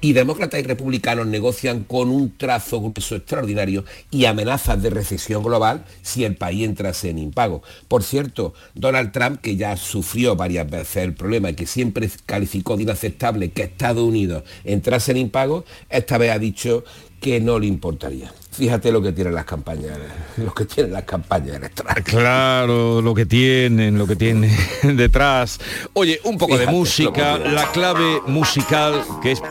y 0.00 0.12
demócratas 0.12 0.60
y 0.60 0.62
republicanos 0.64 1.26
negocian 1.26 1.84
con 1.84 2.08
un 2.08 2.36
trazo 2.36 2.80
grueso 2.80 3.16
extraordinario 3.16 3.84
y 4.10 4.24
amenazas 4.24 4.82
de 4.82 4.90
recesión 4.90 5.42
global 5.42 5.84
si 6.02 6.24
el 6.24 6.36
país 6.36 6.64
entrase 6.64 7.10
en 7.10 7.18
impago. 7.18 7.62
Por 7.88 8.02
cierto, 8.02 8.54
Donald 8.74 9.12
Trump, 9.12 9.40
que 9.40 9.56
ya 9.56 9.76
sufrió 9.76 10.36
varias 10.36 10.68
veces 10.68 10.96
el 11.04 11.14
problema 11.14 11.50
y 11.50 11.54
que 11.54 11.66
siempre 11.66 12.10
calificó 12.26 12.76
de 12.76 12.84
inaceptable 12.84 13.50
que 13.50 13.62
Estados 13.62 14.06
Unidos 14.06 14.44
entrase 14.64 15.12
en 15.12 15.18
impago, 15.18 15.64
esta 15.88 16.18
vez 16.18 16.30
ha 16.32 16.38
dicho 16.38 16.84
que 17.22 17.40
no 17.40 17.58
le 17.58 17.66
importaría. 17.66 18.30
Fíjate 18.50 18.92
lo 18.92 19.00
que 19.00 19.12
tienen 19.12 19.34
las 19.34 19.46
campañas, 19.46 19.96
lo 20.36 20.52
que 20.52 20.66
tienen 20.66 20.92
las 20.92 21.04
campañas 21.04 21.56
electorales. 21.56 22.04
Claro, 22.04 23.00
lo 23.00 23.14
que 23.14 23.24
tienen, 23.24 23.96
lo 23.96 24.06
que 24.06 24.16
tienen 24.16 24.50
detrás. 24.96 25.58
Oye, 25.94 26.20
un 26.24 26.36
poco 26.36 26.58
de 26.58 26.66
música, 26.66 27.38
la 27.38 27.70
clave 27.70 28.20
musical 28.26 29.02
que 29.22 29.32
es 29.32 29.42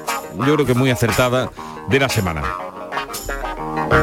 yo 0.45 0.53
creo 0.55 0.65
que 0.65 0.73
muy 0.73 0.89
acertada 0.89 1.51
de 1.89 1.99
la 1.99 2.09
semana. 2.09 2.43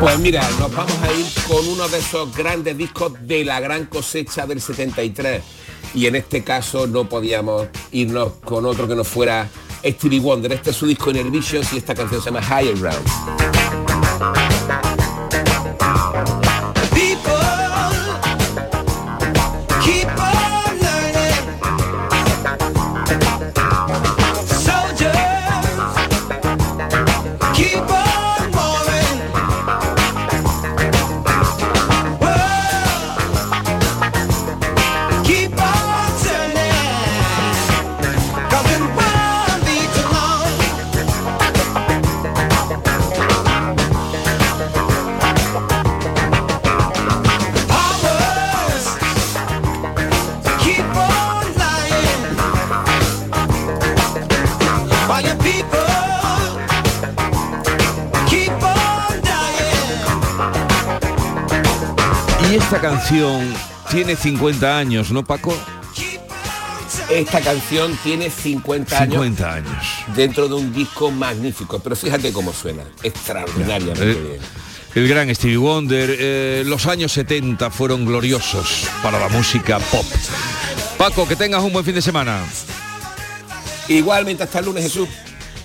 Pues 0.00 0.18
mira, 0.18 0.42
nos 0.58 0.74
vamos 0.74 0.98
a 1.02 1.12
ir 1.12 1.26
con 1.46 1.66
uno 1.68 1.88
de 1.88 1.98
esos 1.98 2.34
grandes 2.36 2.76
discos 2.76 3.12
de 3.20 3.44
la 3.44 3.60
gran 3.60 3.86
cosecha 3.86 4.46
del 4.46 4.60
73. 4.60 5.42
Y 5.94 6.06
en 6.06 6.16
este 6.16 6.42
caso 6.42 6.86
no 6.86 7.08
podíamos 7.08 7.68
irnos 7.92 8.32
con 8.44 8.66
otro 8.66 8.86
que 8.86 8.94
no 8.94 9.04
fuera 9.04 9.48
Stevie 9.84 10.20
Wonder. 10.20 10.52
Este 10.52 10.70
es 10.70 10.76
su 10.76 10.86
disco 10.86 11.12
Nervicious 11.12 11.72
y 11.72 11.78
esta 11.78 11.94
canción 11.94 12.20
se 12.20 12.30
llama 12.30 12.42
Higher 12.42 12.78
Ground. 12.78 13.47
Esta 62.78 62.90
canción 62.90 63.54
tiene 63.90 64.14
50 64.14 64.78
años, 64.78 65.10
¿no, 65.10 65.24
Paco? 65.24 65.52
Esta 67.10 67.40
canción 67.40 67.98
tiene 68.04 68.30
50 68.30 68.96
años. 68.96 69.14
50 69.14 69.52
años. 69.52 69.84
Dentro 70.14 70.46
de 70.46 70.54
un 70.54 70.72
disco 70.72 71.10
magnífico, 71.10 71.80
pero 71.80 71.96
fíjate 71.96 72.32
cómo 72.32 72.52
suena, 72.52 72.84
extraordinariamente 73.02 74.12
eh, 74.12 74.14
bien. 74.14 74.40
El 74.94 75.08
gran 75.08 75.34
Stevie 75.34 75.56
Wonder, 75.56 76.16
eh, 76.20 76.62
los 76.66 76.86
años 76.86 77.10
70 77.10 77.68
fueron 77.72 78.06
gloriosos 78.06 78.88
para 79.02 79.18
la 79.18 79.28
música 79.28 79.80
pop. 79.80 80.06
Paco, 80.96 81.26
que 81.26 81.34
tengas 81.34 81.64
un 81.64 81.72
buen 81.72 81.84
fin 81.84 81.96
de 81.96 82.02
semana. 82.02 82.44
Igualmente, 83.88 84.44
hasta 84.44 84.60
el 84.60 84.66
lunes, 84.66 84.84
Jesús. 84.84 85.08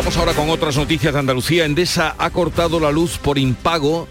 Vamos 0.00 0.16
ahora 0.16 0.32
con 0.32 0.48
otras 0.48 0.78
noticias 0.78 1.12
de 1.12 1.18
Andalucía. 1.18 1.66
Endesa 1.66 2.14
ha 2.16 2.30
cortado 2.30 2.80
la 2.80 2.90
luz 2.90 3.18
por 3.18 3.36
impago 3.36 4.08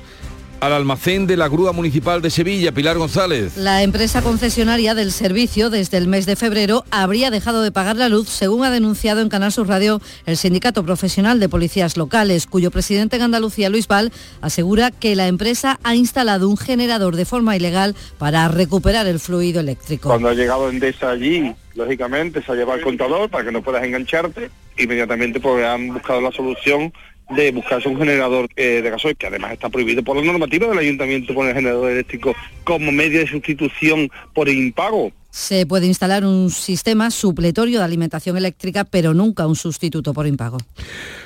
al 0.59 0.73
almacén 0.73 1.25
de 1.25 1.35
la 1.35 1.47
Grúa 1.47 1.71
Municipal 1.71 2.21
de 2.21 2.29
Sevilla, 2.29 2.71
Pilar 2.71 2.99
González. 2.99 3.57
La 3.57 3.81
empresa 3.81 4.21
concesionaria 4.21 4.93
del 4.93 5.11
servicio 5.11 5.71
desde 5.71 5.97
el 5.97 6.07
mes 6.07 6.27
de 6.27 6.35
febrero 6.35 6.85
habría 6.91 7.31
dejado 7.31 7.63
de 7.63 7.71
pagar 7.71 7.95
la 7.95 8.07
luz, 8.07 8.29
según 8.29 8.65
ha 8.65 8.69
denunciado 8.69 9.21
en 9.21 9.29
Canal 9.29 9.51
Sur 9.51 9.67
Radio 9.67 9.99
el 10.27 10.37
Sindicato 10.37 10.83
Profesional 10.83 11.39
de 11.39 11.49
Policías 11.49 11.97
Locales, 11.97 12.45
cuyo 12.45 12.69
presidente 12.69 13.15
en 13.15 13.23
Andalucía, 13.23 13.69
Luis 13.69 13.87
Val, 13.87 14.11
asegura 14.41 14.91
que 14.91 15.15
la 15.15 15.27
empresa 15.27 15.79
ha 15.83 15.95
instalado 15.95 16.49
un 16.49 16.57
generador 16.57 17.15
de 17.15 17.25
forma 17.25 17.55
ilegal 17.55 17.95
para 18.19 18.47
recuperar 18.47 19.07
el 19.07 19.19
fluido 19.19 19.59
eléctrico. 19.59 20.09
Cuando 20.09 20.29
ha 20.29 20.35
llegado 20.35 20.69
Endesa 20.69 21.09
allí, 21.09 21.55
lógicamente 21.79 22.43
se 22.43 22.51
ha 22.51 22.55
llevado 22.55 22.77
el 22.77 22.83
contador 22.83 23.29
para 23.29 23.45
que 23.45 23.51
no 23.51 23.63
puedas 23.63 23.83
engancharte, 23.83 24.49
inmediatamente 24.77 25.39
pues 25.39 25.65
han 25.65 25.87
buscado 25.93 26.21
la 26.21 26.31
solución 26.31 26.93
de 27.29 27.51
buscarse 27.51 27.87
un 27.87 27.97
generador 27.97 28.49
eh, 28.55 28.81
de 28.81 28.89
gasoil, 28.89 29.15
que 29.15 29.27
además 29.27 29.53
está 29.53 29.69
prohibido 29.69 30.03
por 30.03 30.15
la 30.15 30.23
normativa 30.23 30.67
del 30.67 30.79
ayuntamiento 30.79 31.33
poner 31.33 31.55
generador 31.55 31.91
eléctrico 31.91 32.35
como 32.63 32.91
medio 32.91 33.19
de 33.19 33.27
sustitución 33.27 34.09
por 34.33 34.49
impago. 34.49 35.11
Se 35.29 35.67
puede 35.67 35.85
instalar 35.85 36.25
un 36.25 36.49
sistema 36.49 37.11
supletorio 37.11 37.79
de 37.79 37.85
alimentación 37.85 38.35
eléctrica, 38.35 38.83
pero 38.83 39.13
nunca 39.13 39.45
un 39.45 39.55
sustituto 39.55 40.11
por 40.11 40.25
impago. 40.25 40.57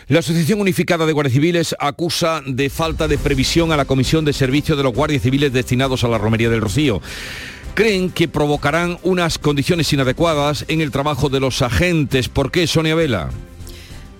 La 0.09 0.19
Asociación 0.19 0.59
Unificada 0.59 1.05
de 1.05 1.13
Guardias 1.13 1.33
Civiles 1.33 1.75
acusa 1.79 2.41
de 2.45 2.69
falta 2.69 3.07
de 3.07 3.17
previsión 3.17 3.71
a 3.71 3.77
la 3.77 3.85
Comisión 3.85 4.25
de 4.25 4.33
Servicio 4.33 4.75
de 4.75 4.83
los 4.83 4.93
Guardias 4.93 5.21
Civiles 5.21 5.53
destinados 5.53 6.03
a 6.03 6.09
la 6.09 6.17
Romería 6.17 6.49
del 6.49 6.59
Rocío 6.59 7.01
creen 7.73 8.09
que 8.09 8.27
provocarán 8.27 8.97
unas 9.03 9.37
condiciones 9.37 9.91
inadecuadas 9.93 10.65
en 10.67 10.81
el 10.81 10.91
trabajo 10.91 11.29
de 11.29 11.39
los 11.39 11.61
agentes. 11.61 12.29
¿Por 12.29 12.51
qué, 12.51 12.67
Sonia 12.67 12.95
Vela? 12.95 13.29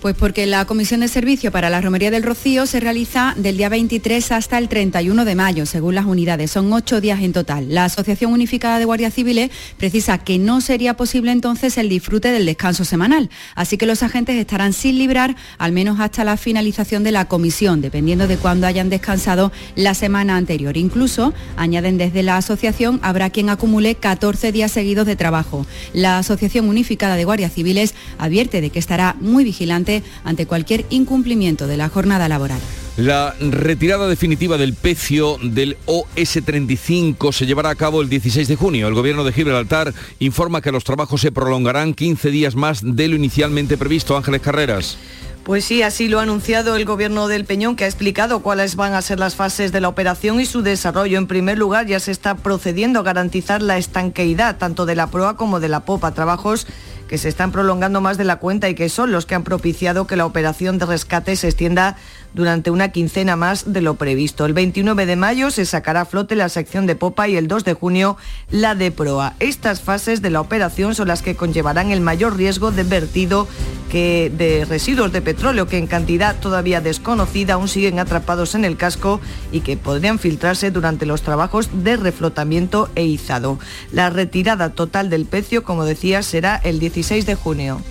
Pues 0.03 0.17
porque 0.17 0.45
la 0.47 0.65
Comisión 0.65 0.99
de 0.99 1.07
Servicio 1.07 1.49
para 1.49 1.69
la 1.69 1.79
Romería 1.79 2.11
del 2.11 2.23
Rocío 2.23 2.65
se 2.65 2.81
realiza 2.81 3.35
del 3.37 3.55
día 3.55 3.69
23 3.69 4.33
hasta 4.33 4.57
el 4.57 4.67
31 4.67 5.23
de 5.23 5.35
mayo, 5.35 5.65
según 5.65 5.95
las 5.95 6.03
unidades. 6.03 6.51
Son 6.51 6.73
ocho 6.73 6.99
días 6.99 7.21
en 7.21 7.31
total. 7.31 7.73
La 7.73 7.85
Asociación 7.85 8.33
Unificada 8.33 8.79
de 8.79 8.83
Guardias 8.83 9.13
Civiles 9.13 9.49
precisa 9.77 10.17
que 10.17 10.39
no 10.39 10.59
sería 10.59 10.97
posible 10.97 11.31
entonces 11.31 11.77
el 11.77 11.87
disfrute 11.87 12.33
del 12.33 12.45
descanso 12.45 12.83
semanal. 12.83 13.29
Así 13.55 13.77
que 13.77 13.85
los 13.85 14.03
agentes 14.03 14.35
estarán 14.35 14.73
sin 14.73 14.97
librar 14.97 15.37
al 15.57 15.71
menos 15.71 16.01
hasta 16.01 16.25
la 16.25 16.35
finalización 16.35 17.05
de 17.05 17.13
la 17.13 17.29
comisión, 17.29 17.79
dependiendo 17.79 18.27
de 18.27 18.35
cuándo 18.35 18.67
hayan 18.67 18.89
descansado 18.89 19.53
la 19.77 19.93
semana 19.93 20.35
anterior. 20.35 20.75
Incluso, 20.75 21.33
añaden 21.55 21.97
desde 21.97 22.23
la 22.23 22.35
asociación, 22.35 22.99
habrá 23.03 23.29
quien 23.29 23.49
acumule 23.49 23.95
14 23.95 24.51
días 24.51 24.73
seguidos 24.73 25.05
de 25.05 25.15
trabajo. 25.15 25.65
La 25.93 26.17
Asociación 26.17 26.67
Unificada 26.67 27.15
de 27.15 27.23
Guardias 27.23 27.53
Civiles 27.53 27.93
advierte 28.17 28.59
de 28.59 28.69
que 28.69 28.79
estará 28.79 29.15
muy 29.21 29.45
vigilante 29.45 29.92
ante 30.23 30.47
cualquier 30.47 30.85
incumplimiento 30.89 31.67
de 31.67 31.77
la 31.77 31.89
jornada 31.89 32.27
laboral. 32.29 32.59
La 32.95 33.33
retirada 33.39 34.07
definitiva 34.07 34.57
del 34.57 34.75
pecio 34.75 35.37
del 35.41 35.77
OS-35 35.87 37.33
se 37.33 37.47
llevará 37.47 37.71
a 37.71 37.75
cabo 37.75 38.01
el 38.01 38.09
16 38.09 38.47
de 38.47 38.55
junio. 38.55 38.87
El 38.87 38.93
gobierno 38.93 39.23
de 39.23 39.33
Gibraltar 39.33 39.93
informa 40.19 40.61
que 40.61 40.71
los 40.71 40.83
trabajos 40.83 41.19
se 41.21 41.31
prolongarán 41.31 41.95
15 41.95 42.29
días 42.29 42.55
más 42.55 42.81
de 42.83 43.07
lo 43.07 43.15
inicialmente 43.15 43.77
previsto. 43.77 44.15
Ángeles 44.15 44.41
Carreras. 44.41 44.97
Pues 45.43 45.65
sí, 45.65 45.81
así 45.81 46.07
lo 46.07 46.19
ha 46.19 46.23
anunciado 46.23 46.77
el 46.77 46.85
gobierno 46.85 47.27
del 47.27 47.43
Peñón, 47.43 47.75
que 47.75 47.83
ha 47.83 47.87
explicado 47.87 48.39
cuáles 48.39 48.77
van 48.77 48.93
a 48.93 49.01
ser 49.01 49.19
las 49.19 49.35
fases 49.35 49.73
de 49.73 49.81
la 49.81 49.89
operación 49.89 50.39
y 50.39 50.45
su 50.45 50.61
desarrollo. 50.61 51.17
En 51.17 51.27
primer 51.27 51.57
lugar, 51.57 51.85
ya 51.85 51.99
se 51.99 52.11
está 52.11 52.35
procediendo 52.35 52.99
a 52.99 53.03
garantizar 53.03 53.61
la 53.61 53.77
estanqueidad 53.77 54.57
tanto 54.57 54.85
de 54.85 54.95
la 54.95 55.07
proa 55.07 55.35
como 55.35 55.59
de 55.59 55.67
la 55.67 55.81
popa, 55.81 56.13
trabajos 56.13 56.65
que 57.13 57.19
se 57.19 57.29
están 57.29 57.51
prolongando 57.51 58.01
más 58.01 58.17
de 58.17 58.23
la 58.23 58.37
cuenta 58.37 58.69
y 58.69 58.73
que 58.73 58.89
son 58.89 59.11
los 59.11 59.27
que 59.27 59.35
han 59.35 59.43
propiciado 59.43 60.07
que 60.07 60.15
la 60.15 60.25
operación 60.25 60.79
de 60.79 60.87
rescate 60.87 61.35
se 61.35 61.47
extienda 61.47 61.95
durante 62.33 62.71
una 62.71 62.89
quincena 62.89 63.35
más 63.35 63.73
de 63.73 63.81
lo 63.81 63.95
previsto. 63.95 64.45
El 64.45 64.53
29 64.53 65.05
de 65.05 65.15
mayo 65.15 65.51
se 65.51 65.65
sacará 65.65 66.01
a 66.01 66.05
flote 66.05 66.35
la 66.35 66.49
sección 66.49 66.85
de 66.85 66.95
popa 66.95 67.27
y 67.27 67.35
el 67.35 67.47
2 67.47 67.63
de 67.63 67.73
junio 67.73 68.17
la 68.49 68.75
de 68.75 68.91
proa. 68.91 69.35
Estas 69.39 69.81
fases 69.81 70.21
de 70.21 70.29
la 70.29 70.41
operación 70.41 70.95
son 70.95 71.07
las 71.07 71.21
que 71.21 71.35
conllevarán 71.35 71.91
el 71.91 72.01
mayor 72.01 72.35
riesgo 72.37 72.71
de 72.71 72.83
vertido 72.83 73.47
de 73.93 74.65
residuos 74.67 75.11
de 75.11 75.21
petróleo 75.21 75.67
que 75.67 75.77
en 75.77 75.85
cantidad 75.85 76.35
todavía 76.39 76.81
desconocida 76.81 77.53
aún 77.53 77.67
siguen 77.67 77.99
atrapados 77.99 78.55
en 78.55 78.65
el 78.65 78.75
casco 78.75 79.21
y 79.51 79.61
que 79.61 79.77
podrían 79.77 80.17
filtrarse 80.17 80.71
durante 80.71 81.05
los 81.05 81.21
trabajos 81.21 81.69
de 81.83 81.95
reflotamiento 81.97 82.89
e 82.95 83.05
izado. 83.05 83.59
La 83.91 84.09
retirada 84.09 84.71
total 84.71 85.11
del 85.11 85.25
pecio, 85.25 85.63
como 85.63 85.85
decía, 85.85 86.23
será 86.23 86.55
el 86.55 86.79
16 86.79 87.27
de 87.27 87.35
junio. 87.35 87.81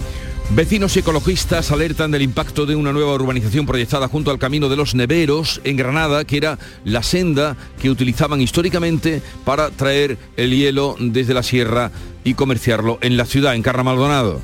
Vecinos 0.50 0.94
y 0.96 0.98
ecologistas 0.98 1.70
alertan 1.70 2.10
del 2.10 2.20
impacto 2.20 2.66
de 2.66 2.76
una 2.76 2.92
nueva 2.92 3.14
urbanización 3.14 3.64
proyectada 3.64 4.08
junto 4.08 4.30
al 4.30 4.38
Camino 4.38 4.68
de 4.68 4.76
los 4.76 4.94
Neveros 4.94 5.62
en 5.64 5.78
Granada, 5.78 6.26
que 6.26 6.36
era 6.36 6.58
la 6.84 7.02
senda 7.02 7.56
que 7.80 7.88
utilizaban 7.88 8.38
históricamente 8.42 9.22
para 9.46 9.70
traer 9.70 10.18
el 10.36 10.54
hielo 10.54 10.96
desde 11.00 11.32
la 11.32 11.42
sierra 11.42 11.90
y 12.22 12.34
comerciarlo 12.34 12.98
en 13.00 13.16
la 13.16 13.24
ciudad, 13.24 13.54
en 13.54 13.62
Carra 13.62 13.82
Maldonado. 13.82 14.42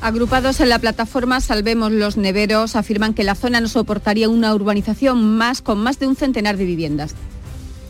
Agrupados 0.00 0.60
en 0.60 0.68
la 0.68 0.78
plataforma 0.78 1.40
Salvemos 1.40 1.90
los 1.90 2.16
Neveros 2.16 2.76
afirman 2.76 3.12
que 3.12 3.24
la 3.24 3.34
zona 3.34 3.60
no 3.60 3.66
soportaría 3.66 4.28
una 4.28 4.54
urbanización 4.54 5.36
más 5.36 5.60
con 5.60 5.78
más 5.78 5.98
de 5.98 6.06
un 6.06 6.14
centenar 6.14 6.56
de 6.56 6.66
viviendas. 6.66 7.16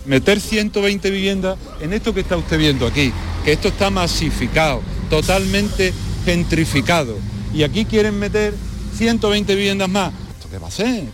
Meter 0.07 0.41
120 0.41 1.11
viviendas 1.11 1.59
en 1.83 1.93
esto 1.93 2.15
que 2.15 2.21
está 2.21 2.39
usted 2.39 2.57
viendo 2.57 2.87
aquí, 2.87 3.13
que 3.45 3.53
esto 3.53 3.69
está 3.69 3.91
masificado, 3.91 4.81
totalmente 5.11 5.93
gentrificado 6.25 7.19
y 7.55 7.63
aquí 7.63 7.85
quieren 7.85 8.19
meter 8.19 8.55
120 8.97 9.55
viviendas 9.55 9.89
más. 9.89 10.13
¿Esto 10.37 10.49
qué 10.51 10.59
va 10.59 10.69
a 10.69 10.71
ser? 10.71 11.05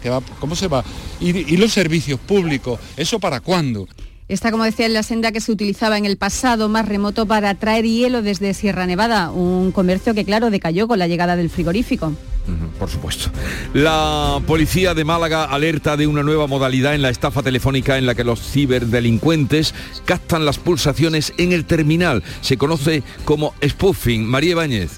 ¿Cómo 0.41 0.57
se 0.57 0.69
va? 0.69 0.85
¿Y, 1.21 1.55
¿Y 1.55 1.57
los 1.57 1.73
servicios 1.73 2.21
públicos? 2.21 2.79
¿Eso 2.97 3.19
para 3.19 3.41
cuándo? 3.41 3.87
Está, 4.27 4.51
como 4.51 4.65
decía, 4.65 4.87
en 4.87 4.95
la 4.95 5.03
senda 5.03 5.33
que 5.33 5.41
se 5.43 5.53
utilizaba 5.53 5.99
en 5.99 6.07
el 6.07 6.17
pasado 6.17 6.71
más 6.71 6.89
remoto 6.89 7.27
para 7.27 7.55
traer 7.57 7.85
hielo 7.85 8.23
desde 8.23 8.55
Sierra 8.55 8.87
Nevada, 8.87 9.31
un 9.31 9.71
comercio 9.71 10.15
que, 10.15 10.25
claro, 10.25 10.49
decayó 10.49 10.89
con 10.89 10.99
la 10.99 11.07
llegada 11.07 11.37
del 11.37 11.51
frigorífico. 11.51 12.15
Por 12.79 12.91
supuesto. 12.91 13.31
La 13.73 14.41
policía 14.47 14.95
de 14.95 15.05
Málaga 15.05 15.45
alerta 15.45 15.97
de 15.97 16.07
una 16.07 16.23
nueva 16.23 16.47
modalidad 16.47 16.95
en 16.95 17.03
la 17.03 17.11
estafa 17.11 17.43
telefónica 17.43 17.97
en 17.97 18.07
la 18.07 18.15
que 18.15 18.25
los 18.25 18.41
ciberdelincuentes 18.41 19.75
captan 20.05 20.45
las 20.45 20.59
pulsaciones 20.59 21.33
en 21.39 21.53
el 21.53 21.65
terminal. 21.65 22.23
Se 22.41 22.57
conoce 22.57 23.03
como 23.25 23.55
spoofing. 23.67 24.27
María 24.27 24.53
Ibáñez. 24.53 24.93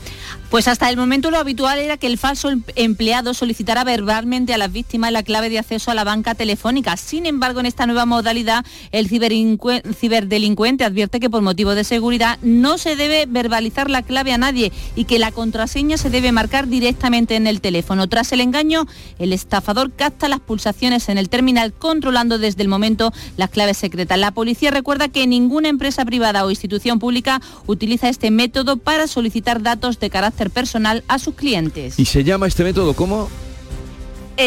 Pues 0.50 0.68
hasta 0.68 0.88
el 0.88 0.96
momento 0.96 1.32
lo 1.32 1.38
habitual 1.38 1.80
era 1.80 1.96
que 1.96 2.06
el 2.06 2.18
falso 2.18 2.50
em-, 2.50 2.62
empleado 2.76 3.34
solicitara 3.34 3.82
verbalmente 3.82 4.54
a 4.54 4.58
las 4.58 4.70
víctimas 4.70 5.10
la 5.10 5.24
clave 5.24 5.50
de 5.50 5.58
acceso 5.58 5.90
a 5.90 5.94
la 5.94 6.04
banca 6.04 6.36
telefónica. 6.36 6.96
Sin 6.96 7.26
embargo, 7.26 7.58
en 7.58 7.66
esta 7.66 7.84
nueva 7.84 8.06
modalidad, 8.06 8.64
el 8.92 9.08
ciberdelincuente 9.08 10.84
advierte 10.84 11.18
que 11.18 11.28
por 11.28 11.42
motivo 11.42 11.74
de 11.74 11.82
seguridad 11.82 12.38
no 12.42 12.78
se 12.78 12.94
debe 12.94 13.26
verbalizar 13.26 13.90
la 13.90 14.02
clave 14.02 14.32
a 14.32 14.38
nadie 14.38 14.70
y 14.94 15.04
que 15.04 15.18
la 15.18 15.32
contraseña 15.32 15.96
se 15.96 16.10
debe 16.10 16.30
marcar 16.30 16.68
directamente 16.68 17.34
en 17.34 17.48
el 17.48 17.60
teléfono. 17.60 18.06
Tras 18.08 18.30
el 18.30 18.40
engaño, 18.40 18.86
el 19.18 19.32
estafador 19.32 19.90
capta 19.92 20.28
las 20.28 20.40
pulsaciones 20.40 21.08
en 21.08 21.18
el 21.18 21.28
terminal 21.28 21.72
controlando 21.72 22.38
desde 22.38 22.62
el 22.62 22.68
momento 22.68 23.12
las 23.36 23.50
claves 23.50 23.78
secretas. 23.78 24.16
La 24.16 24.30
policía 24.30 24.70
recuerda 24.70 25.08
que 25.08 25.26
ninguna 25.26 25.68
empresa 25.68 26.04
privada 26.04 26.44
o 26.44 26.50
institución 26.50 27.00
pública 27.00 27.42
utiliza 27.66 28.08
este 28.08 28.30
método 28.30 28.76
para 28.76 29.08
solicitar 29.08 29.60
datos 29.60 29.98
de 29.98 30.08
carácter 30.08 30.35
personal 30.50 31.04
a 31.08 31.18
sus 31.18 31.34
clientes. 31.34 31.98
¿Y 31.98 32.04
se 32.04 32.24
llama 32.24 32.46
este 32.46 32.64
método 32.64 32.94
cómo? 32.94 33.28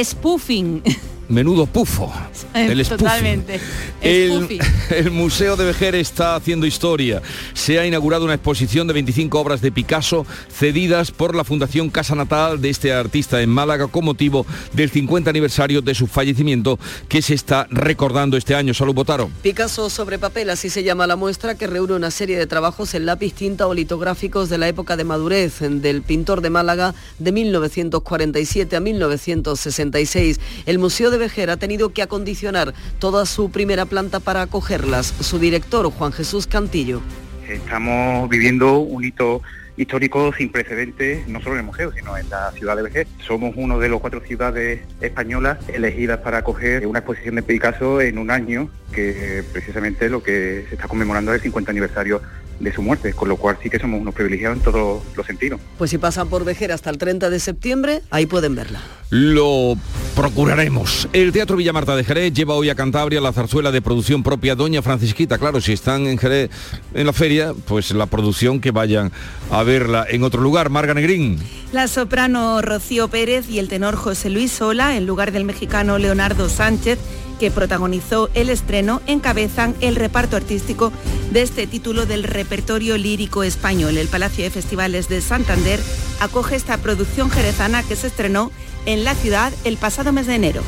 Spoofing. 0.03 0.83
Menudo 1.29 1.67
pufo. 1.67 2.11
El 2.55 2.79
espufo. 2.79 3.03
Totalmente. 3.03 3.59
El, 4.01 5.11
Museo 5.11 5.55
de 5.55 5.65
Vejer 5.65 5.93
está 5.93 6.35
haciendo 6.35 6.65
historia. 6.65 7.21
Se 7.53 7.79
ha 7.79 7.85
inaugurado 7.85 8.25
una 8.25 8.33
exposición 8.33 8.87
de 8.87 8.93
25 8.93 9.39
obras 9.39 9.61
de 9.61 9.71
Picasso 9.71 10.25
cedidas 10.51 11.11
por 11.11 11.35
la 11.35 11.43
Fundación 11.43 11.89
Casa 11.89 12.15
Natal 12.15 12.59
de 12.61 12.69
este 12.69 12.91
artista 12.93 13.41
en 13.41 13.49
Málaga 13.49 13.87
con 13.87 14.05
motivo 14.05 14.45
del 14.73 14.89
50 14.89 15.29
aniversario 15.29 15.81
de 15.81 15.93
su 15.93 16.07
fallecimiento 16.07 16.79
que 17.07 17.21
se 17.21 17.35
está 17.35 17.67
recordando 17.69 18.35
este 18.35 18.55
año. 18.55 18.73
Salud, 18.73 18.95
Botaro. 18.95 19.29
Picasso 19.43 19.89
sobre 19.89 20.17
papel, 20.17 20.49
así 20.49 20.69
se 20.69 20.83
llama 20.83 21.05
la 21.05 21.15
muestra 21.15 21.55
que 21.55 21.67
reúne 21.67 21.93
una 21.93 22.09
serie 22.09 22.37
de 22.37 22.47
trabajos 22.47 22.95
en 22.95 23.05
lápiz, 23.05 23.33
tinta 23.33 23.67
o 23.67 23.73
litográficos 23.75 24.49
de 24.49 24.57
la 24.57 24.67
época 24.67 24.97
de 24.97 25.03
madurez 25.03 25.59
del 25.59 26.01
pintor 26.01 26.41
de 26.41 26.49
Málaga 26.49 26.95
de 27.19 27.31
1947 27.31 28.75
a 28.75 28.79
1966. 28.79 30.39
El 30.65 30.79
Museo 30.79 31.11
de 31.11 31.18
Vejer 31.19 31.51
ha 31.51 31.57
tenido 31.57 31.89
que 31.93 32.01
acondicionar 32.01 32.73
toda 32.97 33.27
su 33.27 33.51
primera 33.51 33.85
planta 33.85 34.19
para 34.19 34.41
acogerlas. 34.41 35.13
Su 35.19 35.37
director, 35.37 35.91
Juan 35.91 36.11
Jesús 36.11 36.47
Cantillo. 36.47 37.01
Estamos 37.47 38.27
viviendo 38.29 38.79
un 38.79 39.03
hito 39.03 39.41
histórico 39.79 40.33
sin 40.37 40.51
precedentes, 40.51 41.27
no 41.27 41.41
solo 41.41 41.57
en 41.57 41.65
el 41.65 41.93
sino 41.93 42.17
en 42.17 42.29
la 42.29 42.51
ciudad 42.51 42.75
de 42.75 42.83
Vejer. 42.83 43.07
Somos 43.25 43.53
uno 43.55 43.79
de 43.79 43.87
los 43.87 44.01
cuatro 44.01 44.21
ciudades 44.21 44.81
españolas 44.99 45.57
elegidas 45.69 46.19
para 46.19 46.39
acoger 46.39 46.85
una 46.85 46.99
exposición 46.99 47.35
de 47.35 47.43
Picasso 47.43 48.01
en 48.01 48.17
un 48.17 48.29
año 48.29 48.69
que 48.91 49.43
precisamente 49.53 50.09
lo 50.09 50.21
que 50.21 50.65
se 50.67 50.75
está 50.75 50.87
conmemorando 50.87 51.31
es 51.31 51.37
el 51.37 51.43
50 51.43 51.71
aniversario 51.71 52.21
de 52.59 52.73
su 52.73 52.81
muerte, 52.81 53.13
con 53.13 53.29
lo 53.29 53.37
cual 53.37 53.57
sí 53.61 53.69
que 53.69 53.79
somos 53.79 54.01
unos 54.01 54.13
privilegiados 54.13 54.57
en 54.57 54.63
todos 54.63 55.03
los 55.15 55.25
sentidos. 55.25 55.59
Pues 55.77 55.91
si 55.91 55.97
pasan 55.97 56.27
por 56.29 56.45
Vejer 56.45 56.71
hasta 56.71 56.89
el 56.89 56.97
30 56.97 57.29
de 57.29 57.39
septiembre, 57.39 58.01
ahí 58.09 58.25
pueden 58.25 58.55
verla. 58.55 58.81
Lo 59.09 59.75
procuraremos. 60.15 61.07
El 61.13 61.31
Teatro 61.31 61.57
Villa 61.57 61.73
Marta 61.73 61.95
de 61.95 62.03
Jerez 62.03 62.33
lleva 62.33 62.53
hoy 62.53 62.69
a 62.69 62.75
Cantabria 62.75 63.21
la 63.21 63.33
zarzuela 63.33 63.71
de 63.71 63.81
producción 63.81 64.21
propia 64.21 64.55
Doña 64.55 64.81
Francisquita. 64.81 65.37
Claro, 65.37 65.61
si 65.61 65.73
están 65.73 66.05
en 66.05 66.17
Jerez 66.17 66.49
en 66.93 67.05
la 67.07 67.13
feria, 67.13 67.53
pues 67.67 67.91
la 67.91 68.05
producción 68.05 68.59
que 68.59 68.71
vayan 68.71 69.11
a 69.49 69.63
verla 69.63 70.05
en 70.07 70.23
otro 70.23 70.41
lugar. 70.41 70.69
Marga 70.69 70.93
Negrín. 70.93 71.39
La 71.71 71.87
soprano 71.87 72.61
Rocío 72.61 73.07
Pérez 73.07 73.49
y 73.49 73.59
el 73.59 73.67
tenor 73.67 73.95
José 73.95 74.29
Luis 74.29 74.51
Sola, 74.51 74.97
en 74.97 75.05
lugar 75.05 75.31
del 75.31 75.45
mexicano 75.45 75.97
Leonardo 75.97 76.49
Sánchez, 76.49 76.99
que 77.39 77.49
protagonizó 77.49 78.29
el 78.35 78.49
estreno, 78.49 79.01
encabezan 79.07 79.75
el 79.81 79.95
reparto 79.95 80.35
artístico 80.35 80.91
de 81.31 81.41
este 81.41 81.65
título 81.65 82.05
del 82.05 82.23
repertorio 82.23 82.97
lírico 82.97 83.43
español. 83.43 83.97
El 83.97 84.07
Palacio 84.07 84.43
de 84.43 84.51
Festivales 84.51 85.09
de 85.09 85.21
Santander 85.21 85.79
acoge 86.19 86.55
esta 86.55 86.77
producción 86.77 87.31
jerezana 87.31 87.81
que 87.83 87.95
se 87.95 88.07
estrenó 88.07 88.51
en 88.85 89.03
la 89.03 89.15
ciudad 89.15 89.51
el 89.63 89.77
pasado 89.77 90.11
mes 90.11 90.27
de 90.27 90.35
enero. 90.35 90.61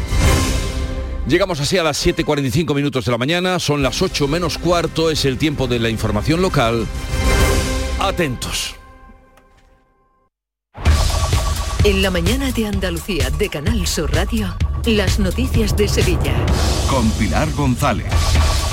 Llegamos 1.28 1.60
así 1.60 1.78
a 1.78 1.84
las 1.84 2.04
7.45 2.04 2.74
minutos 2.74 3.06
de 3.06 3.12
la 3.12 3.18
mañana, 3.18 3.60
son 3.60 3.84
las 3.84 4.02
8 4.02 4.28
menos 4.28 4.58
cuarto, 4.58 5.12
es 5.12 5.26
el 5.26 5.38
tiempo 5.38 5.68
de 5.68 5.80
la 5.80 5.90
información 5.90 6.42
local. 6.42 6.88
Atentos. 8.00 8.76
En 11.84 12.02
la 12.02 12.12
mañana 12.12 12.52
de 12.52 12.68
Andalucía 12.68 13.30
de 13.32 13.50
Canal 13.50 13.88
Sur 13.88 14.14
Radio, 14.14 14.56
las 14.86 15.20
noticias 15.20 15.76
de 15.78 15.88
Sevilla. 15.88 16.34
Con 16.90 17.10
Pilar 17.12 17.52
González. 17.54 18.08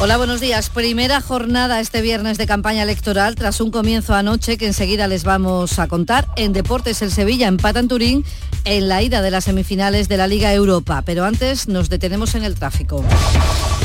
Hola, 0.01 0.17
buenos 0.17 0.41
días. 0.41 0.71
Primera 0.71 1.21
jornada 1.21 1.81
este 1.81 2.01
viernes 2.01 2.39
de 2.39 2.47
campaña 2.47 2.83
electoral 2.83 3.35
tras 3.35 3.61
un 3.61 3.71
comienzo 3.71 4.15
anoche 4.15 4.57
que 4.57 4.67
enseguida 4.67 5.07
les 5.07 5.25
vamos 5.25 5.79
a 5.79 5.87
contar. 5.87 6.27
En 6.37 6.53
Deportes 6.53 7.03
el 7.03 7.11
Sevilla 7.11 7.49
empata 7.49 7.81
en 7.81 7.89
Turín 7.89 8.25
en 8.65 8.89
la 8.89 9.03
ida 9.03 9.23
de 9.23 9.31
las 9.31 9.45
semifinales 9.45 10.09
de 10.09 10.17
la 10.17 10.27
Liga 10.27 10.53
Europa. 10.55 11.03
Pero 11.05 11.25
antes 11.25 11.69
nos 11.69 11.91
detenemos 11.91 12.35
en 12.35 12.45
el 12.45 12.55
tráfico. 12.55 13.05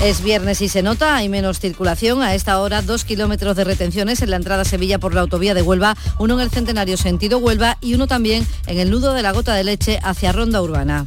Es 0.04 0.24
viernes 0.24 0.62
y 0.62 0.70
se 0.70 0.82
nota, 0.82 1.16
hay 1.16 1.30
menos 1.30 1.60
circulación. 1.60 2.22
A 2.22 2.36
esta 2.36 2.60
hora, 2.60 2.82
dos 2.82 3.04
kilómetros 3.06 3.56
de 3.56 3.64
retenciones 3.64 4.22
en 4.22 4.30
la 4.30 4.38
entrada 4.38 4.62
a 4.62 4.66
Sevilla 4.66 5.00
por 5.00 5.14
la 5.14 5.22
autovía 5.22 5.54
de 5.54 5.62
Huelva, 5.62 5.98
uno 6.20 6.36
en 6.36 6.42
el 6.42 6.52
Centenario 6.52 6.96
sentido 6.96 7.40
Huelva 7.40 7.78
y 7.82 7.96
uno 7.96 8.08
también 8.08 8.48
en 8.68 8.80
el 8.80 8.92
nudo 8.92 9.14
de 9.14 9.24
la 9.24 9.32
Gota 9.32 9.56
de 9.56 9.64
Leche 9.64 10.00
hacia 10.04 10.32
Ronda 10.32 10.62
Urbana. 10.62 11.06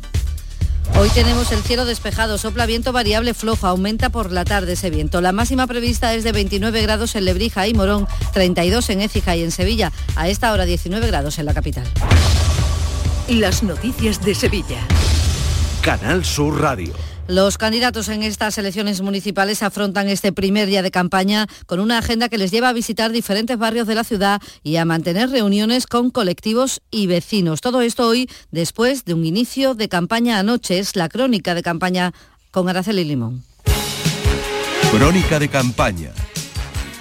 Hoy 0.98 1.08
tenemos 1.10 1.52
el 1.52 1.62
cielo 1.62 1.84
despejado, 1.84 2.38
sopla 2.38 2.66
viento 2.66 2.92
variable 2.92 3.34
flojo, 3.34 3.66
aumenta 3.66 4.10
por 4.10 4.32
la 4.32 4.44
tarde 4.44 4.74
ese 4.74 4.90
viento. 4.90 5.20
La 5.20 5.32
máxima 5.32 5.66
prevista 5.66 6.14
es 6.14 6.24
de 6.24 6.32
29 6.32 6.82
grados 6.82 7.14
en 7.16 7.24
Lebrija 7.24 7.66
y 7.66 7.74
Morón, 7.74 8.06
32 8.32 8.90
en 8.90 9.00
Écija 9.02 9.36
y 9.36 9.42
en 9.42 9.50
Sevilla. 9.50 9.92
A 10.14 10.28
esta 10.28 10.52
hora 10.52 10.64
19 10.64 11.06
grados 11.06 11.38
en 11.38 11.46
la 11.46 11.54
capital. 11.54 11.84
Las 13.28 13.62
noticias 13.62 14.24
de 14.24 14.34
Sevilla. 14.34 14.78
Canal 15.82 16.24
Sur 16.24 16.60
Radio. 16.60 17.15
Los 17.28 17.58
candidatos 17.58 18.08
en 18.08 18.22
estas 18.22 18.56
elecciones 18.56 19.00
municipales 19.00 19.64
afrontan 19.64 20.08
este 20.08 20.32
primer 20.32 20.68
día 20.68 20.82
de 20.82 20.92
campaña 20.92 21.46
con 21.66 21.80
una 21.80 21.98
agenda 21.98 22.28
que 22.28 22.38
les 22.38 22.52
lleva 22.52 22.68
a 22.68 22.72
visitar 22.72 23.10
diferentes 23.10 23.58
barrios 23.58 23.88
de 23.88 23.96
la 23.96 24.04
ciudad 24.04 24.40
y 24.62 24.76
a 24.76 24.84
mantener 24.84 25.30
reuniones 25.30 25.88
con 25.88 26.10
colectivos 26.10 26.82
y 26.88 27.08
vecinos. 27.08 27.60
Todo 27.60 27.80
esto 27.80 28.06
hoy 28.06 28.30
después 28.52 29.04
de 29.04 29.14
un 29.14 29.24
inicio 29.24 29.74
de 29.74 29.88
campaña 29.88 30.38
anoche. 30.38 30.78
Es 30.78 30.94
la 30.94 31.08
crónica 31.08 31.56
de 31.56 31.64
campaña 31.64 32.12
con 32.52 32.68
Araceli 32.68 33.02
Limón. 33.02 33.42
Crónica 34.92 35.40
de 35.40 35.48
campaña. 35.48 36.12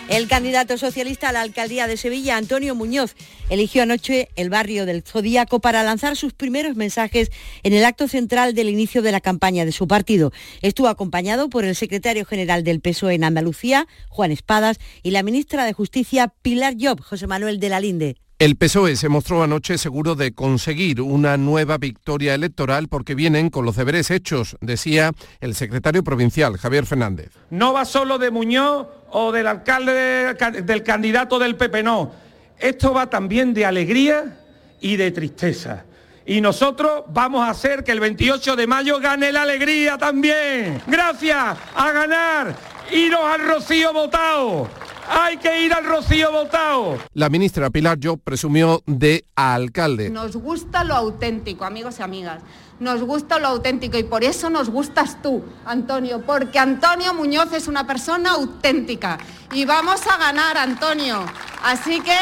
El 0.08 0.28
candidato 0.28 0.78
socialista 0.78 1.30
a 1.30 1.32
la 1.32 1.42
alcaldía 1.42 1.88
de 1.88 1.98
Sevilla, 1.98 2.38
Antonio 2.38 2.76
Muñoz, 2.76 3.16
eligió 3.50 3.82
anoche 3.82 4.30
el 4.36 4.52
barrio 4.52 4.86
del 4.86 5.02
Zodíaco 5.02 5.60
para 5.60 5.84
lanzar 5.84 6.16
sus 6.16 6.32
primeros 6.32 6.76
mensajes 6.76 7.32
en 7.64 7.74
el 7.74 7.84
acto 7.84 8.08
central 8.08 8.54
del 8.54 8.70
inicio 8.70 9.02
de 9.02 9.12
la 9.12 9.20
campaña 9.20 9.66
de 9.66 9.72
su 9.72 9.88
partido. 9.88 10.32
Estuvo 10.62 10.90
acompañado 10.90 11.50
por 11.50 11.66
el 11.66 11.76
secretario 11.76 12.24
general 12.24 12.64
del 12.64 12.82
PSOE 12.82 13.16
en 13.16 13.24
Andalucía, 13.24 13.88
Juan 14.08 14.32
Espadas, 14.32 14.78
y 15.02 15.10
la 15.10 15.24
ministra 15.24 15.66
de 15.66 15.74
Justicia, 15.74 16.32
Pilar 16.44 16.76
Job, 16.80 17.02
José 17.02 17.26
Manuel 17.26 17.60
de 17.60 17.70
la 17.70 17.80
Linde. 17.80 18.16
El 18.38 18.58
PSOE 18.58 18.98
se 18.98 19.08
mostró 19.08 19.44
anoche 19.44 19.78
seguro 19.78 20.16
de 20.16 20.34
conseguir 20.34 21.00
una 21.00 21.38
nueva 21.38 21.78
victoria 21.78 22.34
electoral 22.34 22.90
porque 22.90 23.16
vienen 23.16 23.50
con 23.50 23.64
los 23.64 23.78
deberes 23.78 24.12
hechos, 24.12 24.58
decía 24.60 25.14
el 25.40 25.56
secretario 25.56 26.04
provincial, 26.04 26.58
Javier 26.58 26.86
Fernández. 26.86 27.30
No 27.50 27.72
va 27.72 27.86
solo 27.86 28.18
de 28.18 28.32
Muñoz 28.32 28.88
o 29.12 29.32
del 29.32 29.48
alcalde 29.48 29.94
de- 29.94 30.62
del 30.64 30.84
candidato 30.84 31.40
del 31.40 31.56
PP, 31.56 31.82
no. 31.84 32.12
Esto 32.60 32.94
va 32.94 33.10
también 33.10 33.54
de 33.54 33.66
alegría 33.66 34.38
y 34.82 34.98
de 34.98 35.12
tristeza. 35.12 35.86
Y 36.26 36.42
nosotros 36.42 37.04
vamos 37.08 37.42
a 37.48 37.52
hacer 37.52 37.86
que 37.86 37.94
el 37.94 38.02
28 38.02 38.58
de 38.58 38.68
mayo 38.68 39.00
gane 39.00 39.32
la 39.32 39.44
alegría 39.44 39.98
también. 39.98 40.82
Gracias 40.88 41.58
a 41.74 41.92
ganar. 41.94 42.54
Iros 42.92 43.22
al 43.24 43.48
Rocío 43.48 43.94
votado. 43.94 44.68
Hay 45.08 45.38
que 45.38 45.64
ir 45.64 45.74
al 45.74 45.86
Rocío 45.86 46.32
votado. 46.32 46.98
La 47.14 47.30
ministra 47.30 47.70
Pilar 47.70 48.00
Job 48.02 48.20
presumió 48.24 48.82
de 48.86 49.26
alcalde. 49.36 50.10
Nos 50.10 50.36
gusta 50.36 50.84
lo 50.84 50.96
auténtico, 50.96 51.66
amigos 51.66 52.00
y 52.00 52.04
amigas. 52.04 52.42
Nos 52.80 53.02
gusta 53.04 53.40
lo 53.40 53.48
auténtico 53.48 53.98
y 53.98 54.04
por 54.04 54.24
eso 54.24 54.50
nos 54.50 54.70
gustas 54.70 55.22
tú, 55.22 55.44
Antonio, 55.66 56.22
porque 56.26 56.60
Antonio 56.60 57.14
Muñoz 57.14 57.54
es 57.54 57.68
una 57.68 57.88
persona 57.88 58.32
auténtica. 58.32 59.18
Y 59.54 59.66
vamos 59.66 60.02
a 60.08 60.18
ganar, 60.18 60.58
Antonio. 60.58 61.24
Así 61.64 62.02
que 62.02 62.18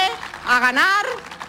a 0.45 0.59
ganar, 0.59 1.05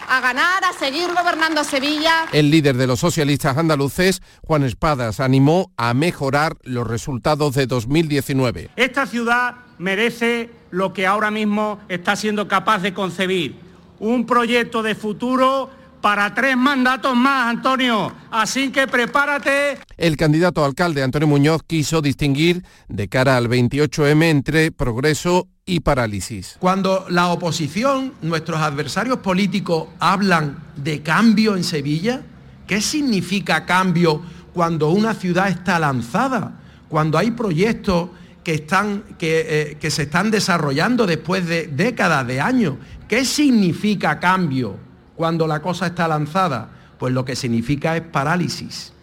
a 0.07 0.21
ganar, 0.21 0.63
a 0.63 0.73
seguir 0.73 1.09
gobernando 1.09 1.63
Sevilla. 1.63 2.25
El 2.31 2.49
líder 2.49 2.77
de 2.77 2.87
los 2.87 2.99
socialistas 2.99 3.57
andaluces, 3.57 4.21
Juan 4.41 4.63
Espadas, 4.63 5.19
animó 5.19 5.71
a 5.77 5.93
mejorar 5.93 6.57
los 6.63 6.87
resultados 6.87 7.53
de 7.55 7.67
2019. 7.67 8.69
Esta 8.75 9.05
ciudad 9.05 9.55
merece 9.77 10.49
lo 10.75 10.91
que 10.91 11.07
ahora 11.07 11.31
mismo 11.31 11.79
está 11.87 12.17
siendo 12.17 12.49
capaz 12.49 12.79
de 12.79 12.93
concebir. 12.93 13.55
Un 13.97 14.25
proyecto 14.25 14.83
de 14.83 14.93
futuro 14.93 15.69
para 16.01 16.35
tres 16.35 16.57
mandatos 16.57 17.15
más, 17.15 17.47
Antonio. 17.47 18.11
Así 18.29 18.73
que 18.73 18.85
prepárate. 18.85 19.77
El 19.95 20.17
candidato 20.17 20.61
a 20.61 20.67
alcalde, 20.67 21.01
Antonio 21.01 21.29
Muñoz, 21.29 21.61
quiso 21.65 22.01
distinguir 22.01 22.61
de 22.89 23.07
cara 23.07 23.37
al 23.37 23.47
28M 23.47 24.23
entre 24.25 24.73
progreso 24.73 25.47
y 25.65 25.79
parálisis. 25.79 26.57
Cuando 26.59 27.05
la 27.07 27.29
oposición, 27.29 28.11
nuestros 28.21 28.59
adversarios 28.59 29.19
políticos, 29.19 29.87
hablan 29.99 30.57
de 30.75 31.01
cambio 31.01 31.55
en 31.55 31.63
Sevilla, 31.63 32.21
¿qué 32.67 32.81
significa 32.81 33.65
cambio 33.65 34.21
cuando 34.53 34.89
una 34.89 35.13
ciudad 35.13 35.47
está 35.47 35.79
lanzada? 35.79 36.59
Cuando 36.89 37.17
hay 37.17 37.31
proyectos 37.31 38.09
que, 38.45 38.53
están, 38.53 39.03
que, 39.17 39.45
eh, 39.71 39.77
que 39.81 39.89
se 39.89 40.03
están 40.03 40.29
desarrollando 40.31 41.05
después 41.07 41.45
de 41.47 41.67
décadas, 41.67 42.25
de 42.27 42.39
años. 42.39 42.75
¿Qué 43.09 43.25
significa 43.25 44.19
cambio 44.19 44.77
cuando 45.15 45.47
la 45.47 45.61
cosa 45.61 45.87
está 45.87 46.07
lanzada? 46.07 46.69
Pues 46.99 47.13
lo 47.13 47.25
que 47.25 47.35
significa 47.35 47.97
es 47.97 48.03
parálisis. 48.03 48.93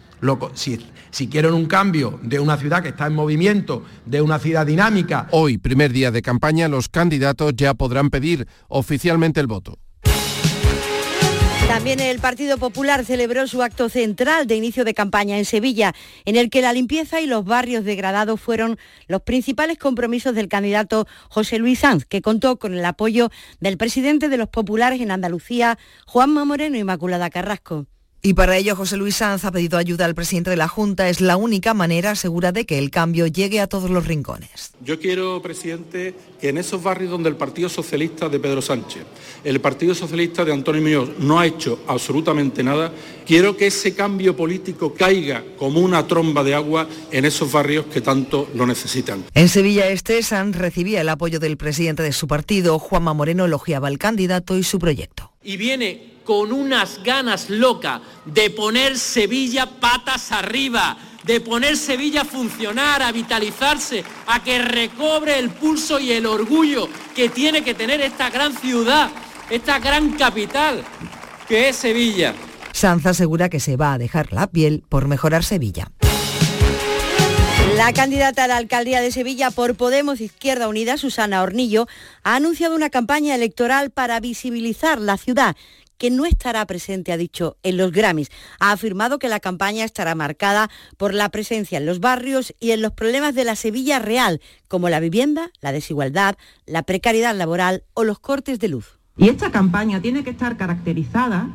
Si, 0.53 0.79
si 1.11 1.27
quieren 1.27 1.53
un 1.53 1.65
cambio 1.65 2.17
de 2.23 2.39
una 2.39 2.55
ciudad 2.55 2.81
que 2.81 2.89
está 2.89 3.07
en 3.07 3.15
movimiento, 3.15 3.83
de 4.05 4.21
una 4.21 4.39
ciudad 4.39 4.65
dinámica, 4.65 5.27
Hoy, 5.31 5.57
primer 5.57 5.91
día 5.91 6.11
de 6.11 6.21
campaña, 6.21 6.69
los 6.69 6.87
candidatos 6.87 7.53
ya 7.57 7.73
podrán 7.73 8.09
pedir 8.09 8.47
oficialmente 8.69 9.41
el 9.41 9.47
voto. 9.47 9.77
También 11.67 11.99
el 11.99 12.19
Partido 12.19 12.57
Popular 12.57 13.03
celebró 13.03 13.47
su 13.47 13.63
acto 13.63 13.89
central 13.89 14.47
de 14.47 14.55
inicio 14.55 14.85
de 14.85 14.93
campaña 14.93 15.37
en 15.37 15.45
Sevilla, 15.45 15.93
en 16.25 16.35
el 16.35 16.49
que 16.49 16.61
la 16.61 16.71
limpieza 16.71 17.19
y 17.19 17.25
los 17.25 17.45
barrios 17.45 17.83
degradados 17.83 18.39
fueron 18.39 18.77
los 19.07 19.21
principales 19.21 19.77
compromisos 19.77 20.35
del 20.35 20.47
candidato 20.47 21.07
José 21.29 21.57
Luis 21.57 21.79
Sanz, 21.79 22.05
que 22.05 22.21
contó 22.21 22.57
con 22.57 22.73
el 22.73 22.85
apoyo 22.85 23.31
del 23.59 23.77
presidente 23.77 24.29
de 24.29 24.37
los 24.37 24.49
populares 24.49 25.01
en 25.01 25.11
Andalucía, 25.11 25.79
Juanma 26.05 26.45
Moreno 26.45 26.77
Inmaculada 26.77 27.29
Carrasco. 27.29 27.87
Y 28.25 28.35
para 28.35 28.55
ello 28.55 28.77
José 28.77 28.95
Luis 28.95 29.17
Sanz 29.17 29.43
ha 29.43 29.51
pedido 29.51 29.77
ayuda 29.77 30.05
al 30.05 30.15
presidente 30.15 30.49
de 30.49 30.55
la 30.55 30.69
Junta. 30.69 31.09
Es 31.09 31.19
la 31.19 31.35
única 31.35 31.73
manera 31.73 32.15
segura 32.15 32.53
de 32.53 32.65
que 32.65 32.79
el 32.79 32.89
cambio 32.89 33.27
llegue 33.27 33.59
a 33.59 33.67
todos 33.67 33.89
los 33.89 34.07
rincones. 34.07 34.71
Yo 34.81 34.97
quiero, 34.97 35.41
presidente, 35.41 36.15
que 36.39 36.47
en 36.47 36.57
esos 36.57 36.81
barrios 36.81 37.11
donde 37.11 37.27
el 37.27 37.35
Partido 37.35 37.67
Socialista 37.67 38.29
de 38.29 38.39
Pedro 38.39 38.61
Sánchez, 38.61 39.03
el 39.43 39.59
Partido 39.59 39.93
Socialista 39.93 40.45
de 40.45 40.53
Antonio 40.53 40.81
Muñoz 40.81 41.09
no 41.19 41.37
ha 41.37 41.45
hecho 41.45 41.83
absolutamente 41.85 42.63
nada, 42.63 42.93
quiero 43.25 43.57
que 43.57 43.67
ese 43.67 43.93
cambio 43.93 44.37
político 44.37 44.93
caiga 44.93 45.43
como 45.57 45.81
una 45.81 46.07
tromba 46.07 46.45
de 46.45 46.55
agua 46.55 46.87
en 47.11 47.25
esos 47.25 47.51
barrios 47.51 47.87
que 47.87 47.99
tanto 47.99 48.49
lo 48.55 48.65
necesitan. 48.65 49.25
En 49.33 49.49
Sevilla 49.49 49.89
Este, 49.89 50.23
Sanz 50.23 50.55
recibía 50.55 51.01
el 51.01 51.09
apoyo 51.09 51.41
del 51.41 51.57
presidente 51.57 52.03
de 52.03 52.13
su 52.13 52.29
partido. 52.29 52.79
Juanma 52.79 53.13
Moreno 53.13 53.43
elogiaba 53.43 53.89
al 53.89 53.97
candidato 53.97 54.57
y 54.57 54.63
su 54.63 54.79
proyecto. 54.79 55.33
Y 55.43 55.57
viene 55.57 56.12
con 56.23 56.51
unas 56.51 57.01
ganas 57.03 57.49
locas 57.49 58.01
de 58.25 58.49
poner 58.49 58.97
Sevilla 58.97 59.65
patas 59.79 60.31
arriba, 60.31 60.97
de 61.23 61.41
poner 61.41 61.77
Sevilla 61.77 62.21
a 62.21 62.25
funcionar, 62.25 63.01
a 63.01 63.11
vitalizarse, 63.11 64.03
a 64.27 64.43
que 64.43 64.59
recobre 64.59 65.39
el 65.39 65.49
pulso 65.49 65.99
y 65.99 66.11
el 66.11 66.25
orgullo 66.25 66.89
que 67.15 67.29
tiene 67.29 67.63
que 67.63 67.73
tener 67.73 68.01
esta 68.01 68.29
gran 68.29 68.55
ciudad, 68.57 69.09
esta 69.49 69.79
gran 69.79 70.11
capital 70.13 70.83
que 71.47 71.69
es 71.69 71.75
Sevilla. 71.75 72.33
Sanz 72.71 73.05
asegura 73.05 73.49
que 73.49 73.59
se 73.59 73.77
va 73.77 73.93
a 73.93 73.97
dejar 73.97 74.33
la 74.33 74.47
piel 74.47 74.83
por 74.89 75.07
mejorar 75.07 75.43
Sevilla. 75.43 75.91
La 77.77 77.91
candidata 77.91 78.43
a 78.43 78.47
la 78.47 78.57
alcaldía 78.57 79.01
de 79.01 79.11
Sevilla 79.11 79.49
por 79.49 79.75
Podemos 79.75 80.21
Izquierda 80.21 80.67
Unida, 80.67 80.97
Susana 80.97 81.41
Hornillo, 81.41 81.87
ha 82.23 82.35
anunciado 82.35 82.75
una 82.75 82.91
campaña 82.91 83.33
electoral 83.33 83.89
para 83.89 84.19
visibilizar 84.19 85.01
la 85.01 85.17
ciudad 85.17 85.55
que 86.03 86.11
no 86.11 86.25
estará 86.25 86.65
presente, 86.65 87.13
ha 87.13 87.17
dicho, 87.17 87.55
en 87.63 87.77
los 87.77 87.93
Grammys. 87.93 88.29
Ha 88.59 88.73
afirmado 88.73 89.19
que 89.19 89.29
la 89.29 89.39
campaña 89.39 89.85
estará 89.85 90.15
marcada 90.15 90.69
por 90.97 91.13
la 91.13 91.29
presencia 91.29 91.77
en 91.77 91.85
los 91.85 92.01
barrios 92.01 92.53
y 92.59 92.71
en 92.71 92.81
los 92.81 92.91
problemas 92.91 93.35
de 93.35 93.45
la 93.45 93.55
Sevilla 93.55 93.99
real, 93.99 94.41
como 94.67 94.89
la 94.89 94.99
vivienda, 94.99 95.51
la 95.61 95.71
desigualdad, 95.71 96.35
la 96.65 96.83
precariedad 96.83 97.33
laboral 97.33 97.83
o 97.93 98.03
los 98.03 98.19
cortes 98.19 98.59
de 98.59 98.67
luz. 98.67 98.99
Y 99.15 99.29
esta 99.29 99.49
campaña 99.49 100.01
tiene 100.01 100.25
que 100.25 100.31
estar 100.31 100.57
caracterizada 100.57 101.47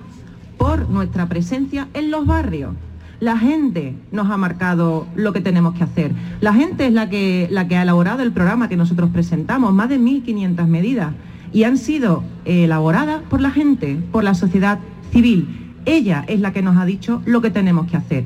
por 0.56 0.88
nuestra 0.88 1.28
presencia 1.28 1.88
en 1.92 2.10
los 2.10 2.24
barrios. 2.24 2.74
La 3.20 3.36
gente 3.36 3.96
nos 4.12 4.30
ha 4.30 4.38
marcado 4.38 5.06
lo 5.14 5.34
que 5.34 5.42
tenemos 5.42 5.74
que 5.74 5.84
hacer. 5.84 6.12
La 6.40 6.54
gente 6.54 6.86
es 6.86 6.92
la 6.94 7.10
que, 7.10 7.48
la 7.50 7.68
que 7.68 7.76
ha 7.76 7.82
elaborado 7.82 8.22
el 8.22 8.32
programa 8.32 8.70
que 8.70 8.78
nosotros 8.78 9.10
presentamos, 9.12 9.74
más 9.74 9.90
de 9.90 9.98
1.500 10.00 10.66
medidas 10.68 11.12
y 11.52 11.64
han 11.64 11.78
sido 11.78 12.22
elaboradas 12.44 13.22
por 13.28 13.40
la 13.40 13.50
gente, 13.50 13.96
por 14.12 14.24
la 14.24 14.34
sociedad 14.34 14.78
civil. 15.12 15.74
Ella 15.84 16.24
es 16.28 16.40
la 16.40 16.52
que 16.52 16.62
nos 16.62 16.76
ha 16.76 16.84
dicho 16.84 17.22
lo 17.24 17.40
que 17.40 17.50
tenemos 17.50 17.90
que 17.90 17.96
hacer. 17.96 18.24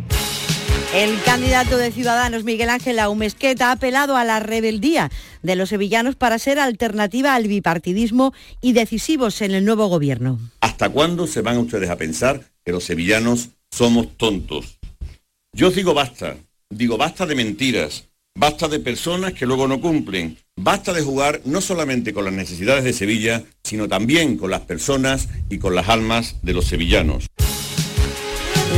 El 0.94 1.22
candidato 1.22 1.78
de 1.78 1.90
Ciudadanos, 1.90 2.44
Miguel 2.44 2.68
Ángel 2.68 2.98
Aumesqueta, 2.98 3.68
ha 3.68 3.72
apelado 3.72 4.14
a 4.14 4.24
la 4.24 4.40
rebeldía 4.40 5.10
de 5.42 5.56
los 5.56 5.70
sevillanos 5.70 6.16
para 6.16 6.38
ser 6.38 6.58
alternativa 6.58 7.34
al 7.34 7.48
bipartidismo 7.48 8.34
y 8.60 8.74
decisivos 8.74 9.40
en 9.40 9.52
el 9.52 9.64
nuevo 9.64 9.86
gobierno. 9.86 10.38
¿Hasta 10.60 10.90
cuándo 10.90 11.26
se 11.26 11.40
van 11.40 11.56
ustedes 11.56 11.88
a 11.88 11.96
pensar 11.96 12.42
que 12.62 12.72
los 12.72 12.84
sevillanos 12.84 13.48
somos 13.70 14.18
tontos? 14.18 14.78
Yo 15.54 15.70
digo 15.70 15.94
basta, 15.94 16.36
digo 16.68 16.98
basta 16.98 17.24
de 17.24 17.36
mentiras, 17.36 18.10
basta 18.34 18.68
de 18.68 18.80
personas 18.80 19.34
que 19.34 19.46
luego 19.46 19.68
no 19.68 19.80
cumplen, 19.80 20.38
basta 20.56 20.92
de 20.92 21.02
jugar 21.02 21.40
no 21.44 21.60
solamente 21.60 22.12
con 22.12 22.24
las 22.24 22.34
necesidades 22.34 22.84
de 22.84 22.92
Sevilla, 22.92 23.44
sino 23.62 23.88
también 23.88 24.36
con 24.36 24.50
las 24.50 24.62
personas 24.62 25.28
y 25.48 25.58
con 25.58 25.74
las 25.74 25.88
almas 25.88 26.36
de 26.42 26.52
los 26.52 26.66
sevillanos. 26.66 27.26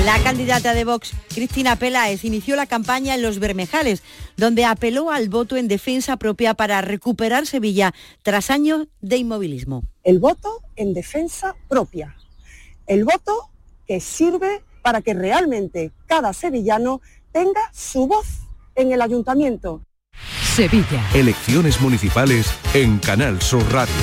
La 0.05 0.22
candidata 0.22 0.74
de 0.74 0.84
Vox, 0.84 1.12
Cristina 1.28 1.76
Peláez, 1.76 2.24
inició 2.24 2.57
la 2.57 2.66
campaña 2.66 3.14
en 3.14 3.22
Los 3.22 3.38
Bermejales, 3.38 4.02
donde 4.36 4.64
apeló 4.64 5.11
al 5.11 5.30
voto 5.30 5.57
en 5.57 5.66
defensa 5.66 6.18
propia 6.18 6.52
para 6.52 6.82
recuperar 6.82 7.46
Sevilla 7.46 7.94
tras 8.22 8.50
años 8.50 8.88
de 9.00 9.16
inmovilismo. 9.16 9.84
El 10.02 10.18
voto 10.18 10.61
en 10.76 10.92
defensa 10.92 11.57
propia. 11.68 12.16
El 12.86 13.05
voto 13.05 13.48
que 13.86 14.00
sirve 14.00 14.62
para 14.82 15.00
que 15.00 15.14
realmente 15.14 15.92
cada 16.07 16.34
sevillano 16.34 17.00
tenga 17.32 17.70
su 17.72 18.07
voz 18.07 18.43
en 18.74 18.92
el 18.92 19.02
ayuntamiento. 19.02 19.84
Sevilla. 20.54 21.04
Elecciones 21.14 21.80
municipales 21.80 22.46
en 22.74 22.98
Canal 22.98 23.42
Sur 23.42 23.64
Radio. 23.72 23.94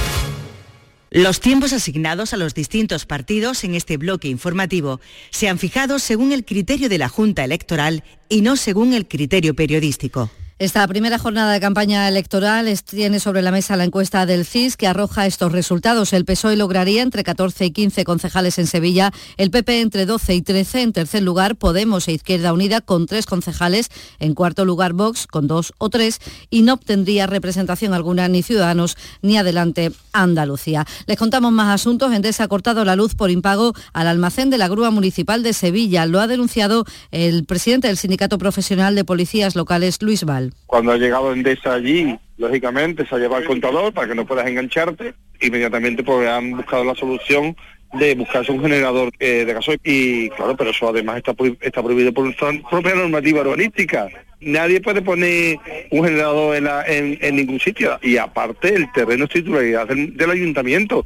Los 1.13 1.41
tiempos 1.41 1.73
asignados 1.73 2.33
a 2.33 2.37
los 2.37 2.53
distintos 2.53 3.05
partidos 3.05 3.65
en 3.65 3.75
este 3.75 3.97
bloque 3.97 4.29
informativo 4.29 5.01
se 5.29 5.49
han 5.49 5.59
fijado 5.59 5.99
según 5.99 6.31
el 6.31 6.45
criterio 6.45 6.87
de 6.87 6.97
la 6.97 7.09
Junta 7.09 7.43
Electoral 7.43 8.03
y 8.29 8.41
no 8.41 8.55
según 8.55 8.93
el 8.93 9.07
criterio 9.07 9.53
periodístico. 9.53 10.29
Esta 10.61 10.87
primera 10.87 11.17
jornada 11.17 11.53
de 11.53 11.59
campaña 11.59 12.07
electoral 12.07 12.71
tiene 12.83 13.19
sobre 13.19 13.41
la 13.41 13.49
mesa 13.49 13.75
la 13.75 13.83
encuesta 13.83 14.27
del 14.27 14.45
CIS 14.45 14.77
que 14.77 14.85
arroja 14.85 15.25
estos 15.25 15.51
resultados. 15.51 16.13
El 16.13 16.23
PSOE 16.23 16.55
lograría 16.55 17.01
entre 17.01 17.23
14 17.23 17.65
y 17.65 17.71
15 17.71 18.03
concejales 18.03 18.59
en 18.59 18.67
Sevilla, 18.67 19.11
el 19.37 19.49
PP 19.49 19.81
entre 19.81 20.05
12 20.05 20.35
y 20.35 20.43
13, 20.43 20.83
en 20.83 20.93
tercer 20.93 21.23
lugar 21.23 21.55
Podemos 21.55 22.07
e 22.07 22.11
Izquierda 22.11 22.53
Unida 22.53 22.79
con 22.79 23.07
tres 23.07 23.25
concejales, 23.25 23.89
en 24.19 24.35
cuarto 24.35 24.63
lugar 24.63 24.93
Vox 24.93 25.25
con 25.25 25.47
dos 25.47 25.73
o 25.79 25.89
tres 25.89 26.19
y 26.51 26.61
no 26.61 26.73
obtendría 26.73 27.25
representación 27.25 27.95
alguna 27.95 28.27
ni 28.27 28.43
Ciudadanos 28.43 28.97
ni 29.23 29.37
Adelante 29.37 29.91
Andalucía. 30.13 30.85
Les 31.07 31.17
contamos 31.17 31.51
más 31.51 31.73
asuntos. 31.73 32.13
Endesa 32.13 32.43
ha 32.43 32.47
cortado 32.47 32.85
la 32.85 32.95
luz 32.95 33.15
por 33.15 33.31
impago 33.31 33.73
al 33.93 34.05
almacén 34.05 34.51
de 34.51 34.59
la 34.59 34.67
Grúa 34.67 34.91
Municipal 34.91 35.41
de 35.41 35.53
Sevilla. 35.53 36.05
Lo 36.05 36.19
ha 36.19 36.27
denunciado 36.27 36.85
el 37.09 37.45
presidente 37.45 37.87
del 37.87 37.97
Sindicato 37.97 38.37
Profesional 38.37 38.93
de 38.93 39.03
Policías 39.03 39.55
Locales, 39.55 39.99
Luis 40.03 40.23
Val. 40.23 40.50
Cuando 40.65 40.91
ha 40.91 40.97
llegado 40.97 41.33
Endesa 41.33 41.73
allí, 41.73 42.17
lógicamente 42.37 43.05
se 43.05 43.15
ha 43.15 43.17
llevado 43.19 43.41
el 43.41 43.47
contador 43.47 43.93
para 43.93 44.07
que 44.07 44.15
no 44.15 44.25
puedas 44.25 44.47
engancharte. 44.47 45.13
Inmediatamente 45.41 46.03
pues 46.03 46.27
han 46.29 46.51
buscado 46.51 46.83
la 46.83 46.95
solución 46.95 47.55
de 47.93 48.15
buscarse 48.15 48.51
un 48.51 48.61
generador 48.61 49.11
eh, 49.19 49.43
de 49.45 49.53
gasoil 49.53 49.79
y 49.83 50.29
claro, 50.29 50.55
pero 50.55 50.69
eso 50.69 50.89
además 50.89 51.17
está, 51.17 51.33
está 51.61 51.83
prohibido 51.83 52.13
por 52.13 52.25
nuestra 52.25 52.51
propia 52.69 52.95
normativa 52.95 53.41
urbanística. 53.41 54.07
Nadie 54.39 54.81
puede 54.81 55.01
poner 55.01 55.57
un 55.91 56.03
generador 56.03 56.55
en, 56.55 57.17
en, 57.21 57.35
ningún 57.35 57.59
sitio 57.59 57.99
y 58.01 58.17
aparte 58.17 58.73
el 58.73 58.91
terreno 58.91 59.25
es 59.25 59.31
titularidad 59.31 59.87
del 59.87 60.31
ayuntamiento. 60.31 61.05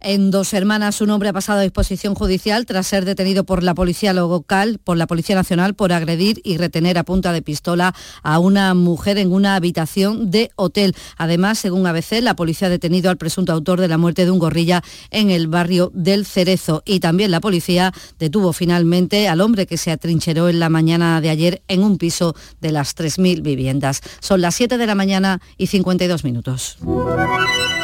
En 0.00 0.30
Dos 0.30 0.54
Hermanas, 0.54 1.00
un 1.00 1.10
hombre 1.10 1.30
ha 1.30 1.32
pasado 1.32 1.58
a 1.58 1.62
disposición 1.62 2.14
judicial 2.14 2.66
tras 2.66 2.86
ser 2.86 3.04
detenido 3.04 3.42
por 3.44 3.64
la 3.64 3.74
Policía 3.74 4.12
Local, 4.12 4.78
por 4.82 4.96
la 4.96 5.08
Policía 5.08 5.34
Nacional, 5.34 5.74
por 5.74 5.92
agredir 5.92 6.40
y 6.44 6.56
retener 6.56 6.98
a 6.98 7.04
punta 7.04 7.32
de 7.32 7.42
pistola 7.42 7.94
a 8.22 8.38
una 8.38 8.74
mujer 8.74 9.18
en 9.18 9.32
una 9.32 9.56
habitación 9.56 10.30
de 10.30 10.50
hotel. 10.54 10.94
Además, 11.16 11.58
según 11.58 11.86
ABC, 11.86 12.20
la 12.22 12.36
policía 12.36 12.68
ha 12.68 12.70
detenido 12.70 13.10
al 13.10 13.16
presunto 13.16 13.52
autor 13.52 13.80
de 13.80 13.88
la 13.88 13.98
muerte 13.98 14.24
de 14.24 14.30
un 14.30 14.38
gorrilla 14.38 14.84
en 15.10 15.30
el 15.30 15.48
barrio 15.48 15.90
del 15.92 16.26
Cerezo. 16.26 16.82
Y 16.86 17.00
también 17.00 17.32
la 17.32 17.40
policía 17.40 17.92
detuvo 18.20 18.52
finalmente 18.52 19.28
al 19.28 19.40
hombre 19.40 19.66
que 19.66 19.78
se 19.78 19.90
atrincheró 19.90 20.48
en 20.48 20.60
la 20.60 20.68
mañana 20.68 21.20
de 21.20 21.30
ayer 21.30 21.62
en 21.66 21.82
un 21.82 21.98
piso 21.98 22.36
de 22.60 22.70
las 22.70 22.96
3.000 22.96 23.42
viviendas. 23.42 24.00
Son 24.20 24.40
las 24.40 24.54
7 24.54 24.78
de 24.78 24.86
la 24.86 24.94
mañana 24.94 25.40
y 25.56 25.66
52 25.66 26.22
minutos. 26.22 26.78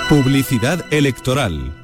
Publicidad 0.08 0.84
electoral. 0.92 1.83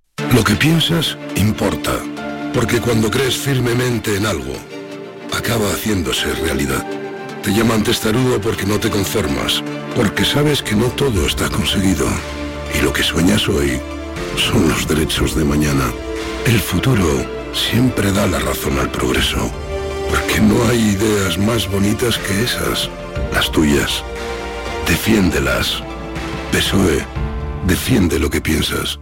Lo 0.33 0.43
que 0.43 0.55
piensas 0.55 1.17
importa, 1.35 1.91
porque 2.53 2.79
cuando 2.79 3.09
crees 3.09 3.35
firmemente 3.35 4.15
en 4.15 4.25
algo, 4.25 4.53
acaba 5.33 5.69
haciéndose 5.71 6.33
realidad. 6.35 6.85
Te 7.43 7.51
llaman 7.51 7.83
testarudo 7.83 8.39
porque 8.39 8.65
no 8.65 8.79
te 8.79 8.89
conformas, 8.89 9.63
porque 9.95 10.23
sabes 10.23 10.61
que 10.61 10.75
no 10.75 10.85
todo 10.85 11.25
está 11.25 11.49
conseguido. 11.49 12.05
Y 12.77 12.83
lo 12.83 12.93
que 12.93 13.03
sueñas 13.03 13.49
hoy 13.49 13.79
son 14.37 14.69
los 14.69 14.87
derechos 14.87 15.35
de 15.35 15.43
mañana. 15.43 15.91
El 16.45 16.59
futuro 16.59 17.25
siempre 17.53 18.11
da 18.11 18.27
la 18.27 18.39
razón 18.39 18.79
al 18.79 18.89
progreso. 18.89 19.51
Porque 20.09 20.41
no 20.41 20.67
hay 20.67 20.79
ideas 20.89 21.37
más 21.37 21.69
bonitas 21.69 22.17
que 22.17 22.43
esas, 22.43 22.89
las 23.33 23.51
tuyas. 23.51 24.03
Defiéndelas. 24.87 25.81
PSOE, 26.51 27.05
defiende 27.65 28.19
lo 28.19 28.29
que 28.29 28.41
piensas. 28.41 28.99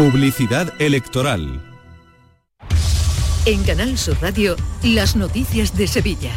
Publicidad 0.00 0.72
electoral. 0.80 1.60
En 3.44 3.62
Canal 3.64 3.98
Sur 3.98 4.16
Radio, 4.22 4.56
las 4.82 5.14
noticias 5.14 5.76
de 5.76 5.86
Sevilla. 5.86 6.32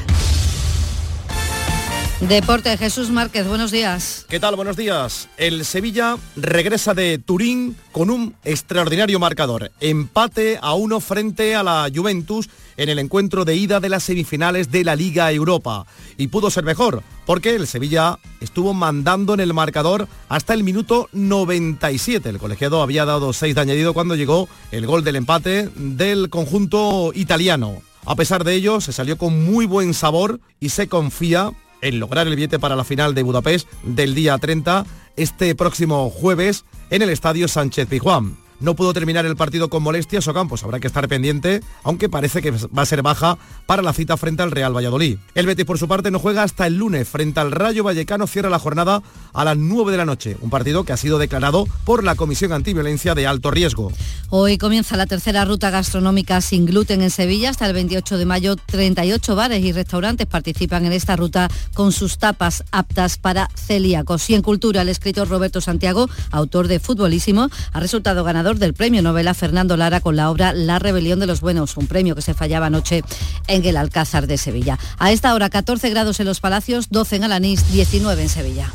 Deporte, 2.28 2.78
Jesús 2.78 3.10
Márquez, 3.10 3.46
buenos 3.46 3.70
días. 3.70 4.26
¿Qué 4.30 4.40
tal? 4.40 4.56
Buenos 4.56 4.78
días. 4.78 5.28
El 5.36 5.66
Sevilla 5.66 6.16
regresa 6.38 6.94
de 6.94 7.18
Turín 7.18 7.76
con 7.92 8.10
un 8.10 8.34
extraordinario 8.46 9.20
marcador. 9.20 9.72
Empate 9.82 10.58
a 10.62 10.74
uno 10.74 11.02
frente 11.02 11.54
a 11.54 11.64
la 11.64 11.90
Juventus 11.94 12.50
en 12.78 12.88
el 12.88 13.00
encuentro 13.00 13.44
de 13.44 13.58
ida 13.58 13.82
de 13.82 13.90
las 13.90 14.04
semifinales 14.04 14.72
de 14.72 14.86
la 14.86 14.96
Liga 14.96 15.30
Europa. 15.34 15.86
Y 16.18 16.28
pudo 16.28 16.50
ser 16.50 16.64
mejor, 16.64 17.04
porque 17.26 17.56
el 17.56 17.68
Sevilla 17.68 18.18
estuvo 18.40 18.74
mandando 18.74 19.34
en 19.34 19.42
el 19.42 19.54
marcador 19.54 20.08
hasta 20.30 20.54
el 20.54 20.64
minuto 20.64 21.10
97. 21.12 22.30
El 22.30 22.40
colegiado 22.40 22.82
había 22.82 23.04
dado 23.04 23.34
6 23.34 23.54
de 23.54 23.62
añadido 23.62 23.94
cuando 23.94 24.16
llegó 24.16 24.48
el 24.72 24.88
gol 24.88 25.04
del 25.04 25.18
empate 25.18 25.70
del 25.76 26.30
conjunto 26.30 27.12
italiano. 27.14 27.82
A 28.06 28.16
pesar 28.16 28.46
de 28.46 28.54
ello, 28.54 28.80
se 28.80 28.94
salió 28.94 29.18
con 29.18 29.44
muy 29.44 29.66
buen 29.66 29.94
sabor 29.94 30.40
y 30.62 30.70
se 30.70 30.88
confía 30.88 31.52
en 31.84 32.00
lograr 32.00 32.28
el 32.28 32.36
billete 32.36 32.60
para 32.60 32.76
la 32.76 32.84
final 32.84 33.14
de 33.14 33.24
Budapest 33.24 33.72
del 33.84 34.16
día 34.16 34.38
30 34.38 34.86
este 35.16 35.54
próximo 35.56 36.10
jueves 36.10 36.66
en 36.90 37.02
el 37.02 37.10
Estadio 37.10 37.48
Sánchez 37.48 37.88
Pizjuán. 37.88 38.43
No 38.64 38.78
pudo 38.78 38.94
terminar 38.94 39.26
el 39.26 39.36
partido 39.36 39.70
con 39.70 39.84
molestias 39.84 40.26
o 40.30 40.34
campos, 40.34 40.64
habrá 40.64 40.80
que 40.80 40.88
estar 40.88 41.06
pendiente, 41.10 41.60
aunque 41.84 42.08
parece 42.08 42.42
que 42.42 42.52
va 42.52 42.84
a 42.84 42.86
ser 42.86 43.02
baja 43.02 43.38
para 43.66 43.82
la 43.82 43.92
cita 43.92 44.16
frente 44.16 44.42
al 44.42 44.52
Real 44.52 44.74
Valladolid. 44.74 45.18
El 45.36 45.48
Betis 45.48 45.66
por 45.66 45.78
su 45.78 45.90
parte 45.90 46.12
no 46.12 46.20
juega 46.20 46.44
hasta 46.44 46.66
el 46.66 46.78
lunes 46.78 47.10
frente 47.10 47.42
al 47.42 47.52
Rayo 47.52 47.84
Vallecano, 47.84 48.26
cierra 48.26 48.50
la 48.50 48.60
jornada 48.60 49.04
a 49.34 49.44
las 49.44 49.58
9 49.58 49.92
de 49.92 49.98
la 49.98 50.06
noche, 50.06 50.38
un 50.40 50.50
partido 50.50 50.86
que 50.86 50.94
ha 50.94 50.98
sido 50.98 51.20
declarado 51.20 51.68
por 51.84 52.06
la 52.06 52.16
Comisión 52.16 52.54
Antiviolencia 52.54 53.16
de 53.16 53.28
alto 53.28 53.52
riesgo. 53.52 53.92
Hoy 54.30 54.58
comienza 54.58 54.96
la 54.96 55.08
tercera 55.08 55.44
ruta 55.44 55.70
gastronómica 55.70 56.40
sin 56.40 56.66
gluten 56.66 57.02
en 57.02 57.12
Sevilla. 57.12 57.50
Hasta 57.50 57.68
el 57.68 57.74
28 57.74 58.18
de 58.18 58.26
mayo, 58.26 58.56
38 58.56 59.36
bares 59.36 59.62
y 59.62 59.74
restaurantes 59.74 60.26
participan 60.26 60.86
en 60.86 60.94
esta 60.94 61.18
ruta 61.18 61.50
con 61.74 61.92
sus 61.92 62.18
tapas 62.18 62.64
aptas 62.72 63.18
para 63.18 63.50
celíacos. 63.56 64.30
Y 64.30 64.36
en 64.36 64.42
cultura, 64.42 64.84
el 64.84 64.90
escritor 64.90 65.28
Roberto 65.28 65.60
Santiago, 65.60 66.10
autor 66.32 66.70
de 66.70 66.80
Futbolísimo, 66.80 67.50
ha 67.74 67.80
resultado 67.82 68.24
ganador 68.24 68.53
del 68.60 68.74
premio 68.74 69.02
novela 69.02 69.34
Fernando 69.34 69.78
Lara 69.78 70.02
con 70.02 70.16
la 70.16 70.30
obra 70.30 70.54
La 70.54 70.80
rebelión 70.80 71.20
de 71.20 71.28
los 71.28 71.42
buenos, 71.42 71.78
un 71.78 71.88
premio 71.88 72.16
que 72.16 72.22
se 72.22 72.34
fallaba 72.34 72.68
anoche 72.68 73.04
en 73.48 73.66
el 73.66 73.78
Alcázar 73.78 74.28
de 74.28 74.38
Sevilla. 74.38 74.80
A 75.00 75.12
esta 75.12 75.34
hora 75.34 75.50
14 75.50 75.90
grados 75.90 76.20
en 76.20 76.26
los 76.26 76.40
Palacios, 76.40 76.90
12 76.90 77.18
en 77.18 77.24
Alanís, 77.24 77.72
19 77.72 78.22
en 78.22 78.30
Sevilla. 78.30 78.74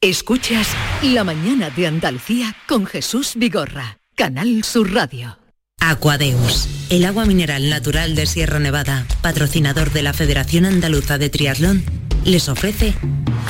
Escuchas 0.00 0.68
La 1.02 1.22
mañana 1.22 1.70
de 1.70 1.86
Andalucía 1.86 2.56
con 2.66 2.86
Jesús 2.86 3.34
Vigorra, 3.36 3.98
Canal 4.16 4.64
Sur 4.64 4.92
Radio. 4.92 5.38
Aquadeus, 5.80 6.68
el 6.90 7.04
agua 7.04 7.24
mineral 7.24 7.70
natural 7.70 8.16
de 8.16 8.26
Sierra 8.26 8.58
Nevada, 8.58 9.06
patrocinador 9.20 9.92
de 9.92 10.02
la 10.02 10.12
Federación 10.12 10.64
Andaluza 10.64 11.18
de 11.18 11.30
Triatlón, 11.30 11.84
les 12.24 12.48
ofrece 12.48 12.94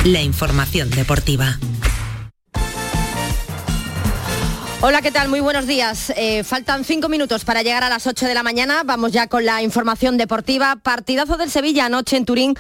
la 0.05 0.23
información 0.23 0.91
deportiva. 0.91 1.59
Hola, 4.81 5.01
¿qué 5.01 5.13
tal? 5.13 5.29
Muy 5.29 5.39
buenos 5.39 5.69
días. 5.69 6.13
Eh, 6.17 6.43
faltan 6.43 6.85
cinco 6.85 7.09
minutos 7.09 7.45
para 7.45 7.63
llegar 7.63 7.85
a 7.85 7.89
las 7.89 8.09
8 8.09 8.27
de 8.27 8.35
la 8.35 8.43
mañana. 8.43 8.83
Vamos 8.85 9.13
ya 9.13 9.29
con 9.29 9.45
la 9.45 9.63
información 9.63 10.17
deportiva. 10.17 10.75
Partidazo 10.83 11.37
del 11.37 11.51
Sevilla 11.51 11.87
anoche 11.87 12.17
en 12.17 12.25
Turín 12.25 12.55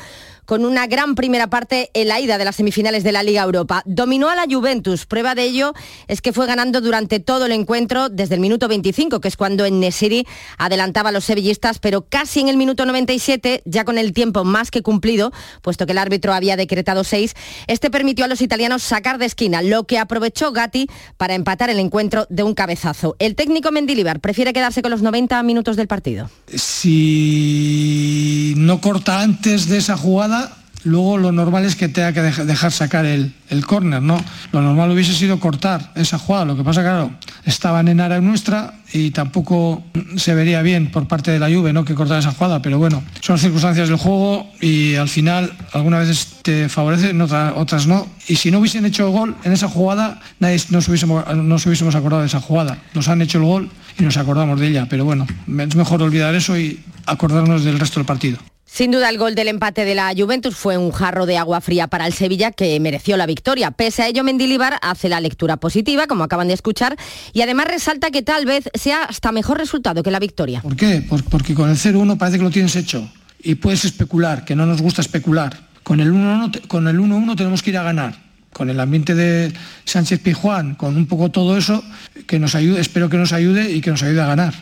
con 0.53 0.66
una 0.66 0.86
gran 0.86 1.14
primera 1.14 1.46
parte 1.46 1.90
en 1.94 2.09
la 2.09 2.20
ida 2.20 2.36
de 2.36 2.44
las 2.44 2.57
semifinales 2.57 3.05
de 3.05 3.12
la 3.12 3.22
Liga 3.22 3.42
Europa. 3.42 3.82
Dominó 3.86 4.28
a 4.28 4.34
la 4.36 4.44
Juventus. 4.44 5.07
Prueba 5.07 5.34
de 5.34 5.44
ello 5.44 5.72
es 6.09 6.20
que 6.20 6.34
fue 6.34 6.46
ganando 6.46 6.82
durante 6.82 7.20
todo 7.20 7.46
el 7.46 7.53
encuentro 7.53 8.11
desde 8.11 8.34
el 8.34 8.42
minuto 8.42 8.68
25, 8.68 9.22
que 9.22 9.28
es 9.28 9.38
cuando 9.38 9.64
en 9.64 9.80
Nesiri 9.80 10.26
adelantaba 10.59 11.09
a 11.09 11.12
los 11.12 11.24
sevillistas, 11.24 11.78
pero 11.78 12.03
casi 12.07 12.40
en 12.40 12.48
el 12.48 12.59
minuto 12.59 12.84
97, 12.84 13.62
ya 13.64 13.86
con 13.86 13.96
el 13.96 14.12
tiempo 14.12 14.44
más 14.44 14.70
que 14.70 14.82
cumplido, 14.82 15.32
puesto 15.62 15.86
que 15.86 15.92
el 15.92 15.98
árbitro 15.98 16.34
había 16.34 16.55
decretado 16.55 17.03
seis, 17.03 17.32
este 17.66 17.90
permitió 17.90 18.26
a 18.26 18.28
los 18.28 18.42
italianos 18.42 18.82
sacar 18.82 19.16
de 19.16 19.24
esquina, 19.24 19.62
lo 19.62 19.84
que 19.84 19.98
aprovechó 19.98 20.53
Gatti 20.53 20.86
para 21.16 21.34
empatar 21.34 21.70
el 21.70 21.78
encuentro 21.78 22.26
de 22.28 22.42
un 22.42 22.53
cabezazo. 22.53 23.16
El 23.20 23.36
técnico 23.36 23.72
Mendilibar 23.72 24.20
prefiere 24.20 24.53
quedarse 24.53 24.82
con 24.82 24.90
los 24.90 25.00
90 25.00 25.42
minutos 25.44 25.76
del 25.76 25.88
partido. 25.88 26.28
Si 26.55 28.53
no 28.59 28.82
corta 28.82 29.22
antes 29.22 29.66
de 29.66 29.78
esa 29.78 29.96
jugada, 29.96 30.41
luego 30.85 31.18
lo 31.18 31.33
normal 31.33 31.64
es 31.64 31.76
que 31.76 31.89
tenga 31.89 32.12
que 32.12 32.22
dejar 32.22 32.72
sacar 32.72 33.05
el, 33.05 33.33
el 33.49 33.66
córner, 33.66 34.03
¿no? 34.03 34.22
Lo 34.53 34.62
normal 34.62 34.91
hubiese 34.91 35.12
sido 35.12 35.39
cortar 35.39 35.93
esa 35.95 36.18
jugada, 36.18 36.45
lo 36.45 36.57
que 36.57 36.64
pasa, 36.64 36.83
claro, 36.83 37.11
estaban 37.45 37.89
en 37.89 38.01
área 38.01 38.20
nuestra 38.20 38.74
y 38.93 39.11
tampoco 39.11 39.83
se 40.16 40.35
vería 40.35 40.62
bien 40.62 40.91
por 40.91 41.09
parte 41.09 41.30
de 41.30 41.39
la 41.39 41.49
Juve, 41.49 41.72
¿no? 41.72 41.85
Que 41.85 41.95
cortar 41.95 42.18
esa 42.18 42.33
jugada, 42.33 42.62
pero 42.62 42.78
bueno, 42.78 43.03
son 43.20 43.39
circunstancias 43.39 43.89
del 43.89 43.99
juego 43.99 44.51
y 44.61 44.95
al 44.97 45.09
final 45.09 45.53
algunas 45.72 46.07
veces 46.07 46.28
te 46.43 46.68
favorecen, 46.68 47.20
otras, 47.20 47.87
no. 47.87 48.07
Y 48.28 48.37
si 48.37 48.51
no 48.51 48.59
hubiesen 48.59 48.85
hecho 48.85 49.11
gol 49.11 49.37
en 49.45 49.53
esa 49.53 49.68
jugada, 49.68 50.20
nadie 50.41 50.61
nos 50.70 50.89
hubiésemos, 50.89 51.24
nos 51.35 51.66
hubiésemos 51.66 51.95
acordado 51.95 52.22
de 52.22 52.28
esa 52.28 52.41
jugada. 52.41 52.78
Nos 52.95 53.09
han 53.09 53.22
hecho 53.22 53.39
el 53.39 53.45
gol 53.45 53.70
y 53.99 54.03
nos 54.03 54.16
acordamos 54.16 54.61
de 54.61 54.68
ella, 54.68 54.87
pero 54.89 55.05
bueno, 55.05 55.26
es 55.47 55.76
mejor 55.76 56.03
olvidar 56.03 56.35
eso 56.35 56.59
y 56.59 56.80
acordarnos 57.07 57.64
del 57.64 57.78
resto 57.78 58.01
del 58.01 58.07
partido. 58.07 58.39
Sin 58.75 58.91
duda 58.91 59.11
el 59.11 59.18
gol 59.18 59.35
del 59.35 59.49
empate 59.49 59.85
de 59.85 59.95
la 59.95 60.14
Juventus 60.16 60.57
fue 60.57 60.79
un 60.79 60.93
jarro 60.93 61.27
de 61.27 61.37
agua 61.37 61.61
fría 61.61 61.89
para 61.89 62.07
el 62.07 62.14
Sevilla 62.14 62.53
que 62.53 62.81
mereció 62.81 63.18
la 63.18 63.27
victoria. 63.27 63.70
Pese 63.70 64.01
a 64.01 64.09
ello, 64.09 64.25
Mendilibar 64.25 64.79
hace 64.81 65.11
la 65.11 65.20
lectura 65.20 65.59
positiva, 65.59 66.07
como 66.07 66.25
acaban 66.25 66.49
de 66.49 66.55
escuchar, 66.55 66.97
y 67.35 67.43
además 67.43 67.66
resalta 67.66 68.11
que 68.11 68.23
tal 68.23 68.47
vez 68.47 68.70
sea 68.73 69.03
hasta 69.03 69.31
mejor 69.31 69.59
resultado 69.59 70.03
que 70.03 70.11
la 70.11 70.18
victoria. 70.20 70.62
¿Por 70.62 70.75
qué? 70.75 71.07
porque 71.29 71.53
con 71.53 71.68
el 71.68 71.77
0-1 71.77 72.16
parece 72.16 72.39
que 72.39 72.45
lo 72.45 72.51
tienes 72.51 72.75
hecho 72.75 73.07
y 73.43 73.57
puedes 73.57 73.85
especular, 73.85 74.47
que 74.47 74.57
no 74.57 74.64
nos 74.64 74.81
gusta 74.81 75.03
especular. 75.03 75.55
Con 75.83 76.01
el 76.01 76.11
1-1 76.11 77.37
tenemos 77.37 77.62
que 77.62 77.70
ir 77.70 77.77
a 77.77 77.83
ganar. 77.83 78.23
Con 78.55 78.70
el 78.70 78.81
ambiente 78.81 79.14
de 79.14 79.53
Sánchez 79.85 80.20
Pijuán, 80.20 80.77
con 80.77 80.97
un 80.97 81.07
poco 81.07 81.31
todo 81.31 81.59
eso, 81.59 81.85
que 82.27 82.39
nos 82.39 82.55
ayude, 82.55 82.81
espero 82.81 83.11
que 83.11 83.18
nos 83.18 83.35
ayude 83.35 83.70
y 83.70 83.83
que 83.83 83.91
nos 83.91 84.03
ayude 84.03 84.23
a 84.23 84.27
ganar. 84.27 84.55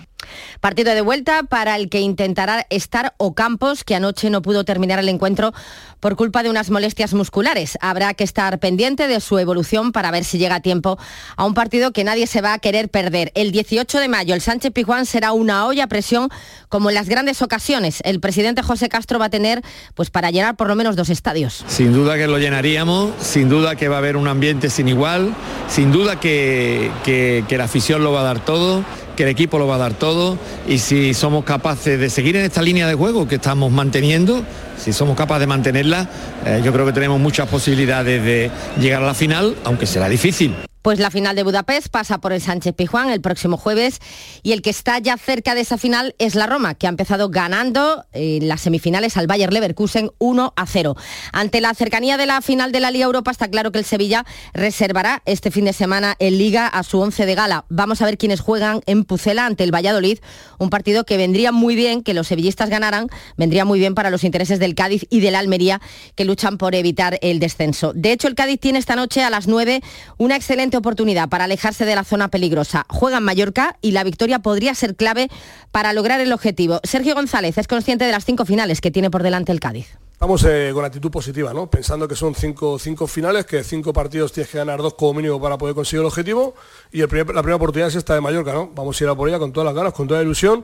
Partido 0.61 0.95
de 0.95 1.01
vuelta 1.01 1.43
para 1.45 1.77
el 1.77 1.89
que 1.89 2.01
intentará 2.01 2.66
estar 2.71 3.14
Ocampos, 3.16 3.85
que 3.85 3.95
anoche 3.95 4.31
no 4.31 4.43
pudo 4.43 4.64
terminar 4.64 4.99
el 4.99 5.09
encuentro 5.09 5.53
por 6.01 6.16
culpa 6.16 6.43
de 6.43 6.51
unas 6.51 6.71
molestias 6.71 7.14
musculares. 7.14 7.79
Habrá 7.81 8.14
que 8.14 8.25
estar 8.25 8.59
pendiente 8.59 9.07
de 9.07 9.21
su 9.21 9.39
evolución 9.39 9.93
para 9.93 10.11
ver 10.11 10.25
si 10.25 10.39
llega 10.39 10.57
a 10.57 10.61
tiempo 10.61 10.99
a 11.37 11.45
un 11.45 11.55
partido 11.55 11.93
que 11.93 12.05
nadie 12.05 12.27
se 12.27 12.41
va 12.41 12.55
a 12.55 12.59
querer 12.59 12.89
perder. 12.89 13.33
El 13.35 13.53
18 13.53 13.99
de 13.99 14.09
mayo 14.09 14.35
el 14.35 14.41
Sánchez 14.41 14.73
Pijuán 14.73 15.07
será 15.07 15.33
una 15.33 15.66
olla 15.66 15.85
a 15.85 15.87
presión 15.87 16.29
como 16.68 16.89
en 16.91 16.95
las 16.95 17.09
grandes 17.09 17.43
ocasiones. 17.43 18.01
El 18.05 18.21
presidente 18.21 18.62
José 18.62 18.89
Castro 18.89 19.18
va 19.18 19.27
a 19.27 19.31
tener 19.31 19.62
pues 19.95 20.11
para 20.11 20.31
llenar 20.31 20.57
por 20.57 20.68
lo 20.68 20.77
menos 20.77 20.97
dos 20.97 21.11
estadios. 21.11 21.64
Sin 21.66 21.93
duda 21.93 22.16
que 22.16 22.27
lo 22.27 22.39
llenaríamos, 22.39 23.11
sin 23.21 23.49
duda 23.49 23.77
que 23.77 23.89
va 23.89 23.97
a 23.97 23.99
haber 23.99 24.16
un 24.16 24.29
ambiente 24.29 24.71
sin 24.71 24.89
igual, 24.89 25.35
sin 25.68 25.93
duda 25.93 26.18
que, 26.18 26.91
que 27.05 27.59
la 27.59 27.64
afición 27.64 28.03
lo 28.03 28.12
va 28.12 28.21
a 28.21 28.25
dar 28.25 28.45
todo 28.45 28.85
que 29.21 29.25
el 29.25 29.33
equipo 29.33 29.59
lo 29.59 29.66
va 29.66 29.75
a 29.75 29.79
dar 29.79 29.93
todo 29.93 30.39
y 30.66 30.79
si 30.79 31.12
somos 31.12 31.45
capaces 31.45 32.01
de 32.01 32.09
seguir 32.09 32.37
en 32.37 32.47
esta 32.47 32.62
línea 32.62 32.89
de 32.89 32.95
juego 32.95 33.29
que 33.29 33.35
estamos 33.35 33.71
manteniendo, 33.71 34.43
si 34.79 34.95
somos 34.95 35.14
capaces 35.14 35.41
de 35.41 35.47
mantenerla, 35.47 36.09
eh, 36.47 36.62
yo 36.64 36.73
creo 36.73 36.87
que 36.87 36.95
tenemos 36.95 37.21
muchas 37.21 37.47
posibilidades 37.47 38.25
de 38.25 38.51
llegar 38.81 39.03
a 39.03 39.07
la 39.07 39.12
final, 39.12 39.57
aunque 39.64 39.85
será 39.85 40.09
difícil. 40.09 40.70
Pues 40.83 40.99
la 40.99 41.11
final 41.11 41.37
de 41.37 41.43
Budapest 41.43 41.89
pasa 41.89 42.22
por 42.22 42.33
el 42.33 42.41
Sánchez 42.41 42.74
Pijuán 42.74 43.11
el 43.11 43.20
próximo 43.20 43.59
jueves 43.59 44.01
y 44.43 44.53
el 44.53 44.62
que 44.62 44.70
está 44.70 44.99
ya 44.99 45.18
cerca 45.18 45.55
de 45.55 45.61
esa 45.61 45.76
final 45.76 46.14
es 46.18 46.35
la 46.35 46.47
Roma, 46.47 46.74
que 46.74 46.87
ha 46.87 46.91
empezado 46.91 47.28
ganando 47.28 48.07
en 48.12 48.49
las 48.49 48.62
semifinales 48.62 49.18
al 49.18 49.26
Bayer 49.26 49.53
Leverkusen 49.53 50.11
1 50.18 50.55
a 50.57 50.66
0. 50.66 50.97
Ante 51.33 51.61
la 51.61 51.74
cercanía 51.74 52.16
de 52.16 52.24
la 52.24 52.41
final 52.41 52.72
de 52.72 52.81
la 52.81 52.91
Liga 52.91 53.05
Europa 53.05 53.31
está 53.31 53.49
claro 53.49 53.72
que 53.72 53.78
el 53.78 53.85
Sevilla 53.85 54.24
reservará 54.55 55.22
este 55.26 55.51
fin 55.51 55.66
de 55.66 55.74
semana 55.74 56.16
en 56.18 56.39
Liga 56.39 56.66
a 56.66 56.83
su 56.83 56.99
once 56.99 57.26
de 57.26 57.35
gala. 57.35 57.66
Vamos 57.68 58.01
a 58.01 58.07
ver 58.07 58.16
quiénes 58.16 58.41
juegan 58.41 58.81
en 58.87 59.05
Pucela 59.05 59.45
ante 59.45 59.64
el 59.64 59.74
Valladolid, 59.74 60.20
un 60.59 60.70
partido 60.70 61.05
que 61.05 61.18
vendría 61.18 61.53
muy 61.53 61.74
bien 61.74 62.03
que 62.03 62.14
los 62.14 62.28
sevillistas 62.28 62.70
ganaran, 62.70 63.09
vendría 63.37 63.66
muy 63.66 63.78
bien 63.78 63.95
para 63.95 64.09
los 64.09 64.24
intereses 64.24 64.59
del 64.59 64.74
Cádiz 64.74 65.05
y 65.11 65.20
del 65.20 65.35
Almería 65.35 65.81
que 66.14 66.24
luchan 66.24 66.57
por 66.57 66.74
evitar 66.74 67.18
el 67.20 67.39
descenso. 67.39 67.93
De 67.95 68.12
hecho, 68.12 68.28
el 68.28 68.35
Cádiz 68.35 68.61
tiene 68.61 68.78
esta 68.78 68.97
noche 68.97 69.22
a 69.22 69.28
las 69.28 69.47
9 69.47 69.83
una 70.16 70.37
excelente 70.37 70.70
oportunidad 70.77 71.29
para 71.29 71.45
alejarse 71.45 71.85
de 71.85 71.95
la 71.95 72.05
zona 72.05 72.29
peligrosa. 72.29 72.87
Juega 72.89 73.18
en 73.18 73.25
Mallorca 73.25 73.77
y 73.81 73.93
la 73.93 74.05
victoria 74.05 74.41
podría 74.41 74.75
ser 74.75 74.97
clave 74.97 75.29
para 75.71 75.93
lograr 75.93 76.21
el 76.21 76.33
objetivo. 76.33 76.81
Sergio 76.85 77.14
González 77.14 77.59
es 77.59 77.68
consciente 77.68 78.05
de 78.05 78.12
las 78.12 78.25
cinco 78.25 78.45
finales 78.45 78.81
que 78.81 78.91
tiene 78.91 79.11
por 79.11 79.23
delante 79.23 79.53
el 79.53 79.61
Cádiz. 79.61 79.99
Estamos 80.21 80.45
eh, 80.45 80.71
con 80.75 80.85
actitud 80.85 81.11
positiva, 81.11 81.55
¿no? 81.55 81.71
Pensando 81.71 82.07
que 82.07 82.14
son 82.14 82.35
cinco, 82.35 82.79
cinco 82.79 83.07
finales, 83.07 83.47
que 83.47 83.64
cinco 83.64 83.95
partidos 83.95 84.33
tienes 84.33 84.51
que 84.51 84.59
ganar 84.59 84.83
dos 84.83 84.93
como 84.93 85.14
mínimo 85.14 85.41
para 85.41 85.57
poder 85.57 85.75
conseguir 85.75 86.01
el 86.01 86.09
objetivo. 86.09 86.55
Y 86.93 86.99
la 87.01 87.09
primera 87.09 87.57
oportunidad 87.57 87.89
es 87.89 87.95
esta 87.95 88.14
de 88.14 88.21
Mallorca, 88.21 88.53
¿no? 88.53 88.71
Vamos 88.75 89.01
a 89.01 89.05
ir 89.05 89.09
a 89.09 89.14
por 89.14 89.31
ella 89.31 89.39
con 89.39 89.51
todas 89.51 89.64
las 89.64 89.75
ganas, 89.75 89.95
con 89.95 90.07
toda 90.07 90.21
la 90.21 90.25
ilusión. 90.25 90.62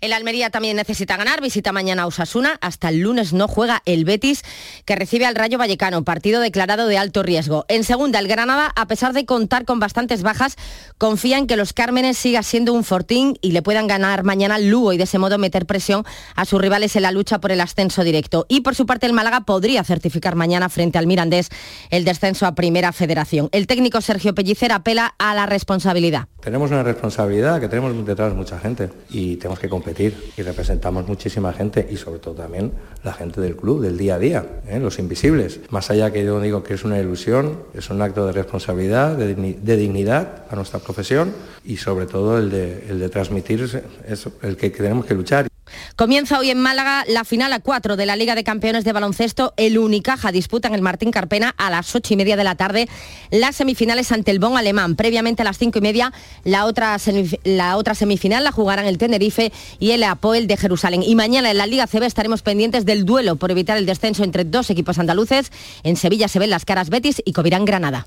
El 0.00 0.12
Almería 0.12 0.50
también 0.50 0.76
necesita 0.76 1.16
ganar, 1.16 1.40
visita 1.40 1.72
mañana 1.72 2.04
a 2.04 2.06
Osasuna, 2.06 2.56
hasta 2.60 2.88
el 2.88 3.00
lunes 3.00 3.32
no 3.32 3.48
juega 3.48 3.82
el 3.84 4.04
Betis, 4.04 4.44
que 4.84 4.94
recibe 4.94 5.26
al 5.26 5.34
Rayo 5.34 5.58
Vallecano, 5.58 6.04
partido 6.04 6.40
declarado 6.40 6.86
de 6.86 6.96
alto 6.96 7.24
riesgo. 7.24 7.64
En 7.66 7.82
segunda, 7.82 8.20
el 8.20 8.28
Granada, 8.28 8.72
a 8.76 8.86
pesar 8.86 9.12
de 9.12 9.26
contar 9.26 9.64
con 9.64 9.80
bastantes 9.80 10.22
bajas, 10.22 10.54
confía 10.98 11.36
en 11.36 11.48
que 11.48 11.56
los 11.56 11.72
Cármenes 11.72 12.16
siga 12.16 12.44
siendo 12.44 12.74
un 12.74 12.84
fortín 12.84 13.38
y 13.40 13.50
le 13.50 13.60
puedan 13.60 13.88
ganar 13.88 14.22
mañana 14.22 14.54
al 14.54 14.68
Lugo 14.68 14.92
y 14.92 14.98
de 14.98 15.02
ese 15.02 15.18
modo 15.18 15.36
meter 15.36 15.66
presión 15.66 16.04
a 16.36 16.44
sus 16.44 16.60
rivales 16.60 16.94
en 16.94 17.02
la 17.02 17.10
lucha 17.10 17.40
por 17.40 17.50
el 17.50 17.60
ascenso 17.60 18.04
directo. 18.04 18.46
Y 18.48 18.60
por 18.60 18.76
su 18.76 18.86
parte, 18.86 19.06
el 19.06 19.14
Málaga 19.14 19.40
podría 19.40 19.82
certificar 19.82 20.36
mañana 20.36 20.68
frente 20.68 20.98
al 20.98 21.08
Mirandés 21.08 21.48
el 21.90 22.04
descenso 22.04 22.46
a 22.46 22.54
Primera 22.54 22.92
Federación. 22.92 23.48
El 23.50 23.66
técnico 23.66 24.00
Sergio 24.00 24.32
Pellicer 24.32 24.70
apela 24.70 25.16
a 25.18 25.34
la 25.34 25.46
responsabilidad. 25.46 26.28
Tenemos 26.40 26.70
una 26.70 26.84
responsabilidad 26.84 27.60
que 27.60 27.66
tenemos 27.66 28.06
detrás 28.06 28.32
mucha 28.32 28.60
gente 28.60 28.90
y 29.10 29.34
tenemos 29.38 29.58
que 29.58 29.68
competir 29.68 29.87
y 30.36 30.42
representamos 30.42 31.06
muchísima 31.06 31.52
gente 31.52 31.86
y 31.90 31.96
sobre 31.96 32.18
todo 32.18 32.34
también 32.34 32.72
la 33.04 33.12
gente 33.12 33.40
del 33.40 33.56
club, 33.56 33.80
del 33.80 33.96
día 33.96 34.16
a 34.16 34.18
día, 34.18 34.46
¿eh? 34.68 34.78
los 34.78 34.98
invisibles. 34.98 35.60
Más 35.70 35.90
allá 35.90 36.10
que 36.10 36.24
yo 36.24 36.40
digo 36.40 36.62
que 36.62 36.74
es 36.74 36.84
una 36.84 36.98
ilusión, 36.98 37.62
es 37.74 37.90
un 37.90 38.02
acto 38.02 38.26
de 38.26 38.32
responsabilidad, 38.32 39.16
de, 39.16 39.76
dignidad 39.76 40.44
a 40.50 40.56
nuestra 40.56 40.80
profesión 40.80 41.32
y 41.64 41.76
sobre 41.76 42.06
todo 42.06 42.38
el 42.38 42.50
de, 42.50 42.86
el 42.88 42.98
de 42.98 43.08
transmitir 43.08 43.62
es 44.06 44.28
el 44.42 44.56
que 44.56 44.70
tenemos 44.70 45.06
que 45.06 45.14
luchar. 45.14 45.48
Comienza 45.96 46.38
hoy 46.38 46.50
en 46.50 46.60
Málaga 46.60 47.04
la 47.08 47.24
final 47.24 47.52
a 47.52 47.60
4 47.60 47.96
de 47.96 48.06
la 48.06 48.16
Liga 48.16 48.34
de 48.34 48.44
Campeones 48.44 48.84
de 48.84 48.92
Baloncesto. 48.92 49.54
El 49.56 49.78
Unicaja 49.78 50.32
disputa 50.32 50.68
en 50.68 50.74
el 50.74 50.82
Martín 50.82 51.10
Carpena 51.10 51.54
a 51.56 51.70
las 51.70 51.94
8 51.94 52.14
y 52.14 52.16
media 52.16 52.36
de 52.36 52.44
la 52.44 52.54
tarde 52.54 52.88
las 53.30 53.56
semifinales 53.56 54.12
ante 54.12 54.30
el 54.30 54.38
Bon 54.38 54.56
Alemán. 54.56 54.96
Previamente 54.96 55.42
a 55.42 55.44
las 55.44 55.58
5 55.58 55.78
y 55.78 55.82
media 55.82 56.12
la 56.44 56.64
otra, 56.64 56.96
la 57.44 57.76
otra 57.76 57.94
semifinal 57.94 58.44
la 58.44 58.52
jugarán 58.52 58.86
el 58.86 58.98
Tenerife 58.98 59.52
y 59.78 59.90
el 59.92 60.02
Apoel 60.04 60.46
de 60.46 60.56
Jerusalén. 60.56 61.02
Y 61.02 61.14
mañana 61.14 61.50
en 61.50 61.58
la 61.58 61.66
Liga 61.66 61.86
CB 61.86 62.04
estaremos 62.04 62.42
pendientes 62.42 62.84
del 62.84 63.04
duelo 63.04 63.36
por 63.36 63.50
evitar 63.50 63.76
el 63.76 63.86
descenso 63.86 64.24
entre 64.24 64.44
dos 64.44 64.70
equipos 64.70 64.98
andaluces. 64.98 65.52
En 65.82 65.96
Sevilla 65.96 66.28
se 66.28 66.38
ven 66.38 66.50
las 66.50 66.64
caras 66.64 66.90
Betis 66.90 67.22
y 67.24 67.32
Covirán 67.32 67.64
Granada. 67.64 68.06